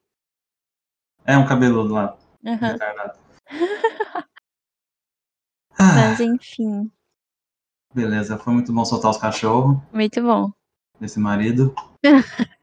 É 1.26 1.38
um 1.38 1.46
cabeludo 1.46 1.94
lá. 1.94 2.18
Ah, 2.46 4.24
Mas 5.78 6.22
enfim. 6.22 6.90
Beleza, 7.94 8.38
foi 8.38 8.54
muito 8.54 8.72
bom 8.72 8.86
soltar 8.86 9.12
os 9.12 9.18
cachorros 9.18 9.78
Muito 9.92 10.22
bom. 10.22 10.54
Desse 11.00 11.20
marido. 11.20 11.74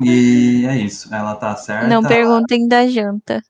E 0.00 0.64
é 0.64 0.76
isso, 0.76 1.12
ela 1.12 1.34
tá 1.34 1.56
certa. 1.56 1.88
Não 1.88 2.04
perguntem 2.04 2.68
da 2.68 2.86
janta. 2.86 3.42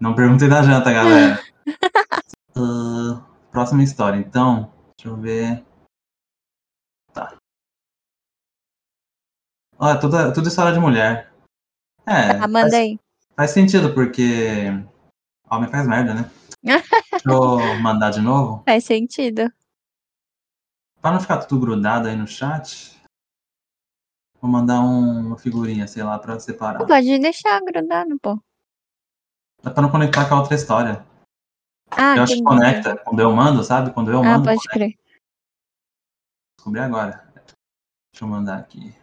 Não 0.00 0.14
perguntei 0.14 0.48
da 0.48 0.62
janta, 0.62 0.90
galera. 0.92 1.38
Ah, 2.56 3.22
próxima 3.50 3.82
história, 3.82 4.16
então. 4.18 4.72
Deixa 4.96 5.08
eu 5.08 5.16
ver. 5.16 5.62
Tá. 7.12 7.36
Olha, 9.78 9.98
tudo, 10.00 10.32
tudo 10.32 10.48
história 10.48 10.72
de 10.72 10.78
mulher. 10.80 11.32
É, 12.06 12.30
Ah, 12.42 12.48
manda 12.48 12.76
aí. 12.76 12.98
faz 13.36 13.50
sentido, 13.52 13.92
porque 13.94 14.68
homem 15.50 15.70
faz 15.70 15.86
merda, 15.86 16.14
né? 16.14 16.30
Deixa 16.62 17.28
eu 17.28 17.78
mandar 17.80 18.10
de 18.10 18.20
novo. 18.22 18.62
Faz 18.66 18.84
sentido. 18.84 19.50
Pra 21.02 21.10
não 21.10 21.20
ficar 21.20 21.38
tudo 21.44 21.60
grudado 21.60 22.06
aí 22.06 22.14
no 22.14 22.28
chat, 22.28 22.96
vou 24.40 24.48
mandar 24.48 24.80
um- 24.80 25.26
uma 25.26 25.36
figurinha, 25.36 25.88
sei 25.88 26.04
lá, 26.04 26.16
pra 26.16 26.38
separar. 26.38 26.86
Pode 26.86 27.18
deixar 27.18 27.60
grudado, 27.60 28.16
pô. 28.20 28.40
É 29.64 29.70
pra 29.70 29.82
não 29.82 29.90
conectar 29.90 30.28
com 30.28 30.36
a 30.36 30.40
outra 30.40 30.54
história. 30.54 31.04
Ah, 31.90 32.16
eu 32.16 32.22
acho 32.22 32.36
que 32.36 32.42
conecta 32.44 32.96
quando 32.98 33.18
eu 33.20 33.32
mando, 33.34 33.64
sabe? 33.64 33.92
Quando 33.92 34.12
eu 34.12 34.20
Ah, 34.20 34.22
mando, 34.22 34.44
pode 34.44 34.62
crer. 34.68 34.96
descobri 36.56 36.80
agora. 36.80 37.26
Deixa 38.12 38.24
eu 38.24 38.28
mandar 38.28 38.58
aqui. 38.60 38.94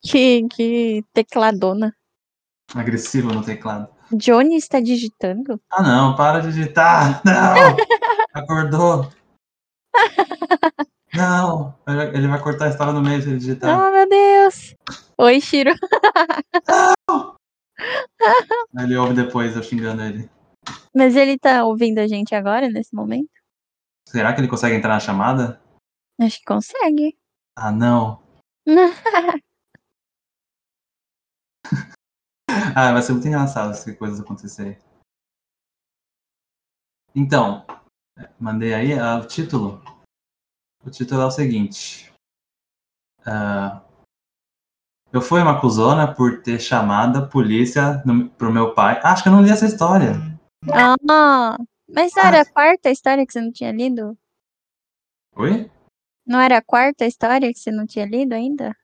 Que, 0.00 0.46
que 0.48 1.02
tecladona. 1.12 1.94
Agressivo 2.74 3.32
no 3.32 3.44
teclado. 3.44 3.92
Johnny 4.12 4.56
está 4.56 4.80
digitando? 4.80 5.60
Ah 5.70 5.82
não, 5.82 6.16
para 6.16 6.40
de 6.40 6.52
digitar! 6.52 7.20
Não! 7.24 7.76
Acordou! 8.32 9.10
Não! 11.14 11.74
Ele 12.14 12.28
vai 12.28 12.40
cortar 12.42 12.66
a 12.66 12.68
história 12.68 12.92
no 12.92 13.02
meio 13.02 13.20
se 13.22 13.28
ele 13.28 13.38
digitar. 13.38 13.78
Oh, 13.78 13.90
meu 13.92 14.08
Deus. 14.08 14.74
Oi, 15.18 15.40
Shiro. 15.40 15.72
Aí 18.76 18.84
Ele 18.84 18.96
ouve 18.96 19.14
depois 19.14 19.56
eu 19.56 19.62
xingando 19.62 20.02
ele. 20.02 20.30
Mas 20.94 21.16
ele 21.16 21.38
tá 21.38 21.64
ouvindo 21.64 21.98
a 21.98 22.06
gente 22.06 22.34
agora, 22.34 22.68
nesse 22.68 22.94
momento? 22.94 23.30
Será 24.06 24.32
que 24.32 24.40
ele 24.40 24.48
consegue 24.48 24.76
entrar 24.76 24.94
na 24.94 25.00
chamada? 25.00 25.60
Acho 26.20 26.38
que 26.38 26.44
consegue. 26.44 27.16
Ah 27.56 27.70
não! 27.70 28.22
Ah, 32.74 32.92
vai 32.92 33.02
ser 33.02 33.12
muito 33.12 33.28
engraçado 33.28 33.74
se 33.74 33.94
coisas 33.96 34.20
acontecerem. 34.20 34.78
Então, 37.14 37.66
mandei 38.38 38.74
aí 38.74 38.98
ah, 38.98 39.18
o 39.18 39.26
título. 39.26 39.82
O 40.84 40.90
título 40.90 41.22
é 41.22 41.26
o 41.26 41.30
seguinte. 41.30 42.12
Ah, 43.26 43.82
eu 45.12 45.22
fui 45.22 45.40
uma 45.40 45.60
cuzona 45.60 46.14
por 46.14 46.42
ter 46.42 46.60
chamado 46.60 47.18
a 47.18 47.26
polícia 47.26 48.02
no, 48.04 48.28
pro 48.30 48.52
meu 48.52 48.74
pai. 48.74 49.00
Ah, 49.02 49.12
acho 49.12 49.22
que 49.22 49.28
eu 49.28 49.32
não 49.32 49.42
li 49.42 49.50
essa 49.50 49.66
história. 49.66 50.12
Ah, 50.72 51.56
mas 51.88 52.12
não 52.14 52.22
era 52.24 52.42
a 52.42 52.52
quarta 52.52 52.90
história 52.90 53.26
que 53.26 53.32
você 53.32 53.40
não 53.40 53.50
tinha 53.50 53.72
lido? 53.72 54.18
Oi? 55.34 55.70
Não 56.26 56.38
era 56.38 56.58
a 56.58 56.62
quarta 56.62 57.06
história 57.06 57.52
que 57.52 57.58
você 57.58 57.70
não 57.70 57.86
tinha 57.86 58.04
lido 58.04 58.34
ainda? 58.34 58.76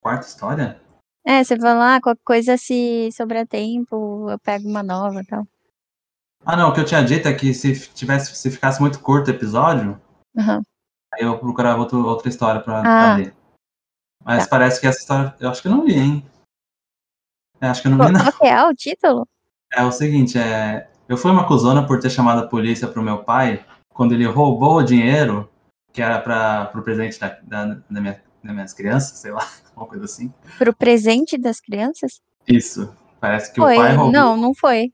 Quarta 0.00 0.26
história? 0.26 0.80
É, 1.24 1.42
você 1.44 1.56
falou, 1.56 1.82
ah, 1.82 2.00
qualquer 2.00 2.22
coisa 2.24 2.56
se 2.56 3.10
sobrar 3.12 3.46
tempo, 3.46 4.28
eu 4.28 4.38
pego 4.40 4.68
uma 4.68 4.82
nova 4.82 5.20
e 5.20 5.24
tal. 5.26 5.46
Ah, 6.44 6.56
não, 6.56 6.70
o 6.70 6.74
que 6.74 6.80
eu 6.80 6.84
tinha 6.84 7.04
dito 7.04 7.28
é 7.28 7.32
que 7.32 7.54
se 7.54 7.88
tivesse, 7.94 8.34
se 8.34 8.50
ficasse 8.50 8.80
muito 8.80 9.00
curto 9.00 9.28
o 9.28 9.34
episódio, 9.34 10.00
Aham. 10.36 10.60
aí 11.14 11.22
eu 11.22 11.38
procurava 11.38 11.78
outro, 11.78 12.04
outra 12.04 12.28
história 12.28 12.60
pra, 12.60 12.80
Ah. 12.80 12.82
pra 12.82 13.14
ler. 13.14 13.34
Mas 14.24 14.44
Tá. 14.44 14.50
parece 14.50 14.80
que 14.80 14.86
essa 14.86 14.98
história, 14.98 15.34
eu 15.38 15.48
acho 15.50 15.62
que 15.62 15.68
eu 15.68 15.72
não 15.72 15.84
li, 15.84 15.94
hein? 15.94 16.26
É, 17.60 17.68
acho 17.68 17.80
que 17.82 17.86
eu 17.86 17.92
não 17.92 17.98
Qual 17.98 18.08
li, 18.08 18.14
não. 18.14 18.32
qual 18.32 18.50
é 18.50 18.66
o 18.66 18.74
título? 18.74 19.28
É 19.72 19.84
o 19.84 19.92
seguinte, 19.92 20.36
é, 20.36 20.90
eu 21.08 21.16
fui 21.16 21.30
uma 21.30 21.46
cuzona 21.46 21.86
por 21.86 22.00
ter 22.00 22.10
chamado 22.10 22.40
a 22.42 22.48
polícia 22.48 22.88
pro 22.88 23.02
meu 23.02 23.22
pai 23.22 23.64
quando 23.94 24.12
ele 24.14 24.26
roubou 24.26 24.78
o 24.78 24.82
dinheiro 24.82 25.48
que 25.92 26.02
era 26.02 26.20
para 26.20 26.66
pro 26.66 26.82
presente 26.82 27.20
da, 27.20 27.28
da, 27.42 27.64
da 27.88 28.00
minha, 28.00 28.22
das 28.42 28.54
minhas 28.54 28.72
crianças, 28.72 29.18
sei 29.18 29.32
lá, 29.32 29.48
uma 29.76 29.86
coisa 29.86 30.04
assim. 30.04 30.32
Pro 30.58 30.74
presente 30.74 31.38
das 31.38 31.60
crianças? 31.60 32.20
Isso. 32.46 32.94
Parece 33.20 33.52
que 33.52 33.60
foi. 33.60 33.74
o 33.74 33.78
pai 33.78 33.94
roubou. 33.94 34.12
Não, 34.12 34.36
não 34.36 34.54
foi. 34.54 34.92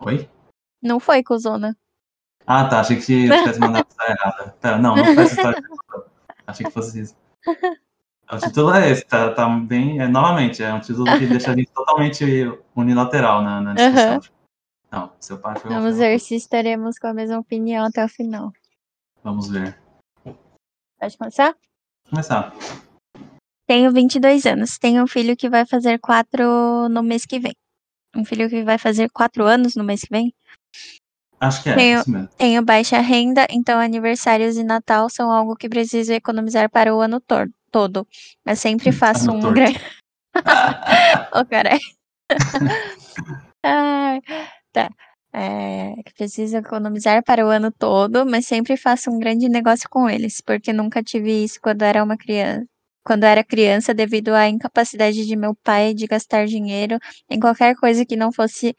Oi? 0.00 0.28
Não 0.82 0.98
foi, 0.98 1.22
cuzona. 1.22 1.76
Ah, 2.46 2.68
tá. 2.68 2.80
Achei 2.80 2.96
que 2.96 3.02
você 3.02 3.38
tivesse 3.38 3.60
mandado 3.60 3.86
a 3.98 4.10
errada. 4.10 4.56
Pera, 4.60 4.78
não, 4.78 4.96
não 4.96 5.04
foi 5.04 5.24
essa 5.24 5.34
história. 5.34 5.62
Achei 6.46 6.66
que 6.66 6.72
fosse 6.72 7.00
isso. 7.00 7.16
O 8.30 8.38
título 8.38 8.72
é 8.74 8.90
esse, 8.90 9.04
tá, 9.04 9.32
tá 9.32 9.48
bem. 9.48 10.00
É, 10.00 10.08
novamente, 10.08 10.62
é 10.62 10.72
um 10.72 10.80
título 10.80 11.04
que 11.18 11.26
deixa 11.26 11.52
a 11.52 11.56
gente 11.56 11.70
totalmente 11.72 12.24
unilateral 12.74 13.42
na, 13.42 13.60
na 13.60 13.74
discussão. 13.74 14.20
Não, 14.90 15.12
seu 15.20 15.38
pai 15.38 15.58
foi 15.58 15.70
Vamos 15.70 15.96
foi 15.96 16.06
ver 16.06 16.18
se 16.20 16.34
estaremos 16.34 16.98
com 16.98 17.08
a 17.08 17.14
mesma 17.14 17.38
opinião 17.38 17.84
até 17.84 18.04
o 18.04 18.08
final. 18.08 18.52
Vamos 19.22 19.48
ver. 19.48 19.78
Pode 20.98 21.18
começar? 21.18 21.54
Começar. 22.18 22.54
Tenho 23.66 23.90
22 23.92 24.46
anos. 24.46 24.78
Tenho 24.78 25.02
um 25.02 25.06
filho 25.06 25.36
que 25.36 25.50
vai 25.50 25.66
fazer 25.66 25.98
4 25.98 26.88
no 26.88 27.02
mês 27.02 27.26
que 27.26 27.40
vem. 27.40 27.52
Um 28.14 28.24
filho 28.24 28.48
que 28.48 28.62
vai 28.62 28.78
fazer 28.78 29.10
4 29.10 29.44
anos 29.44 29.74
no 29.74 29.82
mês 29.82 30.02
que 30.02 30.10
vem. 30.12 30.32
Acho 31.40 31.60
que 31.64 31.70
é, 31.70 31.74
Tenho- 31.74 32.00
isso 32.00 32.10
mesmo. 32.10 32.28
Tenho 32.38 32.62
baixa 32.64 33.00
renda, 33.00 33.48
então 33.50 33.80
aniversários 33.80 34.56
e 34.56 34.62
Natal 34.62 35.10
são 35.10 35.32
algo 35.32 35.56
que 35.56 35.68
preciso 35.68 36.12
economizar 36.12 36.70
para 36.70 36.94
o 36.94 37.00
ano 37.00 37.20
todo. 37.72 38.06
Mas 38.46 38.60
sempre 38.60 38.92
faço 38.92 39.24
Ano 39.24 39.34
um 39.38 39.40
torto. 39.40 39.54
grande. 39.56 39.80
Ô, 41.34 41.44
caralho. 41.44 41.80
Ai, 43.64 44.20
tá. 44.72 44.88
É, 45.36 46.00
que 46.04 46.14
preciso 46.14 46.56
economizar 46.58 47.20
para 47.24 47.44
o 47.44 47.48
ano 47.50 47.72
todo, 47.72 48.24
mas 48.24 48.46
sempre 48.46 48.76
faço 48.76 49.10
um 49.10 49.18
grande 49.18 49.48
negócio 49.48 49.88
com 49.90 50.08
eles, 50.08 50.40
porque 50.40 50.72
nunca 50.72 51.02
tive 51.02 51.42
isso 51.42 51.58
quando 51.60 51.82
era 51.82 52.04
uma 52.04 52.16
criança. 52.16 52.64
Quando 53.04 53.24
era 53.24 53.42
criança, 53.42 53.92
devido 53.92 54.28
à 54.30 54.48
incapacidade 54.48 55.26
de 55.26 55.36
meu 55.36 55.54
pai 55.56 55.92
de 55.92 56.06
gastar 56.06 56.46
dinheiro 56.46 56.98
em 57.28 57.40
qualquer 57.40 57.74
coisa 57.74 58.06
que 58.06 58.16
não 58.16 58.32
fosse 58.32 58.74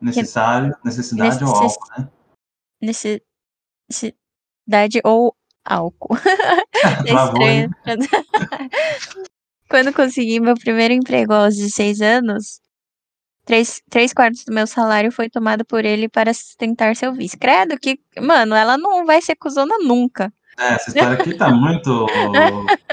Necessário, 0.00 0.74
necessidade 0.84 1.42
ou 1.42 1.50
Necess- 1.50 1.76
álcool, 1.78 1.88
né? 1.98 2.08
necessidade 3.90 5.00
ou 5.04 5.34
álcool. 5.64 6.16
É 7.06 7.14
estranho. 7.14 7.70
Quando 9.68 9.92
consegui 9.92 10.38
meu 10.38 10.54
primeiro 10.54 10.94
emprego 10.94 11.32
aos 11.32 11.56
16 11.56 12.00
anos, 12.00 12.60
três, 13.46 13.80
três 13.88 14.12
quartos 14.12 14.44
do 14.44 14.52
meu 14.52 14.66
salário 14.66 15.10
foi 15.10 15.30
tomado 15.30 15.64
por 15.64 15.84
ele 15.86 16.08
para 16.08 16.34
sustentar 16.34 16.94
seu 16.96 17.12
vício. 17.14 17.38
Credo 17.38 17.78
que, 17.78 17.98
mano, 18.20 18.54
ela 18.54 18.76
não 18.76 19.06
vai 19.06 19.22
ser 19.22 19.36
cuzona 19.36 19.78
nunca. 19.78 20.30
É, 20.58 20.74
essa 20.74 20.90
história 20.90 21.18
aqui 21.18 21.32
tá 21.34 21.50
muito. 21.50 22.06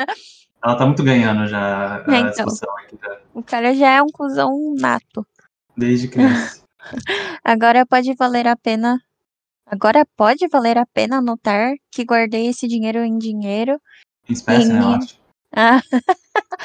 Ela 0.66 0.78
tá 0.78 0.86
muito 0.86 1.04
ganhando 1.04 1.46
já 1.46 1.98
a 1.98 2.00
É, 2.16 2.20
então. 2.20 2.30
discussão 2.30 2.78
aqui, 2.78 2.98
já, 3.02 3.20
O 3.34 3.44
cara 3.44 3.74
já 3.76 3.90
é 3.90 4.02
um 4.02 4.08
cuzão 4.08 4.74
nato. 4.80 5.28
desde 5.76 6.08
criança. 6.08 6.64
Agora 7.44 7.86
pode 7.86 8.14
valer 8.14 8.48
a 8.48 8.56
pena. 8.56 8.98
Agora 9.66 10.06
pode 10.16 10.48
valer 10.48 10.78
a 10.78 10.86
pena 10.86 11.18
anotar 11.18 11.74
que 11.92 12.06
guardei 12.06 12.48
esse 12.48 12.66
dinheiro 12.68 13.00
em 13.00 13.18
dinheiro 13.18 13.78
Em 14.30 14.34
espécie, 14.34 14.68
né, 14.70 14.80
eu 14.80 14.86
minha- 14.86 14.98
acho. 14.98 15.20
ah, 15.54 15.82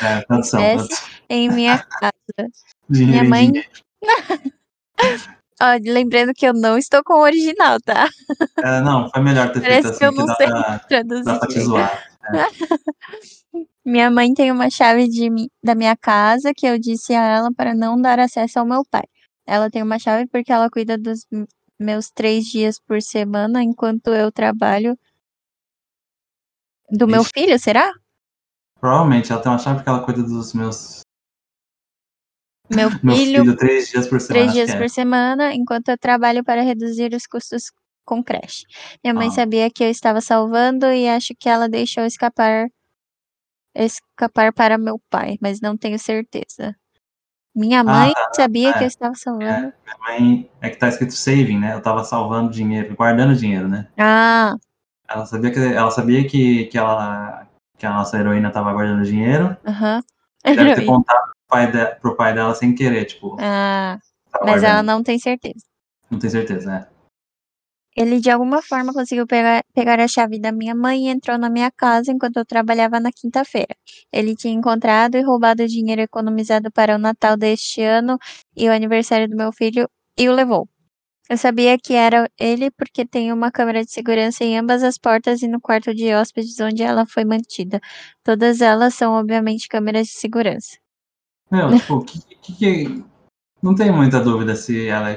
É, 0.01 0.21
tradução. 0.23 0.61
em 1.29 1.49
minha 1.49 1.79
casa. 1.79 2.51
Minha 2.89 3.25
mãe-. 3.25 3.53
Ó, 5.61 5.67
lembrando 5.83 6.33
que 6.33 6.47
eu 6.47 6.55
não 6.55 6.79
estou 6.79 7.03
com 7.03 7.15
o 7.15 7.23
original, 7.23 7.79
tá? 7.85 8.09
É, 8.59 8.81
não, 8.81 9.11
foi 9.11 9.21
melhor 9.21 9.53
ter 9.53 9.61
feito 9.61 9.65
Parece 9.65 9.89
assim, 9.89 9.99
que 9.99 10.05
eu 10.05 10.13
que 10.13 10.19
não 10.19 10.27
dá 10.27 10.35
sei 10.37 10.47
pra, 10.47 10.79
traduzir. 10.89 11.25
dá 11.25 11.39
pra 11.39 11.49
te 11.49 11.61
zoar. 11.61 12.05
Minha 13.85 14.11
mãe 14.11 14.33
tem 14.35 14.53
uma 14.53 14.71
chave 14.71 15.09
de 15.09 15.29
da 15.63 15.75
minha 15.75 15.97
casa 15.97 16.53
que 16.55 16.67
eu 16.67 16.79
disse 16.79 17.15
a 17.15 17.23
ela 17.23 17.51
para 17.53 17.75
não 17.75 18.01
dar 18.01 18.21
acesso 18.21 18.59
ao 18.59 18.67
meu 18.67 18.85
pai. 18.85 19.05
Ela 19.47 19.71
tem 19.71 19.83
uma 19.83 19.99
chave 19.99 20.27
porque 20.27 20.53
ela 20.53 20.71
cuida 20.71 20.99
dos 20.99 21.27
meus 21.81 22.11
três 22.11 22.45
dias 22.45 22.79
por 22.79 23.01
semana 23.01 23.63
enquanto 23.63 24.09
eu 24.09 24.31
trabalho. 24.31 24.97
Do 26.91 27.09
meu 27.09 27.23
Ixi. 27.23 27.31
filho, 27.35 27.59
será? 27.59 27.91
Provavelmente 28.79 29.33
ela 29.33 29.41
tem 29.41 29.51
uma 29.51 29.59
chave 29.59 29.77
porque 29.79 29.89
ela 29.89 30.05
cuida 30.05 30.23
dos 30.23 30.53
meus. 30.53 31.01
Meu 32.71 32.91
Meu 33.03 33.17
filho, 33.17 33.41
filho, 33.43 33.57
três 33.57 33.89
dias 33.89 34.07
por 34.07 34.21
semana. 34.21 34.45
três 34.45 34.53
dias 34.53 34.71
é. 34.71 34.79
por 34.79 34.91
semana, 34.91 35.55
enquanto 35.55 35.89
eu 35.89 35.99
trabalho 35.99 36.45
para 36.45 36.63
reduzir 36.63 37.15
os 37.15 37.27
custos 37.27 37.73
com 38.05 38.23
creche. 38.23 38.65
Minha 39.03 39.15
mãe 39.15 39.29
Ah. 39.29 39.33
sabia 39.33 39.71
que 39.71 39.85
eu 39.85 39.91
estava 39.91 40.21
salvando 40.21 40.87
e 40.87 41.09
acho 41.09 41.35
que 41.39 41.49
ela 41.49 41.69
deixou 41.69 42.05
escapar 42.05 42.69
escapar 43.75 44.53
para 44.53 44.77
meu 44.77 45.01
pai, 45.09 45.37
mas 45.41 45.61
não 45.61 45.77
tenho 45.77 45.99
certeza. 45.99 46.75
Minha 47.55 47.83
mãe 47.85 48.13
ah, 48.17 48.31
sabia 48.35 48.71
é, 48.71 48.73
que 48.73 48.85
eu 48.85 48.89
estava 48.89 49.15
salvando. 49.15 49.45
É, 49.45 49.61
minha 49.61 49.99
mãe 50.01 50.51
é 50.61 50.71
que 50.71 50.77
tá 50.77 50.89
escrito 50.89 51.13
saving, 51.15 51.59
né? 51.59 51.75
Eu 51.75 51.79
estava 51.79 52.05
salvando 52.05 52.51
dinheiro, 52.51 52.95
guardando 52.95 53.35
dinheiro, 53.35 53.69
né? 53.69 53.89
Ah. 53.99 54.57
Ela 55.09 55.27
sabia 55.27 55.51
que 55.51 55.59
ela 55.59 55.91
sabia 55.91 56.27
que, 56.29 56.67
que 56.67 56.79
ela 56.79 57.47
que 57.77 57.87
a 57.87 57.93
nossa 57.93 58.19
heroína 58.19 58.49
estava 58.49 58.73
guardando 58.73 59.05
dinheiro. 59.05 59.57
Aham. 59.67 60.03
Uhum. 60.47 60.55
Deve 60.55 60.75
ter 60.77 60.85
contado 60.85 61.33
pai, 61.49 61.73
de, 61.73 61.87
pro 61.97 62.17
pai 62.17 62.35
dela 62.35 62.55
sem 62.55 62.75
querer, 62.75 63.05
tipo. 63.07 63.37
Ah. 63.41 63.99
Mas 64.45 64.63
ela 64.63 64.83
não 64.83 65.03
tem 65.03 65.19
certeza. 65.19 65.65
Não 66.11 66.19
tem 66.19 66.31
certeza, 66.31 66.71
né? 66.71 66.87
Ele 67.97 68.21
de 68.21 68.31
alguma 68.31 68.63
forma 68.63 68.93
conseguiu 68.93 69.27
pegar, 69.27 69.65
pegar 69.75 69.99
a 69.99 70.07
chave 70.07 70.39
da 70.39 70.53
minha 70.53 70.73
mãe 70.73 71.07
e 71.07 71.09
entrou 71.09 71.37
na 71.37 71.51
minha 71.51 71.69
casa 71.71 72.13
enquanto 72.13 72.37
eu 72.37 72.45
trabalhava 72.45 73.01
na 73.01 73.11
quinta-feira. 73.11 73.75
Ele 74.13 74.37
tinha 74.37 74.55
encontrado 74.55 75.17
e 75.17 75.23
roubado 75.23 75.65
o 75.65 75.67
dinheiro 75.67 76.03
economizado 76.03 76.71
para 76.71 76.95
o 76.95 76.99
Natal 76.99 77.37
deste 77.37 77.83
ano 77.83 78.17
e 78.57 78.69
o 78.69 78.73
aniversário 78.73 79.29
do 79.29 79.37
meu 79.37 79.53
filho 79.53 79.89
e 80.17 80.29
o 80.29 80.33
levou. 80.33 80.69
Eu 81.29 81.37
sabia 81.37 81.77
que 81.77 81.93
era 81.95 82.31
ele 82.39 82.71
porque 82.71 83.05
tem 83.05 83.33
uma 83.33 83.51
câmera 83.51 83.85
de 83.85 83.91
segurança 83.91 84.45
em 84.45 84.57
ambas 84.57 84.83
as 84.85 84.97
portas 84.97 85.43
e 85.43 85.49
no 85.49 85.61
quarto 85.61 85.93
de 85.95 86.15
hóspedes 86.15 86.59
onde 86.61 86.83
ela 86.83 87.05
foi 87.05 87.25
mantida. 87.25 87.81
Todas 88.23 88.61
elas 88.61 88.95
são, 88.95 89.13
obviamente, 89.15 89.69
câmeras 89.69 90.07
de 90.07 90.15
segurança. 90.15 90.79
Meu, 91.51 91.71
tipo, 91.77 92.05
que, 92.05 92.21
que, 92.21 92.53
que, 92.53 93.05
não 93.63 93.75
tem 93.75 93.91
muita 93.91 94.21
dúvida 94.21 94.55
se 94.55 94.87
ela, 94.87 95.15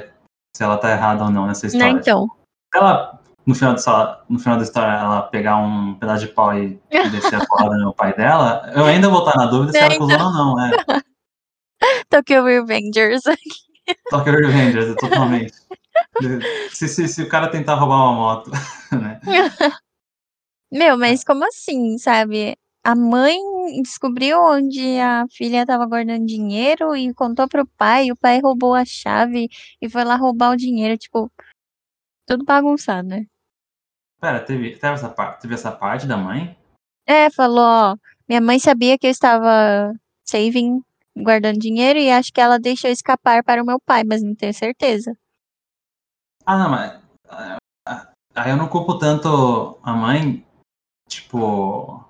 se 0.56 0.62
ela 0.62 0.78
tá 0.78 0.90
errada 0.90 1.24
ou 1.24 1.30
não 1.30 1.46
nessa 1.46 1.66
história. 1.66 1.92
Não, 1.92 2.00
então 2.00 2.30
ela, 2.74 3.20
no 3.46 3.54
final, 3.54 3.74
da, 3.74 4.24
no 4.28 4.38
final 4.38 4.56
da 4.56 4.64
história, 4.64 4.92
ela 4.92 5.22
pegar 5.22 5.56
um 5.58 5.94
pedaço 5.94 6.26
de 6.26 6.32
pau 6.32 6.56
e, 6.56 6.80
descer 7.10 7.36
a 7.36 7.46
porrada 7.46 7.76
no 7.76 7.94
pai 7.94 8.14
dela, 8.16 8.70
eu 8.74 8.84
ainda 8.84 9.08
vou 9.08 9.24
estar 9.26 9.36
na 9.36 9.46
dúvida 9.46 9.72
se 9.72 9.78
ela 9.78 9.94
acusou 9.94 10.18
ou 10.18 10.32
não, 10.32 10.54
né? 10.54 10.70
Tokyo 12.08 12.44
Revengers 12.44 13.22
Tokyo 14.10 14.32
Revengers, 14.32 14.94
totalmente. 14.96 15.52
Se, 16.70 16.88
se, 16.88 17.06
se 17.06 17.22
o 17.22 17.28
cara 17.28 17.48
tentar 17.48 17.74
roubar 17.74 17.96
uma 17.96 18.12
moto, 18.12 18.50
né? 18.92 19.20
Meu, 20.70 20.96
mas 20.96 21.22
como 21.22 21.44
assim, 21.46 21.98
sabe? 21.98 22.56
A 22.84 22.96
mãe 22.96 23.38
descobriu 23.80 24.40
onde 24.42 24.98
a 24.98 25.24
filha 25.30 25.62
estava 25.62 25.86
guardando 25.86 26.26
dinheiro 26.26 26.96
e 26.96 27.14
contou 27.14 27.48
pro 27.48 27.64
pai, 27.64 28.06
e 28.06 28.12
o 28.12 28.16
pai 28.16 28.40
roubou 28.40 28.74
a 28.74 28.84
chave 28.84 29.48
e 29.80 29.88
foi 29.88 30.02
lá 30.02 30.16
roubar 30.16 30.50
o 30.50 30.56
dinheiro, 30.56 30.98
tipo, 30.98 31.30
tudo 32.26 32.44
bagunçado, 32.44 33.08
né? 33.08 33.26
Pera, 34.20 34.44
teve, 34.44 34.76
teve, 34.76 34.94
essa, 34.94 35.08
teve 35.40 35.54
essa 35.54 35.70
parte 35.70 36.06
da 36.06 36.16
mãe? 36.16 36.58
É, 37.06 37.30
falou, 37.30 37.64
ó, 37.64 37.96
minha 38.28 38.40
mãe 38.40 38.58
sabia 38.58 38.98
que 38.98 39.06
eu 39.06 39.10
estava 39.10 39.92
saving, 40.24 40.82
guardando 41.16 41.58
dinheiro, 41.58 42.00
e 42.00 42.10
acho 42.10 42.32
que 42.32 42.40
ela 42.40 42.58
deixou 42.58 42.90
escapar 42.90 43.44
para 43.44 43.62
o 43.62 43.66
meu 43.66 43.78
pai, 43.80 44.02
mas 44.04 44.22
não 44.22 44.34
tenho 44.34 44.54
certeza. 44.54 45.16
Ah, 46.44 46.58
não, 46.58 46.68
mas. 46.70 47.02
Aí 48.34 48.50
eu 48.50 48.56
não 48.56 48.68
culpo 48.68 48.98
tanto 48.98 49.78
a 49.82 49.92
mãe, 49.92 50.44
tipo. 51.08 52.04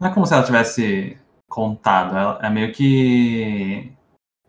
Não 0.00 0.08
é 0.08 0.14
como 0.14 0.26
se 0.26 0.32
ela 0.32 0.44
tivesse 0.44 1.18
contado, 1.46 2.16
ela, 2.16 2.38
é 2.42 2.48
meio 2.48 2.72
que. 2.72 3.92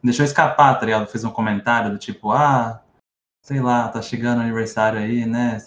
Deixou 0.01 0.23
escapar, 0.23 0.79
tá 0.79 0.85
ligado? 0.85 1.07
Fez 1.07 1.25
um 1.25 1.31
comentário 1.31 1.91
do 1.91 1.97
tipo, 1.97 2.31
ah, 2.31 2.81
sei 3.43 3.59
lá, 3.59 3.89
tá 3.89 4.01
chegando 4.01 4.39
o 4.39 4.41
aniversário 4.41 4.97
aí, 4.97 5.25
né? 5.25 5.57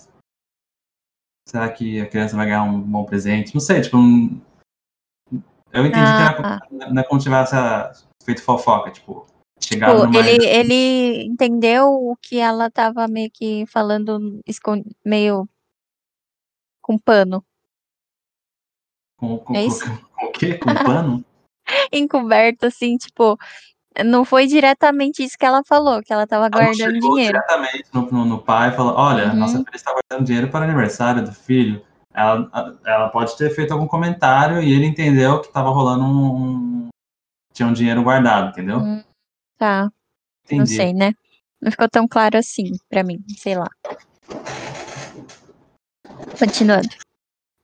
Será 1.46 1.70
que 1.70 2.00
a 2.00 2.08
criança 2.08 2.34
vai 2.34 2.46
ganhar 2.46 2.64
um 2.64 2.80
bom 2.80 3.04
presente? 3.04 3.54
Não 3.54 3.60
sei, 3.60 3.82
tipo, 3.82 3.98
um... 3.98 4.40
eu 5.70 5.86
entendi 5.86 6.00
ah, 6.00 6.34
que 6.34 6.74
não 6.74 6.86
é, 6.86 6.90
não 6.90 7.02
é 7.02 7.04
como 7.04 7.20
tivesse 7.20 7.54
feito 8.24 8.42
fofoca, 8.42 8.90
tipo, 8.90 9.26
chegado 9.60 10.00
tipo, 10.00 10.06
numa... 10.06 10.18
ele, 10.18 10.46
ele 10.46 11.24
entendeu 11.26 11.92
o 11.92 12.16
que 12.16 12.38
ela 12.38 12.70
tava 12.70 13.06
meio 13.06 13.30
que 13.30 13.66
falando, 13.66 14.40
meio 15.04 15.46
com 16.80 16.98
pano. 16.98 17.44
Com, 19.24 19.38
com, 19.38 19.56
é 19.56 19.64
isso? 19.64 19.84
com, 19.84 19.96
com 20.14 20.26
o 20.26 20.32
quê? 20.32 20.54
Com 20.54 20.74
pano? 20.74 21.24
Encoberto, 21.92 22.66
assim, 22.66 22.96
tipo, 22.96 23.38
não 24.04 24.24
foi 24.24 24.46
diretamente 24.46 25.22
isso 25.22 25.38
que 25.38 25.46
ela 25.46 25.62
falou, 25.64 26.02
que 26.02 26.12
ela 26.12 26.24
estava 26.24 26.48
guardando 26.48 26.98
dinheiro. 26.98 27.38
diretamente 27.38 27.84
no, 27.92 28.02
no, 28.10 28.24
no 28.24 28.38
pai 28.42 28.70
e 28.70 28.76
falou: 28.76 28.94
Olha, 28.96 29.28
uhum. 29.28 29.36
nossa 29.36 29.58
filha 29.58 29.70
está 29.76 29.92
guardando 29.92 30.26
dinheiro 30.26 30.50
para 30.50 30.60
o 30.60 30.64
aniversário 30.64 31.24
do 31.24 31.32
filho. 31.32 31.82
Ela, 32.12 32.78
ela 32.86 33.08
pode 33.08 33.36
ter 33.36 33.50
feito 33.50 33.72
algum 33.72 33.88
comentário 33.88 34.62
e 34.62 34.72
ele 34.72 34.86
entendeu 34.86 35.40
que 35.40 35.48
estava 35.48 35.70
rolando 35.70 36.04
um, 36.04 36.88
Tinha 37.52 37.68
um 37.68 37.72
dinheiro 37.72 38.04
guardado, 38.04 38.50
entendeu? 38.50 38.78
Hum, 38.78 39.02
tá. 39.58 39.90
Entendi. 40.44 40.58
Não 40.58 40.66
sei, 40.66 40.92
né? 40.92 41.12
Não 41.60 41.70
ficou 41.70 41.88
tão 41.88 42.06
claro 42.06 42.38
assim 42.38 42.72
para 42.88 43.02
mim, 43.02 43.24
sei 43.36 43.56
lá. 43.56 43.68
Continuando. 46.38 47.03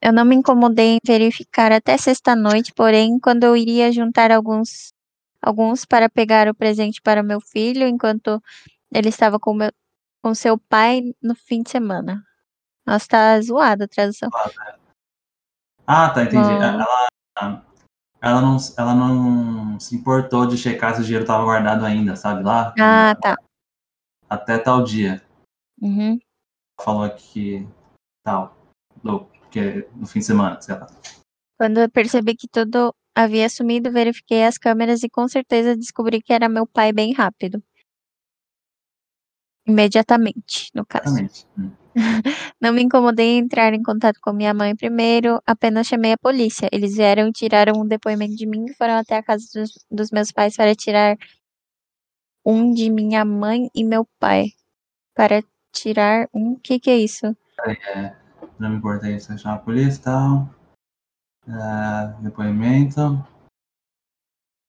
Eu 0.02 0.12
não 0.12 0.24
me 0.24 0.34
incomodei 0.34 0.96
em 0.96 1.00
verificar 1.04 1.72
até 1.72 1.96
sexta-noite, 1.98 2.72
porém, 2.74 3.18
quando 3.18 3.44
eu 3.44 3.56
iria 3.56 3.92
juntar 3.92 4.30
alguns 4.30 4.92
alguns 5.42 5.84
para 5.84 6.08
pegar 6.08 6.48
o 6.48 6.54
presente 6.54 7.00
para 7.00 7.22
meu 7.22 7.40
filho 7.40 7.86
enquanto 7.86 8.42
ele 8.92 9.08
estava 9.08 9.38
com, 9.38 9.54
meu, 9.54 9.70
com 10.22 10.34
seu 10.34 10.58
pai 10.58 11.14
no 11.22 11.34
fim 11.34 11.62
de 11.62 11.70
semana. 11.70 12.22
Nossa, 12.86 13.06
tá 13.08 13.40
zoada 13.40 13.84
a 13.84 13.88
tradução. 13.88 14.28
Ah, 15.86 16.10
tá, 16.10 16.22
entendi. 16.24 16.52
Ela, 16.52 17.08
ela, 18.20 18.40
não, 18.40 18.56
ela 18.76 18.94
não 18.94 19.80
se 19.80 19.94
importou 19.96 20.46
de 20.46 20.58
checar 20.58 20.94
se 20.94 21.00
o 21.00 21.04
dinheiro 21.04 21.24
estava 21.24 21.44
guardado 21.44 21.84
ainda, 21.84 22.16
sabe 22.16 22.42
lá? 22.42 22.74
Ah, 22.78 23.14
tá. 23.14 23.36
Até 24.28 24.58
tal 24.58 24.84
dia. 24.84 25.22
Uhum. 25.80 26.18
Falou 26.80 27.08
que 27.10 27.66
tal, 28.22 28.56
do, 29.02 29.29
que 29.50 29.86
no 29.94 30.06
fim 30.06 30.20
de 30.20 30.26
semana, 30.26 30.60
sei 30.60 30.74
lá. 30.74 30.86
Quando 31.58 31.78
eu 31.78 31.90
percebi 31.90 32.34
que 32.34 32.48
tudo 32.48 32.94
havia 33.14 33.48
sumido, 33.48 33.90
verifiquei 33.90 34.44
as 34.44 34.56
câmeras 34.56 35.02
e 35.02 35.10
com 35.10 35.28
certeza 35.28 35.76
descobri 35.76 36.22
que 36.22 36.32
era 36.32 36.48
meu 36.48 36.66
pai 36.66 36.92
bem 36.92 37.12
rápido. 37.12 37.62
Imediatamente, 39.66 40.70
no 40.74 40.86
caso. 40.86 41.16
Hum. 41.58 41.70
Não 42.60 42.72
me 42.72 42.82
incomodei 42.82 43.26
em 43.26 43.38
entrar 43.38 43.74
em 43.74 43.82
contato 43.82 44.18
com 44.20 44.32
minha 44.32 44.54
mãe 44.54 44.74
primeiro, 44.74 45.40
apenas 45.46 45.86
chamei 45.86 46.12
a 46.12 46.18
polícia. 46.18 46.68
Eles 46.72 46.96
vieram 46.96 47.28
e 47.28 47.32
tiraram 47.32 47.80
um 47.80 47.86
depoimento 47.86 48.36
de 48.36 48.46
mim 48.46 48.66
e 48.66 48.74
foram 48.74 48.94
até 48.94 49.16
a 49.16 49.22
casa 49.22 49.44
dos, 49.54 49.70
dos 49.90 50.10
meus 50.10 50.32
pais 50.32 50.56
para 50.56 50.74
tirar 50.74 51.16
um 52.44 52.72
de 52.72 52.90
minha 52.90 53.24
mãe 53.24 53.68
e 53.74 53.84
meu 53.84 54.06
pai. 54.18 54.46
Para 55.14 55.42
tirar 55.72 56.28
um. 56.32 56.52
O 56.52 56.60
que, 56.60 56.78
que 56.78 56.90
é 56.90 56.96
isso? 56.96 57.26
É, 57.66 58.14
não 58.60 58.70
me 58.70 58.76
importa 58.76 59.10
isso, 59.10 59.36
chamar 59.38 59.56
a 59.56 59.58
polícia 59.58 59.98
e 59.98 60.02
tal. 60.02 60.48
Uh, 61.48 62.22
depoimento. 62.22 63.24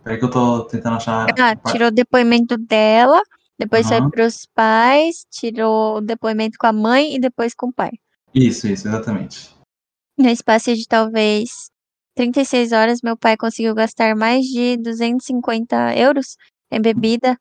Peraí 0.04 0.18
que 0.18 0.26
eu 0.26 0.32
tô 0.32 0.64
tentando 0.66 0.96
achar. 0.96 1.28
Ah, 1.40 1.56
tirou 1.72 1.90
o 1.90 1.92
depoimento 1.92 2.58
dela, 2.58 3.22
depois 3.60 3.86
uhum. 3.92 4.00
foi 4.00 4.12
pros 4.12 4.48
pais, 4.56 5.26
tirou 5.30 5.98
o 5.98 6.02
depoimento 6.02 6.58
com 6.58 6.68
a 6.68 6.74
mãe 6.74 7.16
e 7.16 7.20
depois 7.20 7.54
com 7.54 7.68
o 7.68 7.74
pai. 7.74 7.92
Isso, 8.34 8.68
isso, 8.68 8.88
exatamente. 8.88 9.54
No 10.18 10.30
espaço 10.30 10.74
de 10.74 10.88
talvez 10.88 11.70
36 12.16 12.72
horas, 12.72 13.02
meu 13.04 13.18
pai 13.18 13.38
conseguiu 13.38 13.76
gastar 13.76 14.16
mais 14.16 14.46
de 14.46 14.78
250 14.78 15.96
euros 15.98 16.38
em 16.72 16.82
bebida. 16.82 17.38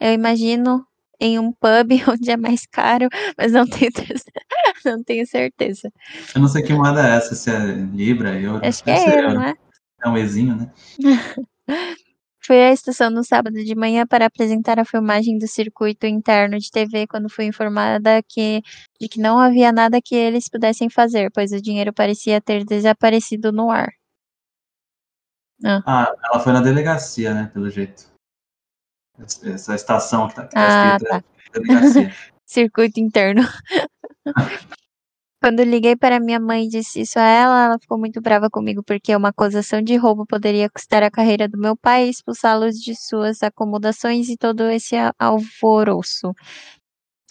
Eu 0.00 0.12
imagino 0.12 0.84
em 1.22 1.38
um 1.38 1.52
pub 1.52 1.88
onde 2.08 2.30
é 2.30 2.36
mais 2.36 2.66
caro, 2.66 3.08
mas 3.38 3.52
não 3.52 3.64
tenho, 3.66 3.90
não 4.84 5.02
tenho 5.04 5.26
certeza. 5.26 5.90
Eu 6.34 6.40
não 6.40 6.48
sei 6.48 6.62
que 6.62 6.74
moeda 6.74 7.06
é 7.06 7.16
essa, 7.16 7.34
se 7.34 7.48
é 7.48 7.58
Libra, 7.94 8.38
Euro. 8.38 8.66
Acho 8.66 8.82
que 8.82 8.90
é 8.90 9.20
euro, 9.20 9.40
é? 9.40 9.54
É 10.04 10.08
um 10.08 10.18
Ezinho, 10.18 10.56
né? 10.56 10.70
Fui 12.44 12.60
à 12.60 12.72
estação 12.72 13.08
no 13.08 13.22
sábado 13.22 13.54
de 13.54 13.74
manhã 13.76 14.04
para 14.04 14.26
apresentar 14.26 14.80
a 14.80 14.84
filmagem 14.84 15.38
do 15.38 15.46
circuito 15.46 16.06
interno 16.06 16.58
de 16.58 16.72
TV 16.72 17.06
quando 17.06 17.30
fui 17.30 17.44
informada 17.44 18.20
que, 18.20 18.60
de 19.00 19.08
que 19.08 19.20
não 19.20 19.38
havia 19.38 19.70
nada 19.70 20.00
que 20.02 20.16
eles 20.16 20.48
pudessem 20.48 20.90
fazer, 20.90 21.30
pois 21.30 21.52
o 21.52 21.62
dinheiro 21.62 21.92
parecia 21.92 22.40
ter 22.40 22.64
desaparecido 22.64 23.52
no 23.52 23.70
ar. 23.70 23.92
Ah, 25.64 25.82
ah 25.86 26.14
ela 26.24 26.40
foi 26.40 26.52
na 26.52 26.60
delegacia, 26.60 27.32
né, 27.32 27.48
pelo 27.54 27.70
jeito. 27.70 28.11
Essa 29.44 29.74
estação 29.74 30.28
que 30.28 30.34
tá, 30.34 30.44
tá 30.46 30.94
escrita 30.96 31.24
tá. 31.52 32.12
Circuito 32.46 33.00
interno. 33.00 33.42
Quando 35.42 35.64
liguei 35.64 35.96
para 35.96 36.20
minha 36.20 36.38
mãe 36.38 36.66
e 36.66 36.68
disse 36.68 37.00
isso 37.00 37.18
a 37.18 37.22
ela, 37.22 37.64
ela 37.64 37.78
ficou 37.80 37.98
muito 37.98 38.20
brava 38.20 38.48
comigo 38.48 38.80
porque 38.84 39.14
uma 39.16 39.30
acusação 39.30 39.82
de 39.82 39.96
roubo 39.96 40.24
poderia 40.24 40.70
custar 40.70 41.02
a 41.02 41.10
carreira 41.10 41.48
do 41.48 41.58
meu 41.58 41.76
pai, 41.76 42.08
expulsá-los 42.08 42.76
de 42.76 42.94
suas 42.94 43.42
acomodações 43.42 44.28
e 44.28 44.36
todo 44.36 44.70
esse 44.70 44.94
alvoroço. 45.18 46.32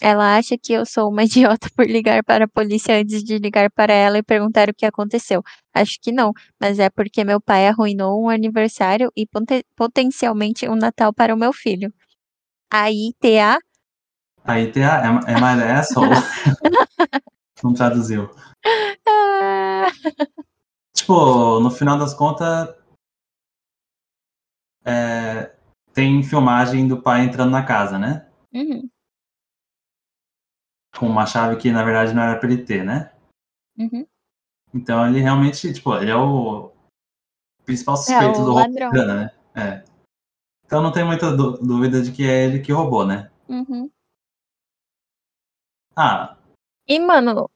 Ela 0.02 0.38
acha 0.38 0.58
que 0.58 0.74
eu 0.74 0.86
sou 0.86 1.10
uma 1.10 1.24
idiota 1.26 1.70
por 1.76 1.86
ligar 1.86 2.24
para 2.24 2.46
a 2.46 2.48
polícia 2.48 3.00
antes 3.00 3.24
de 3.24 3.38
ligar 3.38 3.70
para 3.72 3.94
ela 3.94 4.18
e 4.18 4.24
perguntar 4.24 4.70
o 4.70 4.74
que 4.74 4.86
aconteceu. 4.86 5.44
Acho 5.74 5.98
que 6.02 6.12
não, 6.12 6.34
mas 6.60 6.80
é 6.80 6.90
porque 6.90 7.24
meu 7.24 7.40
pai 7.40 7.68
arruinou 7.68 8.24
um 8.24 8.30
aniversário 8.30 9.12
e 9.16 9.26
poten- 9.28 9.64
potencialmente 9.76 10.68
um 10.68 10.76
Natal 10.76 11.14
para 11.14 11.34
o 11.34 11.38
meu 11.38 11.54
filho. 11.54 11.94
Aí, 12.72 13.14
TA, 13.22 13.60
Aí 14.44 14.72
tem 14.72 14.84
a 14.84 15.22
é, 15.28 15.34
é 15.34 15.36
my 15.36 15.64
asshole. 15.80 16.22
Não 17.64 17.74
traduziu. 17.74 18.30
ah, 19.08 19.92
Tipo, 20.96 21.60
no 21.60 21.70
final 21.70 21.98
das 21.98 22.14
contas, 22.14 22.70
é, 24.86 25.56
tem 25.94 26.24
filmagem 26.24 26.88
do 26.88 27.02
pai 27.02 27.24
entrando 27.26 27.52
na 27.52 27.64
casa, 27.64 27.98
né? 27.98 28.28
uhum, 28.54 28.90
Com 30.98 31.08
uma 31.08 31.26
chave 31.26 31.58
que 31.58 31.72
na 31.72 31.84
verdade 31.84 32.14
não 32.14 32.22
era 32.24 32.40
pra 32.40 32.52
ele 32.52 32.64
ter, 32.64 32.84
né? 32.84 33.12
uhum. 33.78 34.06
Então 34.74 35.08
ele 35.08 35.20
realmente, 35.20 35.74
tipo, 35.74 35.94
ele 35.96 36.12
é 36.12 36.16
o 36.16 36.72
principal 37.66 37.98
suspeito 37.98 38.40
É, 38.40 38.42
o 38.42 38.46
do 38.46 38.52
roubo 38.54 38.60
ladrão. 38.72 38.92
grana, 38.92 39.16
né? 39.16 39.32
É. 39.56 39.84
Então 40.66 40.82
não 40.82 40.92
tem 40.92 41.04
muita 41.06 41.36
dú- 41.36 41.58
dúvida 41.58 42.02
de 42.02 42.12
que 42.12 42.24
é 42.24 42.46
ele 42.46 42.60
que 42.62 42.72
roubou, 42.72 43.06
né? 43.06 43.30
Uhum. 43.50 43.90
Ah, 45.96 46.38
E, 46.88 47.00
mano, 47.00 47.50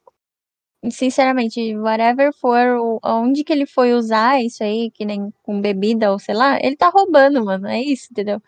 sinceramente, 0.90 1.76
whatever 1.78 2.34
for, 2.34 3.00
onde 3.04 3.44
que 3.44 3.52
ele 3.54 3.66
foi 3.66 3.94
usar 3.94 4.42
isso 4.42 4.64
aí, 4.64 4.92
que 4.92 5.06
nem 5.06 5.32
com 5.44 5.62
bebida 5.62 6.12
ou 6.12 6.20
sei 6.20 6.36
lá, 6.36 6.58
ele 6.62 6.76
tá 6.76 6.90
roubando, 6.90 7.44
mano. 7.44 7.68
É 7.68 7.82
isso, 7.82 8.08
entendeu? 8.12 8.42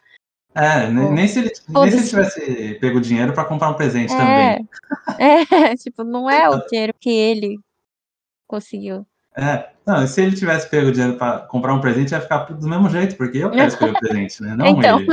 É, 0.57 0.87
Pô, 0.87 1.11
nem 1.11 1.27
se 1.27 1.39
ele, 1.39 1.51
nem 1.69 1.91
se 1.91 1.97
ele 1.97 2.07
tivesse 2.07 2.79
pego 2.79 2.99
dinheiro 2.99 3.31
pra 3.33 3.45
comprar 3.45 3.69
um 3.69 3.75
presente 3.75 4.11
É, 4.11 4.17
também. 4.17 4.69
é, 5.71 5.75
tipo, 5.75 6.03
não 6.03 6.29
é 6.29 6.49
o 6.49 6.65
dinheiro 6.67 6.93
que 6.99 7.09
ele 7.09 7.59
conseguiu. 8.47 9.05
É, 9.35 9.69
não, 9.85 10.03
e 10.03 10.07
se 10.07 10.19
ele 10.19 10.35
tivesse 10.35 10.67
pego 10.67 10.91
dinheiro 10.91 11.15
pra 11.15 11.39
comprar 11.39 11.73
um 11.75 11.79
presente, 11.79 12.11
ia 12.11 12.21
ficar 12.21 12.45
do 12.45 12.67
mesmo 12.67 12.89
jeito, 12.89 13.15
porque 13.15 13.37
eu 13.37 13.51
quero 13.51 13.67
escolher 13.67 13.91
o 13.91 13.99
presente, 13.99 14.41
né? 14.41 14.55
Não 14.55 14.65
Então. 14.65 14.99
ele. 14.99 15.07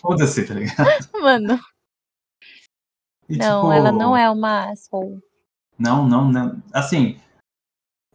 Foda-se, 0.00 0.44
tá 0.44 0.54
ligado? 0.54 0.76
Mano, 1.20 1.60
E, 3.28 3.36
não, 3.36 3.60
tipo, 3.62 3.72
ela 3.72 3.92
não 3.92 4.16
é 4.16 4.28
uma 4.28 4.70
asshole. 4.70 5.22
Não, 5.78 6.08
não, 6.08 6.30
não. 6.30 6.60
Assim, 6.72 7.20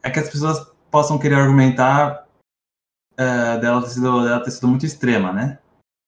é 0.02 0.10
que 0.10 0.20
as 0.20 0.30
pessoas 0.30 0.70
possam 0.92 1.18
querer 1.18 1.36
argumentar 1.36 2.28
é, 3.16 3.58
dela, 3.58 3.82
ter 3.82 3.90
sido, 3.90 4.24
dela 4.24 4.44
ter 4.44 4.52
sido 4.52 4.68
muito 4.68 4.86
extrema, 4.86 5.32
né? 5.32 5.60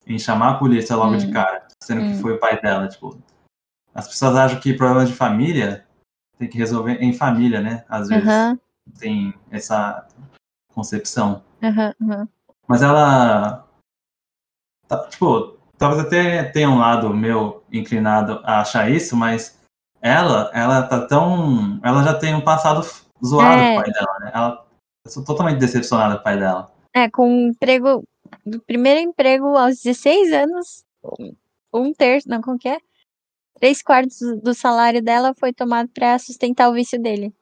Em 0.07 0.19
chamar 0.19 0.51
a 0.51 0.57
polícia 0.57 0.95
logo 0.95 1.15
de 1.15 1.27
Hum. 1.27 1.31
cara, 1.31 1.67
sendo 1.83 2.01
que 2.01 2.13
Hum. 2.13 2.21
foi 2.21 2.33
o 2.33 2.39
pai 2.39 2.61
dela. 2.61 2.87
Tipo, 2.87 3.17
as 3.93 4.07
pessoas 4.07 4.35
acham 4.35 4.59
que 4.59 4.73
problemas 4.73 5.09
de 5.09 5.15
família 5.15 5.85
tem 6.37 6.47
que 6.49 6.57
resolver 6.57 7.01
em 7.01 7.13
família, 7.13 7.61
né? 7.61 7.83
Às 7.89 8.09
vezes 8.09 8.27
Aham, 8.27 8.59
tem 8.99 9.33
essa 9.49 10.07
concepção. 10.73 11.43
aham, 11.63 11.93
aham. 12.01 12.27
Mas 12.67 12.81
ela. 12.81 13.65
tá, 14.87 15.07
tipo, 15.07 15.57
talvez 15.77 16.05
até 16.05 16.43
tenha 16.43 16.69
um 16.69 16.79
lado 16.79 17.13
meu 17.13 17.63
inclinado 17.71 18.41
a 18.43 18.61
achar 18.61 18.89
isso, 18.89 19.15
mas 19.15 19.59
ela, 20.01 20.51
ela 20.53 20.83
tá 20.83 21.07
tão. 21.07 21.79
Ela 21.83 22.03
já 22.03 22.13
tem 22.13 22.35
um 22.35 22.41
passado 22.41 22.81
zoado 23.25 23.61
É. 23.61 23.73
com 23.73 23.79
o 23.79 23.83
pai 23.83 23.91
dela, 23.93 24.19
né? 24.19 24.31
Ela, 24.33 24.65
eu 25.05 25.11
sou 25.11 25.23
totalmente 25.23 25.59
decepcionada 25.59 26.15
com 26.15 26.21
o 26.21 26.23
pai 26.23 26.37
dela. 26.37 26.71
É, 26.93 27.09
com 27.09 27.27
um 27.29 27.47
emprego, 27.49 28.03
do 28.45 28.59
primeiro 28.61 28.99
emprego 28.99 29.55
aos 29.57 29.81
16 29.81 30.31
anos, 30.31 30.83
um- 31.73 31.93
terço, 31.93 32.29
não, 32.29 32.41
como 32.41 32.57
que 32.57 32.69
é? 32.69 32.77
Três 33.59 33.81
quartos 33.81 34.19
do 34.41 34.53
salário 34.53 35.01
dela 35.01 35.33
foi 35.39 35.53
tomado 35.53 35.89
pra 35.89 36.17
sustentar 36.19 36.69
o 36.69 36.73
vício 36.73 37.01
dele. 37.01 37.33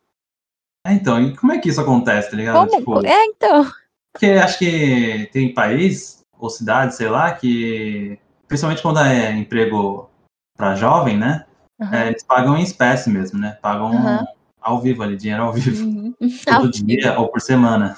É, 0.85 0.93
então, 0.93 1.21
e 1.21 1.35
como 1.35 1.51
é 1.53 1.59
que 1.59 1.69
isso 1.69 1.81
acontece, 1.81 2.29
tá 2.29 2.35
ligado? 2.35 2.67
Como? 2.69 2.79
Tipo, 2.79 3.05
É, 3.05 3.25
então. 3.25 3.65
porque 4.11 4.27
acho 4.27 4.59
que 4.59 5.29
tem 5.31 5.53
país 5.53 6.21
ou 6.37 6.49
cidade, 6.49 6.95
sei 6.95 7.09
lá, 7.09 7.33
que. 7.33 8.19
Principalmente 8.47 8.81
quando 8.81 8.99
é 8.99 9.31
emprego 9.31 10.09
pra 10.55 10.75
jovem, 10.75 11.17
né? 11.17 11.45
Aham, 11.81 11.95
É, 11.95 12.07
eles 12.07 12.23
pagam 12.23 12.57
em 12.57 12.63
espécie 12.63 13.09
mesmo, 13.09 13.39
né? 13.39 13.57
Pagam 13.61 13.95
Aham. 13.97 14.25
ao 14.61 14.79
vivo 14.81 15.01
ali, 15.03 15.15
dinheiro 15.15 15.43
ao 15.43 15.53
vivo. 15.53 15.83
uhum. 15.83 16.13
todo 16.45 16.65
Ao 16.65 16.69
dia 16.69 17.19
ou 17.19 17.29
por 17.29 17.41
semana. 17.41 17.95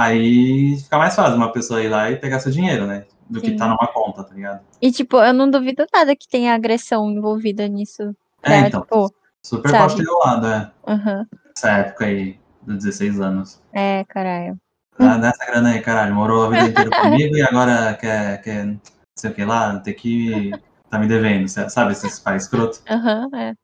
Aí 0.00 0.76
fica 0.78 0.96
mais 0.96 1.16
fácil 1.16 1.36
uma 1.36 1.50
pessoa 1.50 1.82
ir 1.82 1.88
lá 1.88 2.08
e 2.10 2.16
pegar 2.16 2.38
seu 2.38 2.52
dinheiro, 2.52 2.86
né? 2.86 3.04
Do 3.28 3.40
que 3.40 3.50
Sim. 3.50 3.56
tá 3.56 3.66
numa 3.66 3.86
conta, 3.88 4.22
tá 4.22 4.32
ligado? 4.32 4.60
E, 4.80 4.92
tipo, 4.92 5.16
eu 5.16 5.34
não 5.34 5.50
duvido 5.50 5.84
nada 5.92 6.14
que 6.14 6.28
tenha 6.28 6.54
agressão 6.54 7.10
envolvida 7.10 7.66
nisso. 7.66 8.14
Pra, 8.40 8.54
É, 8.54 8.68
então. 8.68 8.82
tipo, 8.82 9.12
Super 9.42 9.70
sabe? 9.72 9.82
pode 9.82 9.96
ter 9.96 10.08
rolado, 10.08 10.46
é. 10.46 10.70
aham. 10.86 11.26
Nessa 11.48 11.70
época 11.78 12.04
aí, 12.04 12.38
dos 12.62 12.76
16 12.84 13.20
anos. 13.20 13.60
É, 13.72 14.04
caralho. 14.04 14.56
Ah, 14.98 15.16
dá 15.16 15.28
essa 15.28 15.46
grana 15.46 15.70
aí, 15.70 15.80
caralho. 15.80 16.14
Morou 16.14 16.44
a 16.44 16.50
vida 16.50 16.68
inteira 16.68 16.90
comigo 16.90 17.36
e 17.36 17.42
agora 17.42 17.94
quer, 17.94 18.40
quer 18.42 18.66
não 18.66 18.80
sei 19.16 19.30
o 19.30 19.34
que 19.34 19.44
lá, 19.44 19.78
ter 19.80 19.94
que. 19.94 20.52
tá 20.88 20.98
me 20.98 21.08
devendo, 21.08 21.48
sabe? 21.48 21.92
Esses 21.92 22.20
pais 22.20 22.44
escroto. 22.44 22.80
Aham, 22.88 23.28
é. 23.34 23.54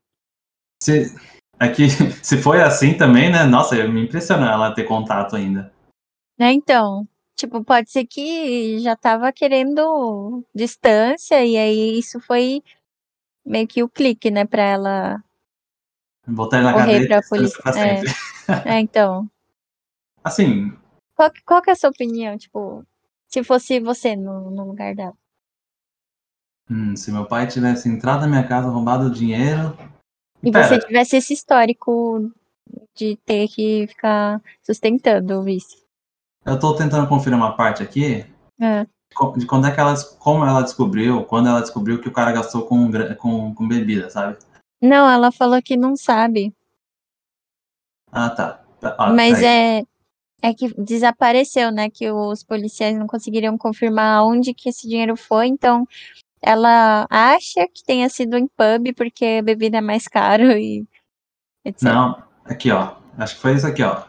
Se, 0.81 1.15
é 1.59 1.67
que, 1.69 1.87
se 2.23 2.37
foi 2.37 2.61
assim 2.61 2.93
também, 2.93 3.31
né? 3.31 3.45
Nossa, 3.45 3.75
me 3.87 4.03
impressiona 4.03 4.51
ela 4.51 4.73
ter 4.73 4.83
contato 4.83 5.35
ainda. 5.35 5.73
Né, 6.37 6.51
então, 6.51 7.07
tipo, 7.35 7.63
pode 7.63 7.89
ser 7.89 8.05
que 8.05 8.79
já 8.79 8.95
tava 8.95 9.31
querendo 9.31 10.43
distância 10.53 11.45
e 11.45 11.57
aí 11.57 11.97
isso 11.97 12.19
foi 12.19 12.61
meio 13.45 13.67
que 13.67 13.81
o 13.83 13.89
clique, 13.89 14.29
né, 14.29 14.45
pra 14.45 14.63
ela. 14.63 15.23
Botar 16.27 16.57
ele 16.57 16.65
na 16.65 16.73
Correr 16.73 16.85
cadeia 16.85 17.07
pra 17.07 17.29
polícia, 17.29 17.61
pra 17.61 17.71
é. 17.71 17.95
sempre. 17.97 18.13
É, 18.63 18.79
então. 18.79 19.27
Assim, 20.23 20.71
Qual, 21.15 21.31
qual 21.45 21.61
que 21.61 21.69
é 21.69 21.73
a 21.73 21.75
sua 21.75 21.89
opinião, 21.89 22.37
tipo, 22.37 22.85
se 23.27 23.43
fosse 23.43 23.79
você 23.79 24.15
no, 24.15 24.51
no 24.51 24.65
lugar 24.65 24.93
dela? 24.93 25.17
Hum, 26.69 26.95
se 26.95 27.11
meu 27.11 27.25
pai 27.25 27.47
tivesse 27.47 27.87
entrado 27.87 28.21
na 28.21 28.27
minha 28.27 28.47
casa, 28.47 28.69
roubado 28.69 29.05
o 29.05 29.11
dinheiro. 29.11 29.77
E 30.43 30.51
Pera, 30.51 30.67
você 30.67 30.79
tivesse 30.79 31.15
esse 31.15 31.33
histórico 31.33 32.31
de 32.93 33.15
ter 33.17 33.47
que 33.47 33.87
ficar 33.87 34.41
sustentando 34.61 35.39
o 35.39 35.43
vício. 35.43 35.84
Eu 36.45 36.59
tô 36.59 36.75
tentando 36.75 37.07
conferir 37.07 37.37
uma 37.37 37.55
parte 37.55 37.81
aqui 37.81 38.25
É. 38.59 38.85
de 39.37 39.45
quando 39.45 39.67
é 39.67 39.71
que 39.71 39.79
ela, 39.79 39.95
como 40.19 40.45
ela 40.45 40.61
descobriu, 40.61 41.23
quando 41.23 41.49
ela 41.49 41.61
descobriu 41.61 41.99
que 41.99 42.07
o 42.07 42.13
cara 42.13 42.31
gastou 42.31 42.65
com, 42.67 42.89
com, 43.17 43.55
com 43.55 43.67
bebida, 43.67 44.09
sabe? 44.09 44.37
Não, 44.81 45.09
ela 45.09 45.31
falou 45.31 45.61
que 45.61 45.75
não 45.75 45.95
sabe. 45.95 46.53
Ah, 48.11 48.29
tá. 48.29 48.63
Ó, 48.99 49.13
Mas 49.13 49.39
tá 49.39 49.47
é, 49.47 49.83
é 50.41 50.53
que 50.53 50.73
desapareceu, 50.81 51.71
né? 51.71 51.89
Que 51.89 52.11
os 52.11 52.43
policiais 52.43 52.97
não 52.97 53.07
conseguiriam 53.07 53.57
confirmar 53.57 54.23
onde 54.23 54.53
que 54.53 54.69
esse 54.69 54.87
dinheiro 54.87 55.17
foi, 55.17 55.47
então 55.47 55.87
ela 56.41 57.07
acha 57.09 57.67
que 57.73 57.83
tenha 57.83 58.07
sido 58.09 58.37
em 58.37 58.47
pub 58.47 58.93
porque 58.95 59.37
a 59.39 59.43
bebida 59.43 59.77
é 59.77 59.81
mais 59.81 60.07
caro 60.07 60.51
e 60.51 60.85
etc. 61.65 61.81
Não, 61.83 62.23
aqui, 62.43 62.69
ó. 62.71 62.95
Acho 63.17 63.35
que 63.35 63.41
foi 63.41 63.55
isso 63.55 63.65
aqui, 63.65 63.81
ó. 63.81 64.03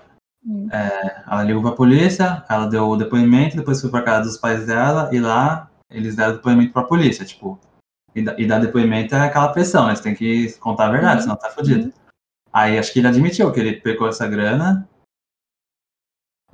Hum. 0.47 0.69
É, 0.71 1.23
ela 1.27 1.43
ligou 1.43 1.63
pra 1.63 1.73
polícia, 1.73 2.45
ela 2.49 2.67
deu 2.67 2.89
o 2.89 2.97
depoimento, 2.97 3.57
depois 3.57 3.81
foi 3.81 3.91
pra 3.91 4.03
casa 4.03 4.29
dos 4.29 4.39
pais 4.39 4.65
dela 4.67 5.11
e 5.13 5.19
lá 5.19 5.69
eles 5.91 6.15
deram 6.15 6.35
depoimento 6.37 6.73
pra 6.73 6.85
polícia, 6.85 7.25
tipo. 7.25 7.59
E, 8.15 8.21
e 8.21 8.47
dar 8.47 8.61
depoimento 8.61 9.15
é 9.15 9.21
aquela 9.21 9.49
pressão, 9.49 9.87
né? 9.87 9.95
Você 9.97 10.03
tem 10.05 10.15
que 10.15 10.53
contar 10.59 10.87
a 10.87 10.91
verdade, 10.91 11.17
Uhum. 11.17 11.23
senão 11.23 11.37
tá 11.37 11.51
fodido. 11.51 11.93
Aí 12.53 12.79
acho 12.79 12.93
que 12.93 13.01
ele 13.01 13.09
admitiu 13.09 13.53
que 13.53 13.61
ele 13.61 13.81
pegou 13.81 14.09
essa 14.09 14.27
grana 14.27 14.89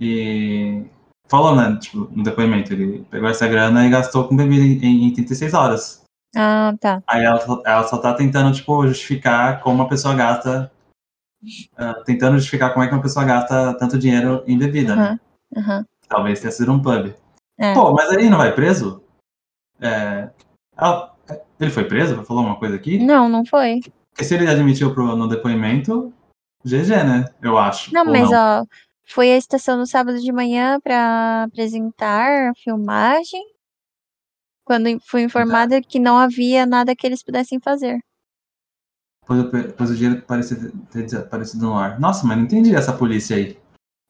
e 0.01 0.85
falou, 1.29 1.55
né, 1.55 1.77
tipo, 1.81 2.09
no 2.11 2.23
depoimento, 2.23 2.73
ele 2.73 3.05
pegou 3.11 3.29
essa 3.29 3.47
grana 3.47 3.87
e 3.87 3.91
gastou 3.91 4.27
com 4.27 4.37
bebida 4.37 4.65
em, 4.85 5.05
em 5.07 5.13
36 5.15 5.55
horas. 5.55 6.03
Ah, 6.35 6.75
tá. 6.81 7.03
Aí 7.07 7.23
ela, 7.25 7.39
só- 7.41 7.63
ela 7.65 7.85
só 7.85 7.99
tá 7.99 8.15
tentando, 8.15 8.55
tipo, 8.55 8.87
justificar 8.87 9.61
como 9.61 9.77
uma 9.77 9.89
pessoa 9.89 10.15
gasta. 10.15 10.71
Ah, 11.77 11.95
tentando 12.05 12.37
justificar 12.37 12.73
como 12.73 12.85
é 12.85 12.89
que 12.89 12.95
uma 12.95 13.03
pessoa 13.03 13.25
gasta 13.25 13.75
tanto 13.79 13.99
dinheiro 13.99 14.43
em 14.47 14.59
bebida, 14.59 14.95
né? 14.97 15.19
Aham. 15.57 15.61
Aham. 15.77 15.87
Talvez 16.09 16.41
tenha 16.41 16.51
sido 16.53 16.73
um 16.73 16.81
pub. 16.83 17.15
É. 17.59 17.75
Pô, 17.75 17.93
mas 17.93 18.11
aí 18.11 18.29
não 18.29 18.39
vai 18.39 18.55
preso? 18.55 19.03
É, 19.81 20.31
ela- 20.77 21.15
ele 21.59 21.71
foi 21.71 21.85
preso? 21.85 22.23
Falou 22.25 22.45
uma 22.45 22.59
coisa 22.59 22.77
aqui? 22.77 22.99
Não, 22.99 23.29
não 23.29 23.45
foi. 23.45 23.81
Porque 24.11 24.25
se 24.25 24.35
ele 24.35 24.49
admitiu 24.49 24.93
pro, 24.95 25.17
no 25.17 25.27
depoimento, 25.29 26.13
GG, 26.65 26.89
né? 27.05 27.25
Eu 27.43 27.57
acho. 27.59 27.93
Não, 27.95 28.05
mas 28.05 28.31
ó, 28.31 28.65
foi 29.07 29.33
à 29.33 29.37
estação 29.37 29.77
no 29.79 29.87
sábado 29.87 30.21
de 30.21 30.31
manhã 30.33 30.79
pra 30.81 31.45
apresentar 31.45 32.51
a 32.51 32.55
filmagem. 32.55 33.43
Quando 34.65 34.89
fui 35.07 35.23
informada 35.23 35.81
que 35.81 35.99
não 35.99 36.17
havia 36.19 36.65
nada 36.67 36.95
que 36.95 37.07
eles 37.07 37.23
pudessem 37.23 37.59
fazer. 37.61 37.99
Pois, 39.27 39.41
o- 39.41 39.95
dinheiro 39.95 40.23
parecia 40.23 40.57
ter- 40.91 41.05
desaparecido 41.05 41.67
no 41.67 41.75
ar. 41.79 41.99
Nossa, 42.01 42.27
mas 42.27 42.37
não 42.37 42.45
entendi 42.45 42.75
essa 42.75 42.93
polícia 42.93 43.37
aí. 43.37 43.59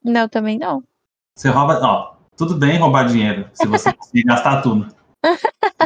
Não, 0.03 0.29
também 0.29 0.59
não. 0.59 0.83
Você 1.37 1.49
rouba. 1.49 1.79
Ó, 1.83 2.17
tudo 2.37 2.57
bem 2.57 2.79
roubar 2.79 3.07
dinheiro, 3.07 3.49
se 3.53 3.67
você 3.67 3.93
conseguir 3.95 4.25
gastar 4.25 4.63
tudo. 4.63 4.95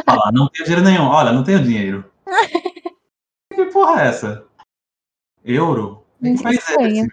Falar, 0.05 0.31
não 0.31 0.47
tenho 0.49 0.65
dinheiro 0.65 0.83
nenhum. 0.85 1.05
Olha, 1.07 1.31
não 1.31 1.43
tenho 1.43 1.61
dinheiro. 1.63 2.09
porra 3.73 4.01
é 4.03 4.07
essa? 4.07 4.45
Euro? 5.43 6.05
Que 6.21 6.43
país 6.43 6.57
é 6.57 6.71
estranho. 6.71 7.07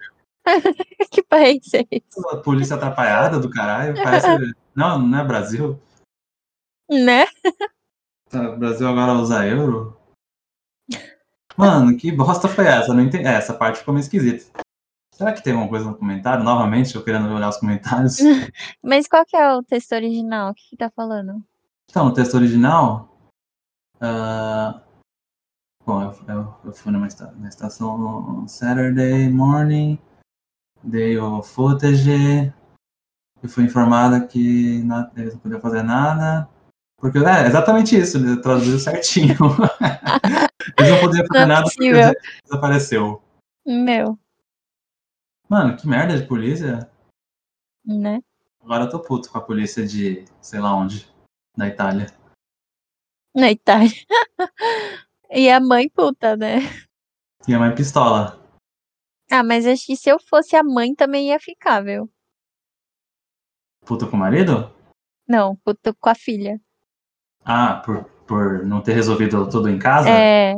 esse? 0.46 1.08
que 1.10 1.22
país 1.22 1.74
é 1.74 1.84
esse? 1.90 2.04
A 2.30 2.36
polícia 2.36 2.76
atrapalhada 2.76 3.38
do 3.38 3.50
caralho. 3.50 3.94
Parece. 4.02 4.26
Não, 4.74 4.98
não 4.98 5.18
é 5.18 5.24
Brasil. 5.24 5.80
Né? 6.90 7.26
Tá, 8.30 8.50
Brasil 8.52 8.86
agora 8.88 9.14
usa 9.14 9.46
euro? 9.46 9.96
Mano, 11.56 11.96
que 11.96 12.10
bosta 12.10 12.48
foi 12.48 12.66
essa? 12.66 12.90
Eu 12.90 12.94
Não 12.94 13.02
entendi. 13.02 13.24
É, 13.26 13.34
essa 13.34 13.54
parte 13.54 13.78
ficou 13.78 13.94
meio 13.94 14.02
esquisita. 14.02 14.44
Será 15.14 15.32
que 15.32 15.42
tem 15.42 15.52
alguma 15.52 15.70
coisa 15.70 15.86
no 15.88 15.94
comentário? 15.96 16.42
Novamente, 16.42 16.94
eu 16.96 17.04
querendo 17.04 17.28
olhar 17.32 17.48
os 17.48 17.56
comentários. 17.58 18.16
Mas 18.82 19.06
qual 19.06 19.24
que 19.24 19.36
é 19.36 19.52
o 19.54 19.62
texto 19.62 19.92
original? 19.92 20.50
O 20.50 20.54
que, 20.54 20.70
que 20.70 20.76
tá 20.76 20.90
falando? 20.90 21.40
Então, 21.88 22.06
no 22.06 22.12
texto 22.14 22.34
original. 22.34 23.08
ah, 24.00 24.80
bom, 25.86 26.02
eu, 26.02 26.14
eu- 26.34 26.54
eu 26.64 26.72
fui 26.72 26.90
numa 26.90 27.06
esta- 27.06 27.30
na 27.38 27.48
estação 27.48 28.44
Saturday 28.48 29.30
morning, 29.30 29.96
dei 30.82 31.16
o 31.16 31.42
footage. 31.42 32.52
Eu 33.40 33.48
fui 33.48 33.64
informada 33.64 34.26
que 34.26 34.82
na- 34.82 35.10
eles 35.16 35.34
não 35.34 35.40
podiam 35.40 35.60
fazer 35.60 35.82
nada. 35.84 36.48
Porque 36.98 37.18
é 37.18 37.46
exatamente 37.46 37.96
isso, 37.96 38.16
ele 38.16 38.40
traduziu 38.40 38.78
certinho. 38.80 39.36
eles 40.78 40.90
não 40.90 41.00
podiam 41.00 41.26
fazer 41.26 41.38
Não 41.38 41.40
é 41.40 41.46
nada 41.46 41.62
porque 41.62 41.76
possível. 41.76 41.98
dinheiro 42.00 42.20
desapareceu. 42.44 43.22
Meu, 43.66 44.18
Mano, 45.48 45.76
que 45.76 45.86
merda 45.86 46.18
de 46.18 46.26
polícia. 46.26 46.90
né? 47.84 48.20
Agora 48.62 48.84
eu 48.84 48.90
tô 48.90 48.98
puto 49.00 49.30
com 49.30 49.38
a 49.38 49.42
polícia 49.42 49.86
de 49.86 50.24
sei 50.40 50.58
lá 50.60 50.74
onde, 50.74 51.06
da 51.56 51.66
Itália. 51.68 52.06
Na 53.34 53.50
Itália. 53.50 53.90
e 55.30 55.50
a 55.50 55.60
mãe 55.60 55.88
puta, 55.88 56.36
né? 56.36 56.58
E 57.46 57.54
a 57.54 57.58
mãe 57.58 57.74
pistola. 57.74 58.40
Ah, 59.30 59.42
mas 59.42 59.66
acho 59.66 59.86
que 59.86 59.96
se 59.96 60.08
eu 60.08 60.18
fosse 60.18 60.56
a 60.56 60.62
mãe 60.62 60.94
também 60.94 61.28
ia 61.28 61.38
ficar, 61.40 61.82
viu? 61.82 62.10
Puta 63.84 64.06
com 64.06 64.16
o 64.16 64.20
marido? 64.20 64.72
Não, 65.28 65.56
puta 65.56 65.92
com 65.94 66.08
a 66.08 66.14
filha. 66.14 66.60
Ah, 67.44 67.82
por, 67.84 68.10
por 68.26 68.64
não 68.64 68.80
ter 68.80 68.92
resolvido 68.94 69.48
tudo 69.48 69.68
em 69.68 69.78
casa? 69.78 70.08
É. 70.10 70.56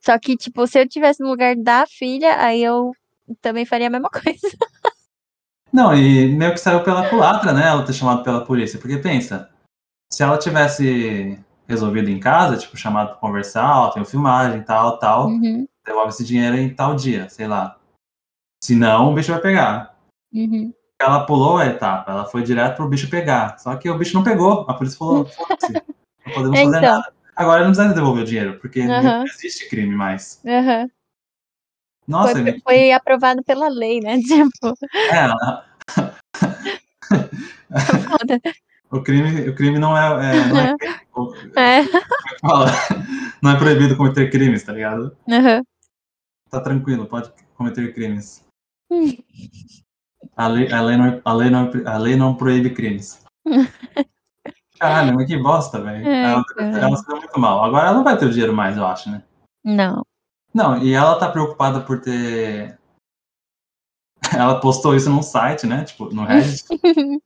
Só 0.00 0.18
que, 0.18 0.36
tipo, 0.36 0.66
se 0.66 0.78
eu 0.78 0.88
tivesse 0.88 1.22
no 1.22 1.28
lugar 1.30 1.56
da 1.56 1.86
filha, 1.86 2.36
aí 2.38 2.62
eu 2.62 2.92
também 3.40 3.64
faria 3.64 3.86
a 3.86 3.90
mesma 3.90 4.08
coisa. 4.10 4.48
Não, 5.72 5.94
e 5.94 6.28
meio 6.28 6.52
que 6.52 6.60
saiu 6.60 6.84
pela 6.84 7.08
culatra, 7.08 7.52
né? 7.52 7.66
Ela 7.66 7.84
ter 7.84 7.92
chamado 7.94 8.22
pela 8.22 8.44
polícia. 8.44 8.78
Porque 8.78 8.98
pensa, 8.98 9.50
se 10.12 10.22
ela 10.22 10.38
tivesse 10.38 11.38
resolvido 11.66 12.10
em 12.10 12.20
casa, 12.20 12.56
tipo, 12.56 12.76
chamado 12.76 13.08
pra 13.08 13.16
conversar, 13.16 13.78
ó, 13.80 13.90
tem 13.90 14.04
filmagem, 14.04 14.62
tal, 14.62 14.98
tal, 14.98 15.28
Uhum, 15.28 15.66
devolve 15.84 16.10
esse 16.10 16.24
dinheiro 16.24 16.56
em 16.56 16.72
tal 16.74 16.94
dia, 16.94 17.28
sei 17.28 17.48
lá. 17.48 17.78
Se 18.62 18.74
não, 18.74 19.10
o 19.10 19.14
bicho 19.14 19.32
vai 19.32 19.40
pegar. 19.40 19.96
uhum. 20.32 20.72
Ela 21.00 21.26
pulou 21.26 21.58
a 21.58 21.66
etapa, 21.66 22.12
ela 22.12 22.24
foi 22.24 22.42
direto 22.42 22.76
pro 22.76 22.88
bicho 22.88 23.10
pegar. 23.10 23.58
Só 23.58 23.74
que 23.76 23.90
o 23.90 23.98
bicho 23.98 24.14
não 24.14 24.22
pegou. 24.22 24.64
A 24.68 24.74
polícia 24.74 24.96
falou, 24.98 25.26
foda-se, 25.26 25.72
não 26.26 26.32
podemos 26.32 26.58
fazer 26.60 26.78
Então. 26.78 26.80
nada. 26.98 27.12
Agora 27.36 27.64
não 27.64 27.72
precisa 27.72 27.94
devolver 27.94 28.22
o 28.22 28.26
dinheiro, 28.26 28.58
porque 28.60 28.80
Aham. 28.82 29.02
não 29.18 29.24
existe 29.24 29.68
crime 29.68 29.94
mais. 29.94 30.40
Aham. 30.46 30.88
Nossa, 32.06 32.32
Foi, 32.32 32.40
ele- 32.40 32.60
foi 32.62 32.92
aprovado 32.92 33.42
pela 33.42 33.68
lei, 33.68 34.00
né? 34.00 34.18
Tipo, 34.22 34.74
é, 35.10 35.26
o, 38.90 39.02
crime, 39.02 39.48
o 39.48 39.54
crime 39.54 39.78
não 39.78 39.96
é. 39.96 40.06
é, 40.30 40.48
não, 40.48 40.60
é, 40.60 40.76
É. 41.56 41.82
não 43.42 43.50
é 43.50 43.56
proibido 43.58 43.96
cometer 43.96 44.30
crimes, 44.30 44.62
tá 44.62 44.72
ligado? 44.72 45.16
aham. 45.28 45.62
Tá 46.50 46.60
tranquilo, 46.60 47.06
pode 47.06 47.32
cometer 47.56 47.92
crimes. 47.94 48.44
Hum. 48.90 49.12
A 50.36 50.46
lei, 50.46 50.70
a 50.72 50.80
lei, 50.82 50.96
não, 50.96 51.20
a 51.24 51.32
lei, 51.32 51.50
não, 51.50 51.70
a 51.86 51.98
lei 51.98 52.16
não 52.16 52.34
proíbe 52.36 52.70
crimes. 52.70 53.24
Caralho, 54.78 55.14
mas 55.14 55.26
que 55.26 55.36
bosta, 55.36 55.80
velho. 55.80 56.06
É, 56.06 56.24
Ela, 56.24 56.44
ela 56.58 56.96
se 56.96 57.06
deu 57.06 57.16
muito 57.16 57.38
mal. 57.38 57.64
Agora 57.64 57.86
ela 57.86 57.96
não 57.96 58.04
vai 58.04 58.18
ter 58.18 58.26
o 58.26 58.30
dinheiro 58.30 58.54
mais, 58.54 58.76
eu 58.76 58.86
acho, 58.86 59.10
né? 59.10 59.22
Não. 59.62 60.04
Não, 60.52 60.78
e 60.78 60.92
ela 60.92 61.18
tá 61.18 61.30
preocupada 61.30 61.80
por 61.80 62.00
ter. 62.00 62.78
Ela 64.34 64.58
postou 64.58 64.94
isso 64.94 65.10
num 65.10 65.22
site, 65.22 65.66
né? 65.66 65.84
Tipo, 65.84 66.12
no 66.12 66.24
Reddit, 66.24 66.64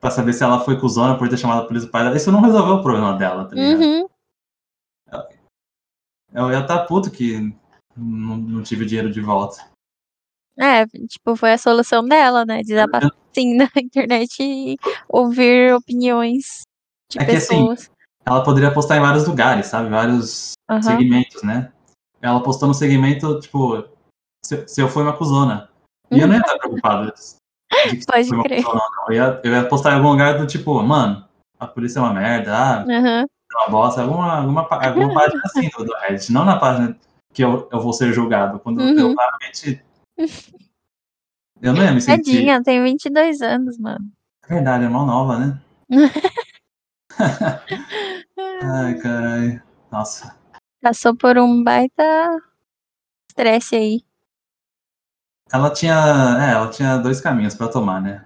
pra 0.00 0.10
saber 0.10 0.32
se 0.32 0.42
ela 0.42 0.64
foi 0.64 0.80
cuzona 0.80 1.16
por 1.18 1.28
ter 1.28 1.36
chamado 1.36 1.62
a 1.62 1.66
polícia 1.66 1.86
do 1.86 1.92
pai 1.92 2.02
dela. 2.02 2.16
Isso 2.16 2.32
não 2.32 2.40
resolveu 2.40 2.76
o 2.76 2.82
problema 2.82 3.16
dela, 3.16 3.46
tá 3.46 3.54
ligado? 3.54 3.80
Uhum. 3.82 4.08
Eu 6.32 6.50
ia 6.50 6.60
estar 6.60 6.86
puto 6.86 7.10
que 7.10 7.54
não, 7.96 8.36
não 8.36 8.62
tive 8.62 8.84
o 8.84 8.86
dinheiro 8.86 9.10
de 9.10 9.20
volta. 9.20 9.68
É, 10.56 10.86
tipo, 10.86 11.36
foi 11.36 11.52
a 11.52 11.58
solução 11.58 12.04
dela, 12.04 12.44
né? 12.44 12.62
Desabafar 12.62 13.10
sim 13.32 13.56
na 13.56 13.68
internet 13.76 14.36
e 14.40 14.76
ouvir 15.08 15.74
opiniões 15.74 16.62
de 17.10 17.18
É 17.20 17.24
que, 17.24 17.36
assim, 17.36 17.66
pessoas. 17.66 17.90
Ela 18.24 18.42
poderia 18.44 18.72
postar 18.72 18.96
em 18.96 19.00
vários 19.00 19.26
lugares, 19.26 19.66
sabe? 19.66 19.88
Vários 19.90 20.52
Aham. 20.70 20.82
segmentos, 20.82 21.42
né? 21.42 21.72
Ela 22.22 22.42
postou 22.42 22.68
no 22.68 22.74
segmento, 22.74 23.40
tipo, 23.40 23.84
se, 24.44 24.66
se 24.68 24.80
eu 24.80 24.88
for 24.88 25.02
uma 25.02 25.16
cuzona. 25.16 25.68
E 26.10 26.20
eu 26.20 26.26
não 26.26 26.34
ia 26.34 26.40
estar 26.40 26.58
preocupado 26.58 27.12
Pode 28.06 28.42
crer. 28.42 28.64
cuzona. 28.64 28.82
Eu 29.08 29.14
ia, 29.14 29.40
eu 29.42 29.52
ia 29.52 29.68
postar 29.68 29.92
em 29.92 29.96
algum 29.96 30.10
lugar 30.10 30.38
do 30.38 30.46
tipo, 30.46 30.80
mano, 30.82 31.26
a 31.58 31.66
polícia 31.66 31.98
é 31.98 32.02
uma 32.02 32.12
merda, 32.12 32.56
ah, 32.56 32.82
Aham. 32.82 33.22
é 33.22 33.56
uma 33.56 33.68
bosta, 33.70 34.02
alguma, 34.02 34.38
alguma, 34.38 34.68
alguma 34.68 35.14
página 35.14 35.40
assim 35.44 35.68
do, 35.76 35.84
do 35.84 35.94
Reddit, 35.94 36.32
não 36.32 36.44
na 36.44 36.58
página 36.58 36.96
que 37.32 37.42
eu, 37.42 37.68
eu 37.72 37.80
vou 37.80 37.92
ser 37.92 38.12
julgado. 38.12 38.58
Quando 38.60 38.80
eu 38.80 39.08
Uhum. 39.08 39.14
claramente. 39.14 39.82
Eu 41.62 41.72
não 41.74 41.82
ia 41.82 41.92
me 41.92 42.00
sentir. 42.00 42.24
Tadinha, 42.24 42.62
tem 42.62 42.82
22 42.82 43.42
anos, 43.42 43.78
mano. 43.78 44.04
É 44.48 44.54
verdade, 44.54 44.84
é 44.84 44.88
mal 44.88 45.06
nova, 45.06 45.38
né? 45.38 45.60
Ai, 48.62 48.94
caralho. 48.98 49.62
Nossa. 49.90 50.36
Passou 50.82 51.14
por 51.16 51.36
um 51.38 51.62
baita 51.62 52.02
estresse 53.28 53.76
aí. 53.76 54.00
Ela 55.52 55.70
tinha. 55.72 55.94
É, 56.40 56.52
ela 56.52 56.70
tinha 56.70 56.96
dois 56.98 57.20
caminhos 57.20 57.54
pra 57.54 57.68
tomar, 57.68 58.00
né? 58.00 58.24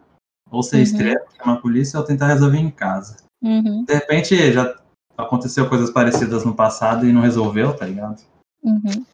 Ou 0.51 0.63
ser 0.63 0.77
Uhum. 0.77 0.83
extremo, 0.83 1.21
chamar 1.37 1.55
a 1.55 1.61
polícia, 1.61 1.99
ou 1.99 2.05
tentar 2.05 2.27
resolver 2.29 2.59
em 2.59 2.71
casa. 2.71 3.17
Uhum, 3.43 3.85
De 3.85 3.95
repente 3.95 4.53
já 4.53 4.75
aconteceu 5.19 5.69
coisas 5.69 5.91
parecidas 5.91 6.45
no 6.45 6.55
passado 6.55 7.07
e 7.07 7.13
não 7.13 7.21
resolveu, 7.21 7.77
tá 7.77 7.85
ligado? 7.87 8.23
uhum. 8.63 9.05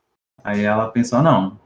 Aí 0.44 0.62
ela 0.62 0.90
pensou, 0.90 1.22
não, 1.22 1.58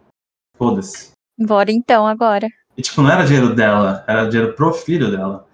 foda-se. 0.57 1.13
Bora 1.39 1.71
então 1.71 2.07
agora. 2.07 2.49
E 2.77 2.83
tipo, 2.83 3.03
não 3.03 3.11
era 3.11 3.25
dinheiro 3.25 3.55
dela, 3.55 4.05
era 4.07 4.29
dinheiro 4.29 4.55
pro 4.55 4.73
filho 4.73 5.11
dela. 5.11 5.47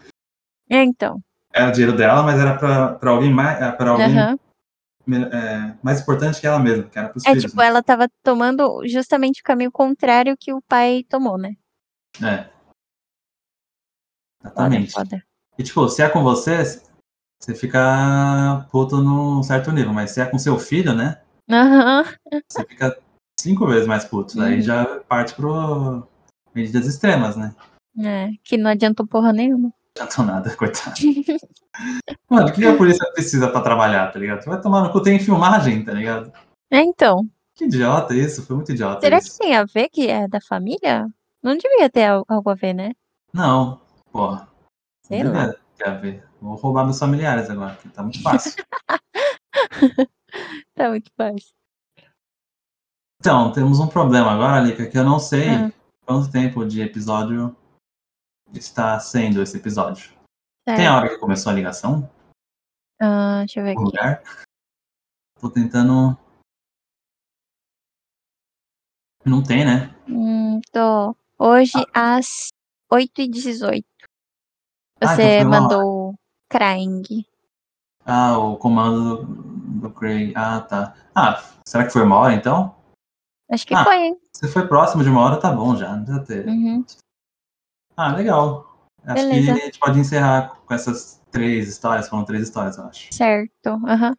É, 0.68 0.82
então. 0.82 1.20
Era 1.52 1.70
dinheiro 1.70 1.96
dela, 1.96 2.22
mas 2.22 2.38
era 2.40 2.56
pra, 2.56 2.94
pra 2.94 3.10
alguém 3.10 3.32
mais. 3.32 3.60
é, 3.60 3.72
Pra 3.72 3.90
alguém 3.90 4.18
Aham. 4.18 4.38
é, 5.32 5.76
mais 5.82 6.00
importante 6.00 6.40
que 6.40 6.46
ela 6.46 6.58
mesma, 6.58 6.84
que 6.84 6.98
era 6.98 7.08
pros 7.08 7.24
É 7.26 7.30
filhos. 7.30 7.44
tipo, 7.44 7.60
ela 7.60 7.82
tava 7.82 8.08
tomando 8.22 8.86
justamente 8.86 9.40
o 9.40 9.44
caminho 9.44 9.72
contrário 9.72 10.36
que 10.38 10.52
o 10.52 10.62
pai 10.62 11.04
tomou, 11.08 11.36
né? 11.36 11.56
né? 12.20 12.48
É. 12.48 12.60
Foda, 14.42 14.50
Exatamente. 14.50 14.92
foda. 14.92 15.22
E 15.58 15.62
tipo, 15.62 15.88
se 15.88 16.02
é 16.02 16.08
com 16.08 16.22
você, 16.22 16.62
você 17.40 17.54
fica 17.54 18.66
puto 18.70 18.98
num 18.98 19.42
certo 19.42 19.70
nível, 19.72 19.92
mas 19.92 20.12
se 20.12 20.20
é 20.20 20.26
com 20.26 20.38
seu 20.38 20.58
filho, 20.58 20.94
né? 20.94 21.20
Aham. 21.50 22.04
Você 22.50 22.64
fica 22.64 22.96
cinco 23.38 23.66
vezes 23.66 23.86
mais 23.86 24.04
puto. 24.04 24.36
Daí 24.36 24.56
Uhum. 24.56 24.62
já 24.62 25.00
parte 25.00 25.34
pro 25.34 26.06
medidas 26.54 26.86
extremas, 26.86 27.36
né? 27.36 27.54
É, 27.98 28.30
que 28.44 28.56
não 28.56 28.70
adiantou 28.70 29.06
porra 29.06 29.32
nenhuma. 29.32 29.72
Adiantou 29.98 30.24
nada, 30.24 30.54
coitado. 30.56 30.96
Mano, 32.30 32.48
o 32.48 32.52
que 32.52 32.64
a 32.66 32.76
polícia 32.76 33.10
precisa 33.12 33.48
pra 33.50 33.60
trabalhar, 33.60 34.12
tá 34.12 34.18
ligado? 34.18 34.44
Vai 34.44 34.60
tomar 34.60 34.82
no 34.82 34.92
cu, 34.92 35.02
tem 35.02 35.18
filmagem, 35.18 35.84
tá 35.84 35.92
ligado? 35.92 36.32
É, 36.70 36.80
então. 36.80 37.28
Que 37.54 37.64
idiota 37.64 38.14
isso, 38.14 38.44
foi 38.46 38.56
muito 38.56 38.72
idiota 38.72 39.00
Será 39.00 39.18
que 39.18 39.24
isso. 39.28 39.38
tem 39.38 39.54
a 39.56 39.64
ver 39.64 39.88
que 39.88 40.08
é 40.08 40.26
da 40.28 40.40
família? 40.40 41.06
Não 41.42 41.56
devia 41.56 41.88
ter 41.90 42.04
al- 42.06 42.24
algo 42.28 42.50
a 42.50 42.54
ver, 42.54 42.72
né? 42.74 42.92
Não, 43.32 43.80
porra. 44.12 44.48
Sei 45.04 45.22
não 45.24 45.32
lá. 45.32 45.54
ter 45.76 45.88
a 45.88 45.94
ver. 45.94 46.24
Vou 46.40 46.54
roubar 46.56 46.84
meus 46.84 46.98
familiares 46.98 47.50
agora, 47.50 47.74
que 47.76 47.88
tá 47.88 48.02
muito 48.02 48.22
fácil. 48.22 48.52
Tá 50.74 50.88
muito 50.90 51.10
fácil. 51.16 51.52
então, 53.20 53.52
temos 53.52 53.80
um 53.80 53.86
problema 53.88 54.30
agora, 54.30 54.60
Lica, 54.60 54.86
que 54.86 54.96
eu 54.96 55.04
não 55.04 55.18
sei 55.18 55.48
Ah. 55.50 55.72
quanto 56.06 56.30
tempo 56.30 56.64
de 56.64 56.80
episódio 56.80 57.54
está 58.52 58.98
sendo 59.00 59.42
esse 59.42 59.56
episódio. 59.56 60.10
Tem 60.66 60.76
Certo. 60.76 60.88
a 60.92 60.96
hora 60.96 61.08
que 61.08 61.18
começou 61.18 61.50
a 61.50 61.54
ligação? 61.54 62.08
Ah, 63.00 63.38
deixa 63.40 63.60
eu 63.60 63.64
ver 63.64 63.70
O 63.70 63.80
aqui. 63.80 63.84
lugar? 63.84 64.22
Tô 65.40 65.50
tentando. 65.50 66.18
Não 69.24 69.42
tem, 69.42 69.64
né? 69.64 69.94
Hum, 70.08 70.60
tô. 70.72 71.14
Hoje 71.38 71.72
às 71.94 72.48
8h18. 72.92 73.84
Ah, 75.00 75.14
então 75.14 75.16
Você 75.16 75.42
uma 75.44 75.60
mandou 75.60 76.14
crying. 76.50 77.24
Ah, 78.04 78.38
o 78.38 78.56
comando 78.56 79.24
do, 79.24 79.80
do 79.88 79.90
Craig. 79.92 80.32
Ah, 80.36 80.60
tá. 80.60 80.94
Ah, 81.14 81.42
será 81.66 81.84
que 81.86 81.92
foi 81.92 82.02
uma 82.02 82.16
hora 82.16 82.34
então? 82.34 82.74
Acho 83.50 83.66
que 83.66 83.74
Ah. 83.74 83.84
foi, 83.84 83.96
hein? 83.96 84.20
Se 84.34 84.48
foi 84.48 84.66
próximo 84.66 85.02
de 85.02 85.08
uma 85.10 85.20
hora, 85.22 85.40
tá 85.40 85.52
bom 85.52 85.76
já. 85.76 85.96
Não 85.96 86.04
precisa 86.04 86.24
ter. 86.26 86.46
Uhum. 86.46 86.84
Ah, 88.00 88.16
legal. 88.16 88.66
Acho 89.04 89.28
Beleza. 89.28 89.52
que 89.52 89.60
a 89.60 89.64
gente 89.66 89.78
pode 89.78 90.00
encerrar 90.00 90.58
com 90.64 90.72
essas 90.72 91.20
três 91.30 91.68
histórias. 91.68 92.08
Foram 92.08 92.24
três 92.24 92.44
histórias, 92.44 92.78
eu 92.78 92.84
acho. 92.84 93.12
Certo. 93.12 93.68
Aham. 93.86 94.16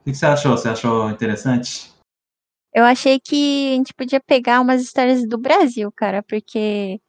O 0.00 0.02
que 0.04 0.14
você 0.14 0.26
achou? 0.26 0.52
Você 0.52 0.68
achou 0.68 1.08
interessante? 1.08 1.90
Eu 2.74 2.84
achei 2.84 3.18
que 3.18 3.72
a 3.72 3.76
gente 3.76 3.94
podia 3.94 4.20
pegar 4.20 4.60
umas 4.60 4.82
histórias 4.82 5.26
do 5.26 5.38
Brasil, 5.38 5.90
cara, 5.90 6.22
porque. 6.22 7.00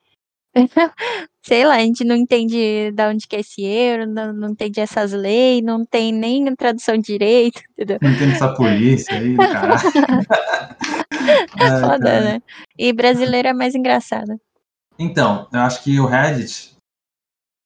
Sei 1.44 1.66
lá, 1.66 1.76
a 1.76 1.80
gente 1.80 2.06
não 2.06 2.16
entende 2.16 2.92
da 2.92 3.10
onde 3.10 3.28
que 3.28 3.36
é 3.36 3.40
esse 3.42 3.62
euro, 3.62 4.06
não, 4.06 4.32
não 4.32 4.50
entende 4.52 4.80
essas 4.80 5.12
leis, 5.12 5.62
não 5.64 5.86
tem 5.86 6.14
nem 6.14 6.56
tradução 6.56 6.98
direito, 6.98 7.62
entendeu? 7.76 7.98
Não 8.02 8.18
tem 8.18 8.32
essa 8.32 8.54
polícia 8.54 9.18
aí, 9.18 9.36
caralho. 9.52 9.74
Ai, 11.60 11.82
Foda, 11.82 12.00
cara. 12.00 12.22
né? 12.22 12.42
E 12.78 12.94
brasileiro 12.94 13.50
é 13.50 13.54
mais 13.54 13.76
engraçado. 13.76 14.40
Então, 15.00 15.48
eu 15.54 15.62
acho 15.62 15.82
que 15.82 15.98
o 16.00 16.06
Reddit, 16.06 16.76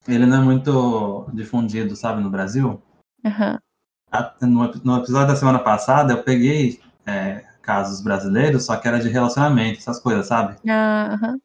ele 0.07 0.25
não 0.25 0.37
é 0.41 0.45
muito 0.45 1.27
difundido, 1.33 1.95
sabe, 1.95 2.21
no 2.21 2.29
Brasil. 2.29 2.79
A- 4.11 4.35
No, 4.41 4.65
ep- 4.65 4.85
no 4.85 4.97
episódio 4.97 5.27
da 5.29 5.35
semana 5.35 5.57
passada, 5.59 6.13
eu 6.13 6.23
peguei 6.23 6.79
é, 7.05 7.43
casos 7.63 8.01
brasileiros, 8.01 8.65
só 8.65 8.77
que 8.77 8.87
era 8.87 8.99
de 8.99 9.09
relacionamento, 9.09 9.79
essas 9.79 9.99
coisas, 9.99 10.27
sabe? 10.27 10.57
Aham. 10.69 11.39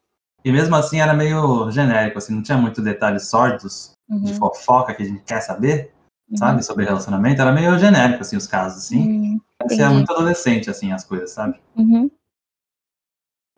E 0.44 0.52
mesmo 0.52 0.76
assim 0.76 1.00
era 1.00 1.14
meio 1.14 1.70
genérico, 1.70 2.18
assim, 2.18 2.34
não 2.34 2.42
tinha 2.42 2.58
muito 2.58 2.80
detalhes 2.82 3.26
sórdidos 3.28 3.92
de 4.08 4.32
Uhum. 4.32 4.38
fofoca 4.38 4.94
que 4.94 5.02
a 5.02 5.06
gente 5.06 5.22
quer 5.24 5.40
saber, 5.40 5.92
Uhum. 6.30 6.36
sabe, 6.36 6.62
sobre 6.62 6.84
relacionamento. 6.84 7.40
Era 7.40 7.50
meio 7.52 7.78
genérico, 7.78 8.20
assim, 8.20 8.36
os 8.36 8.46
casos, 8.46 8.84
assim. 8.84 9.00
Hum, 9.34 9.40
Parecia 9.58 9.90
muito 9.90 10.12
adolescente, 10.12 10.70
assim, 10.70 10.92
as 10.92 11.04
coisas, 11.04 11.30
sabe? 11.32 11.58
Uhum. 11.76 12.08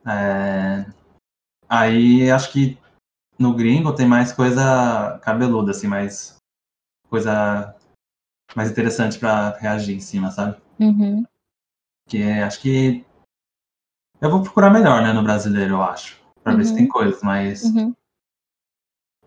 É, 0.07 0.87
Aí 1.73 2.29
acho 2.33 2.51
que 2.51 2.77
no 3.39 3.55
gringo 3.55 3.95
tem 3.95 4.05
mais 4.07 4.33
coisa 4.33 5.21
cabeluda, 5.23 5.71
assim, 5.71 5.87
mais 5.87 6.37
coisa 7.09 7.77
mais 8.57 8.68
interessante 8.68 9.21
pra 9.21 9.57
reagir 9.57 9.95
em 9.97 10.01
cima, 10.01 10.33
sabe? 10.33 10.61
Uhum. 10.81 11.25
Que 12.09 12.21
é, 12.23 12.43
acho 12.43 12.61
que 12.61 13.07
eu 14.21 14.29
vou 14.31 14.43
procurar 14.43 14.71
melhor, 14.71 15.01
né, 15.01 15.12
no 15.12 15.23
brasileiro, 15.23 15.75
eu 15.75 15.83
acho, 15.83 16.18
Pra 16.43 16.55
ver 16.55 16.64
se 16.64 16.71
Uhum. 16.73 16.77
tem 16.79 16.89
coisas, 16.89 17.23
mas 17.23 17.62
Uhum. 17.62 17.95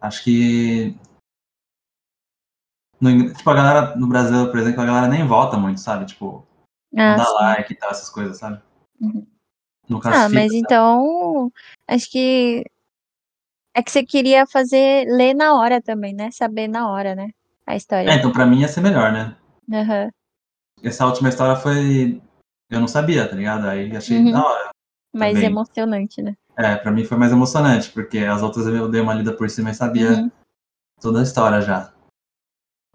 acho 0.01 0.23
que 0.23 0.97
no, 2.99 3.33
tipo 3.33 3.49
a 3.49 3.53
galera 3.53 3.95
no 3.95 4.07
Brasil, 4.07 4.49
por 4.51 4.59
exemplo, 4.59 4.81
a 4.81 4.85
galera 4.85 5.07
nem 5.07 5.25
vota 5.25 5.55
muito, 5.57 5.79
sabe? 5.79 6.05
Tipo, 6.07 6.45
Ah, 6.97 7.15
dá 7.15 7.25
sim. 7.25 7.33
like 7.35 7.73
e 7.73 7.75
tal, 7.77 7.91
essas 7.91 8.09
coisas, 8.09 8.37
sabe? 8.37 8.61
Uhum. 8.99 9.25
Não 9.89 9.99
Ah, 10.03 10.27
mas 10.29 10.51
sabe? 10.51 10.57
então. 10.57 11.51
Acho 11.87 12.09
que. 12.09 12.63
É 13.75 13.81
que 13.81 13.91
você 13.91 14.03
queria 14.05 14.45
fazer. 14.45 15.05
ler 15.07 15.33
na 15.33 15.55
hora 15.55 15.81
também, 15.81 16.13
né? 16.13 16.29
Saber 16.31 16.67
na 16.67 16.89
hora, 16.89 17.15
né? 17.15 17.29
A 17.65 17.73
É, 17.73 17.77
história. 17.77 18.13
então 18.13 18.31
pra 18.31 18.45
mim 18.45 18.59
ia 18.61 18.67
ser 18.67 18.81
melhor, 18.81 19.11
né? 19.11 19.35
Aham. 19.71 20.09
Essa 20.83 21.05
última 21.05 21.29
história 21.29 21.55
foi 21.55 22.21
eu 22.69 22.79
não 22.79 22.87
sabia, 22.87 23.27
tá 23.27 23.35
ligado? 23.35 23.67
Aí 23.67 23.95
achei 23.95 24.17
Uhum. 24.17 24.31
da 24.31 24.45
hora. 24.45 24.69
Mais 25.13 25.35
Também. 25.35 25.49
emocionante, 25.51 26.21
né? 26.21 26.35
É, 26.57 26.75
pra 26.75 26.91
mim 26.91 27.05
foi 27.05 27.17
mais 27.17 27.31
emocionante, 27.31 27.91
porque 27.91 28.19
as 28.19 28.41
outras 28.41 28.65
eu 28.67 28.89
dei 28.89 29.01
uma 29.01 29.13
lida 29.13 29.35
por 29.35 29.49
cima 29.49 29.71
e 29.71 29.75
sabia 29.75 30.09
Uhum. 30.09 30.31
toda 30.99 31.19
a 31.19 31.23
história 31.23 31.61
já. 31.61 31.93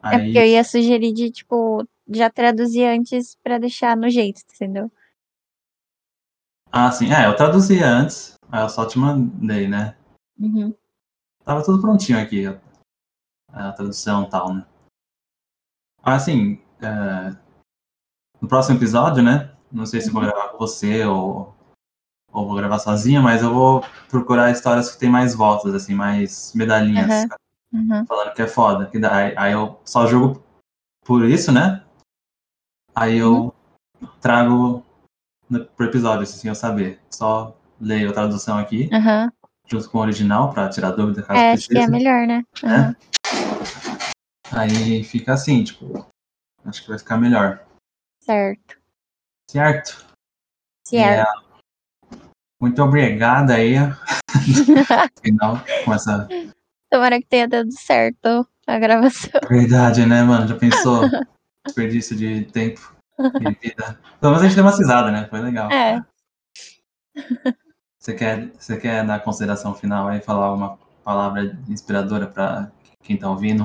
É 0.04 0.16
Aí, 0.16 0.24
porque 0.24 0.38
eu 0.38 0.44
ia 0.46 0.64
sugerir 0.64 1.12
de, 1.12 1.30
tipo, 1.30 1.84
já 2.08 2.30
traduzir 2.30 2.84
antes 2.84 3.36
pra 3.42 3.58
deixar 3.58 3.96
no 3.96 4.08
jeito, 4.08 4.42
entendeu? 4.54 4.90
Ah, 6.70 6.90
sim, 6.92 7.12
é, 7.12 7.26
eu 7.26 7.36
traduzia 7.36 7.86
antes, 7.86 8.34
aí 8.50 8.62
eu 8.62 8.68
só 8.68 8.86
te 8.86 8.98
mandei, 8.98 9.66
né? 9.68 9.96
Uhum. 10.38 10.74
Tava 11.44 11.64
tudo 11.64 11.80
prontinho 11.80 12.20
aqui, 12.20 12.46
a, 13.52 13.72
tradução 13.72 14.24
e 14.24 14.30
tal, 14.30 14.54
né? 14.54 14.66
Assim, 16.02 16.62
é, 16.80 17.36
no 18.40 18.48
próximo 18.48 18.78
episódio, 18.78 19.22
né? 19.22 19.54
Não 19.70 19.86
sei 19.86 20.00
se 20.00 20.10
vou 20.10 20.22
Uhum. 20.22 20.28
gravar 20.28 20.48
com 20.50 20.58
você 20.58 21.04
ou, 21.04 21.54
ou 22.32 22.46
vou 22.46 22.56
gravar 22.56 22.78
sozinho, 22.78 23.22
mas 23.22 23.42
eu 23.42 23.52
vou 23.52 23.82
procurar 24.08 24.50
histórias 24.50 24.90
que 24.90 24.98
tem 24.98 25.10
mais 25.10 25.34
votos, 25.34 25.74
assim, 25.74 25.94
mais 25.94 26.52
medalhinhas, 26.54 27.10
Aham. 27.10 27.28
Uhum. 27.72 28.06
falando 28.06 28.34
que 28.34 28.42
é 28.42 28.46
foda. 28.46 28.86
Que 28.86 28.98
daí, 28.98 29.34
aí 29.36 29.52
eu 29.52 29.80
só 29.84 30.06
jogo 30.06 30.42
por 31.04 31.24
isso, 31.24 31.52
né? 31.52 31.84
Aí 32.94 33.18
eu 33.18 33.54
trago 34.20 34.84
no, 35.48 35.64
pro 35.64 35.86
episódio, 35.86 36.22
assim, 36.22 36.38
sem 36.38 36.48
eu 36.48 36.54
saber. 36.54 37.00
Só 37.10 37.56
leio 37.80 38.10
a 38.10 38.12
tradução 38.12 38.58
aqui, 38.58 38.88
Aham. 38.92 39.32
junto 39.66 39.88
com 39.90 39.98
o 39.98 40.00
original, 40.00 40.52
pra 40.52 40.68
tirar 40.68 40.90
dúvida 40.92 41.22
caso 41.22 41.38
É, 41.40 41.52
acho 41.52 41.68
que 41.68 41.78
é 41.78 41.86
precise. 41.86 41.92
melhor, 41.92 42.26
né? 42.26 42.42
Aham. 42.64 42.96
Aí 44.52 45.04
fica 45.04 45.34
assim, 45.34 45.62
tipo, 45.62 46.06
acho 46.64 46.82
que 46.82 46.88
vai 46.88 46.98
ficar 46.98 47.18
melhor. 47.18 47.64
Certo. 48.20 48.78
Certo? 49.50 50.06
Certo. 50.86 51.28
É, 51.28 52.14
muito 52.60 52.82
obrigado 52.82 53.50
aí. 53.50 53.74
Final, 55.22 55.62
com 55.84 55.94
essa 55.94 56.28
Tomara 56.90 57.20
que 57.20 57.26
tenha 57.26 57.46
dado 57.46 57.70
certo 57.72 58.48
a 58.66 58.78
gravação. 58.78 59.40
verdade, 59.48 60.06
né, 60.06 60.22
mano? 60.22 60.48
Já 60.48 60.56
pensou? 60.56 61.04
Desperdício 61.66 62.16
de 62.16 62.46
tempo. 62.46 62.96
Pelo 63.18 64.32
menos 64.32 64.42
a 64.42 64.44
gente 64.44 64.54
deu 64.54 64.64
uma 64.64 64.72
cisada, 64.72 65.10
né? 65.10 65.26
Foi 65.28 65.40
legal. 65.40 65.70
É. 65.70 66.04
Você 67.98 68.14
quer, 68.14 68.50
você 68.58 68.76
quer 68.76 69.04
dar 69.04 69.16
a 69.16 69.20
consideração 69.20 69.74
final 69.74 70.08
aí, 70.08 70.20
falar 70.20 70.54
uma 70.54 70.78
palavra 71.04 71.58
inspiradora 71.68 72.26
pra 72.26 72.70
quem 73.02 73.16
tá 73.16 73.28
ouvindo? 73.28 73.64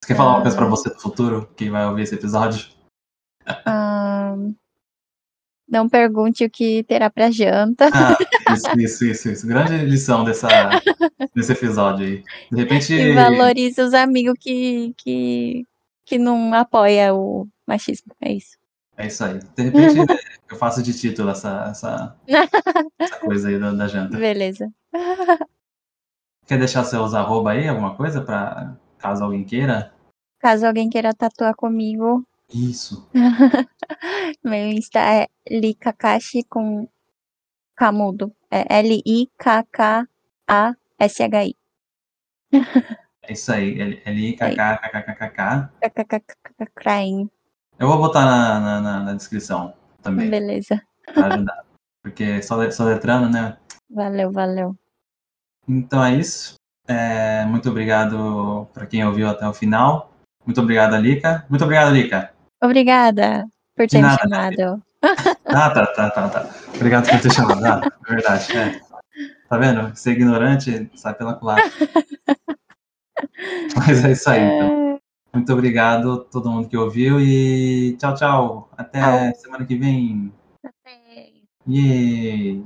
Você 0.00 0.08
quer 0.08 0.16
falar 0.16 0.36
uma 0.36 0.42
coisa 0.42 0.56
pra 0.56 0.66
você 0.66 0.88
do 0.88 1.00
futuro, 1.00 1.50
que 1.56 1.68
vai 1.68 1.86
ouvir 1.86 2.02
esse 2.02 2.14
episódio? 2.14 2.68
Ahn, 3.66 4.54
não 5.68 5.88
pergunte 5.88 6.44
o 6.44 6.50
que 6.50 6.84
terá 6.84 7.10
pra 7.10 7.30
janta. 7.30 7.88
Ah, 7.92 8.16
isso, 8.54 8.78
isso, 8.78 9.04
isso, 9.04 9.28
isso. 9.30 9.46
Grande 9.46 9.76
lição 9.78 10.22
dessa, 10.22 10.48
desse 11.34 11.50
episódio 11.50 12.06
aí. 12.06 12.24
De 12.52 12.56
repente. 12.56 12.94
E 12.94 13.12
valorize 13.12 13.80
os 13.80 13.92
amigos 13.92 14.34
que, 14.38 14.94
que, 14.96 15.66
que 16.04 16.18
não 16.18 16.54
apoia 16.54 17.12
o 17.12 17.48
machismo. 17.66 18.14
É 18.20 18.32
isso. 18.32 18.56
É 18.96 19.06
isso 19.06 19.24
aí. 19.24 19.38
De 19.38 19.62
repente 19.62 19.94
eu 20.50 20.56
faço 20.56 20.82
de 20.82 20.98
título 20.98 21.30
essa, 21.30 21.66
essa, 21.70 22.16
essa 22.98 23.20
coisa 23.20 23.48
aí 23.48 23.58
da, 23.58 23.72
da 23.72 23.86
janta. 23.88 24.16
Beleza. 24.18 24.72
Quer 26.46 26.58
deixar 26.58 26.84
seus 26.84 27.12
arroba 27.14 27.50
aí, 27.52 27.68
alguma 27.68 27.94
coisa, 27.96 28.22
pra 28.22 28.74
caso 28.98 29.24
alguém 29.24 29.44
queira? 29.44 29.92
Caso 30.38 30.66
alguém 30.66 30.88
queira 30.88 31.12
tatuar 31.12 31.54
comigo, 31.54 32.24
Isso. 32.52 33.08
meu 34.44 34.68
Insta 34.68 35.00
é 35.00 35.26
Likakashi 35.50 36.44
com 36.44 36.88
Camudo. 37.74 38.32
É 38.50 38.78
L-I-K-K-A-S-H-I. 38.78 40.06
É 43.22 43.32
isso 43.32 43.52
aí. 43.52 43.80
L- 43.80 44.00
L-I-K-K-K-K-K. 44.04 45.70
Eu 47.78 47.88
vou 47.88 47.98
botar 47.98 48.24
na, 48.24 48.60
na, 48.60 48.80
na- 48.80 49.00
na 49.00 49.14
descrição 49.14 49.74
também, 50.02 50.30
Beleza. 50.30 50.80
pra 51.12 51.26
ajudar. 51.34 51.64
Porque 52.02 52.42
só, 52.42 52.70
só 52.70 52.84
letrando, 52.84 53.28
né? 53.28 53.56
Valeu, 53.90 54.30
valeu. 54.32 54.74
Então 55.68 56.02
é 56.04 56.14
isso. 56.14 56.54
É, 56.88 57.44
muito 57.44 57.68
obrigado 57.68 58.68
para 58.72 58.86
quem 58.86 59.04
ouviu 59.04 59.28
até 59.28 59.46
o 59.48 59.52
final. 59.52 60.12
Muito 60.44 60.60
obrigado, 60.60 60.94
Alica. 60.94 61.44
Muito 61.50 61.64
obrigado, 61.64 61.88
Alica. 61.88 62.30
Obrigada 62.62 63.44
por 63.76 63.86
ter 63.88 63.96
me 63.96 64.02
nada, 64.02 64.18
chamado. 64.22 64.82
Ah, 65.44 65.70
tá, 65.70 65.86
tá, 65.86 66.10
tá, 66.10 66.28
tá. 66.28 66.50
Obrigado 66.74 67.08
por 67.10 67.20
ter 67.20 67.32
chamado. 67.32 67.64
Ah, 67.64 67.80
é 68.06 68.10
verdade. 68.14 68.56
É. 68.56 68.80
Tá 69.48 69.58
vendo? 69.58 69.94
Ser 69.96 70.12
ignorante 70.12 70.90
sai 70.94 71.14
pela 71.14 71.34
culatra. 71.34 71.64
Mas 73.76 74.04
é 74.04 74.12
isso 74.12 74.30
aí, 74.30 74.40
então. 74.42 74.85
Muito 75.36 75.52
obrigado 75.52 76.12
a 76.12 76.24
todo 76.24 76.50
mundo 76.50 76.66
que 76.66 76.78
ouviu 76.78 77.20
e 77.20 77.94
tchau, 77.98 78.14
tchau. 78.14 78.70
Até 78.74 79.34
semana 79.34 79.66
que 79.66 79.76
vem. 79.76 80.32
é. 80.86 81.30
Yay! 81.68 82.64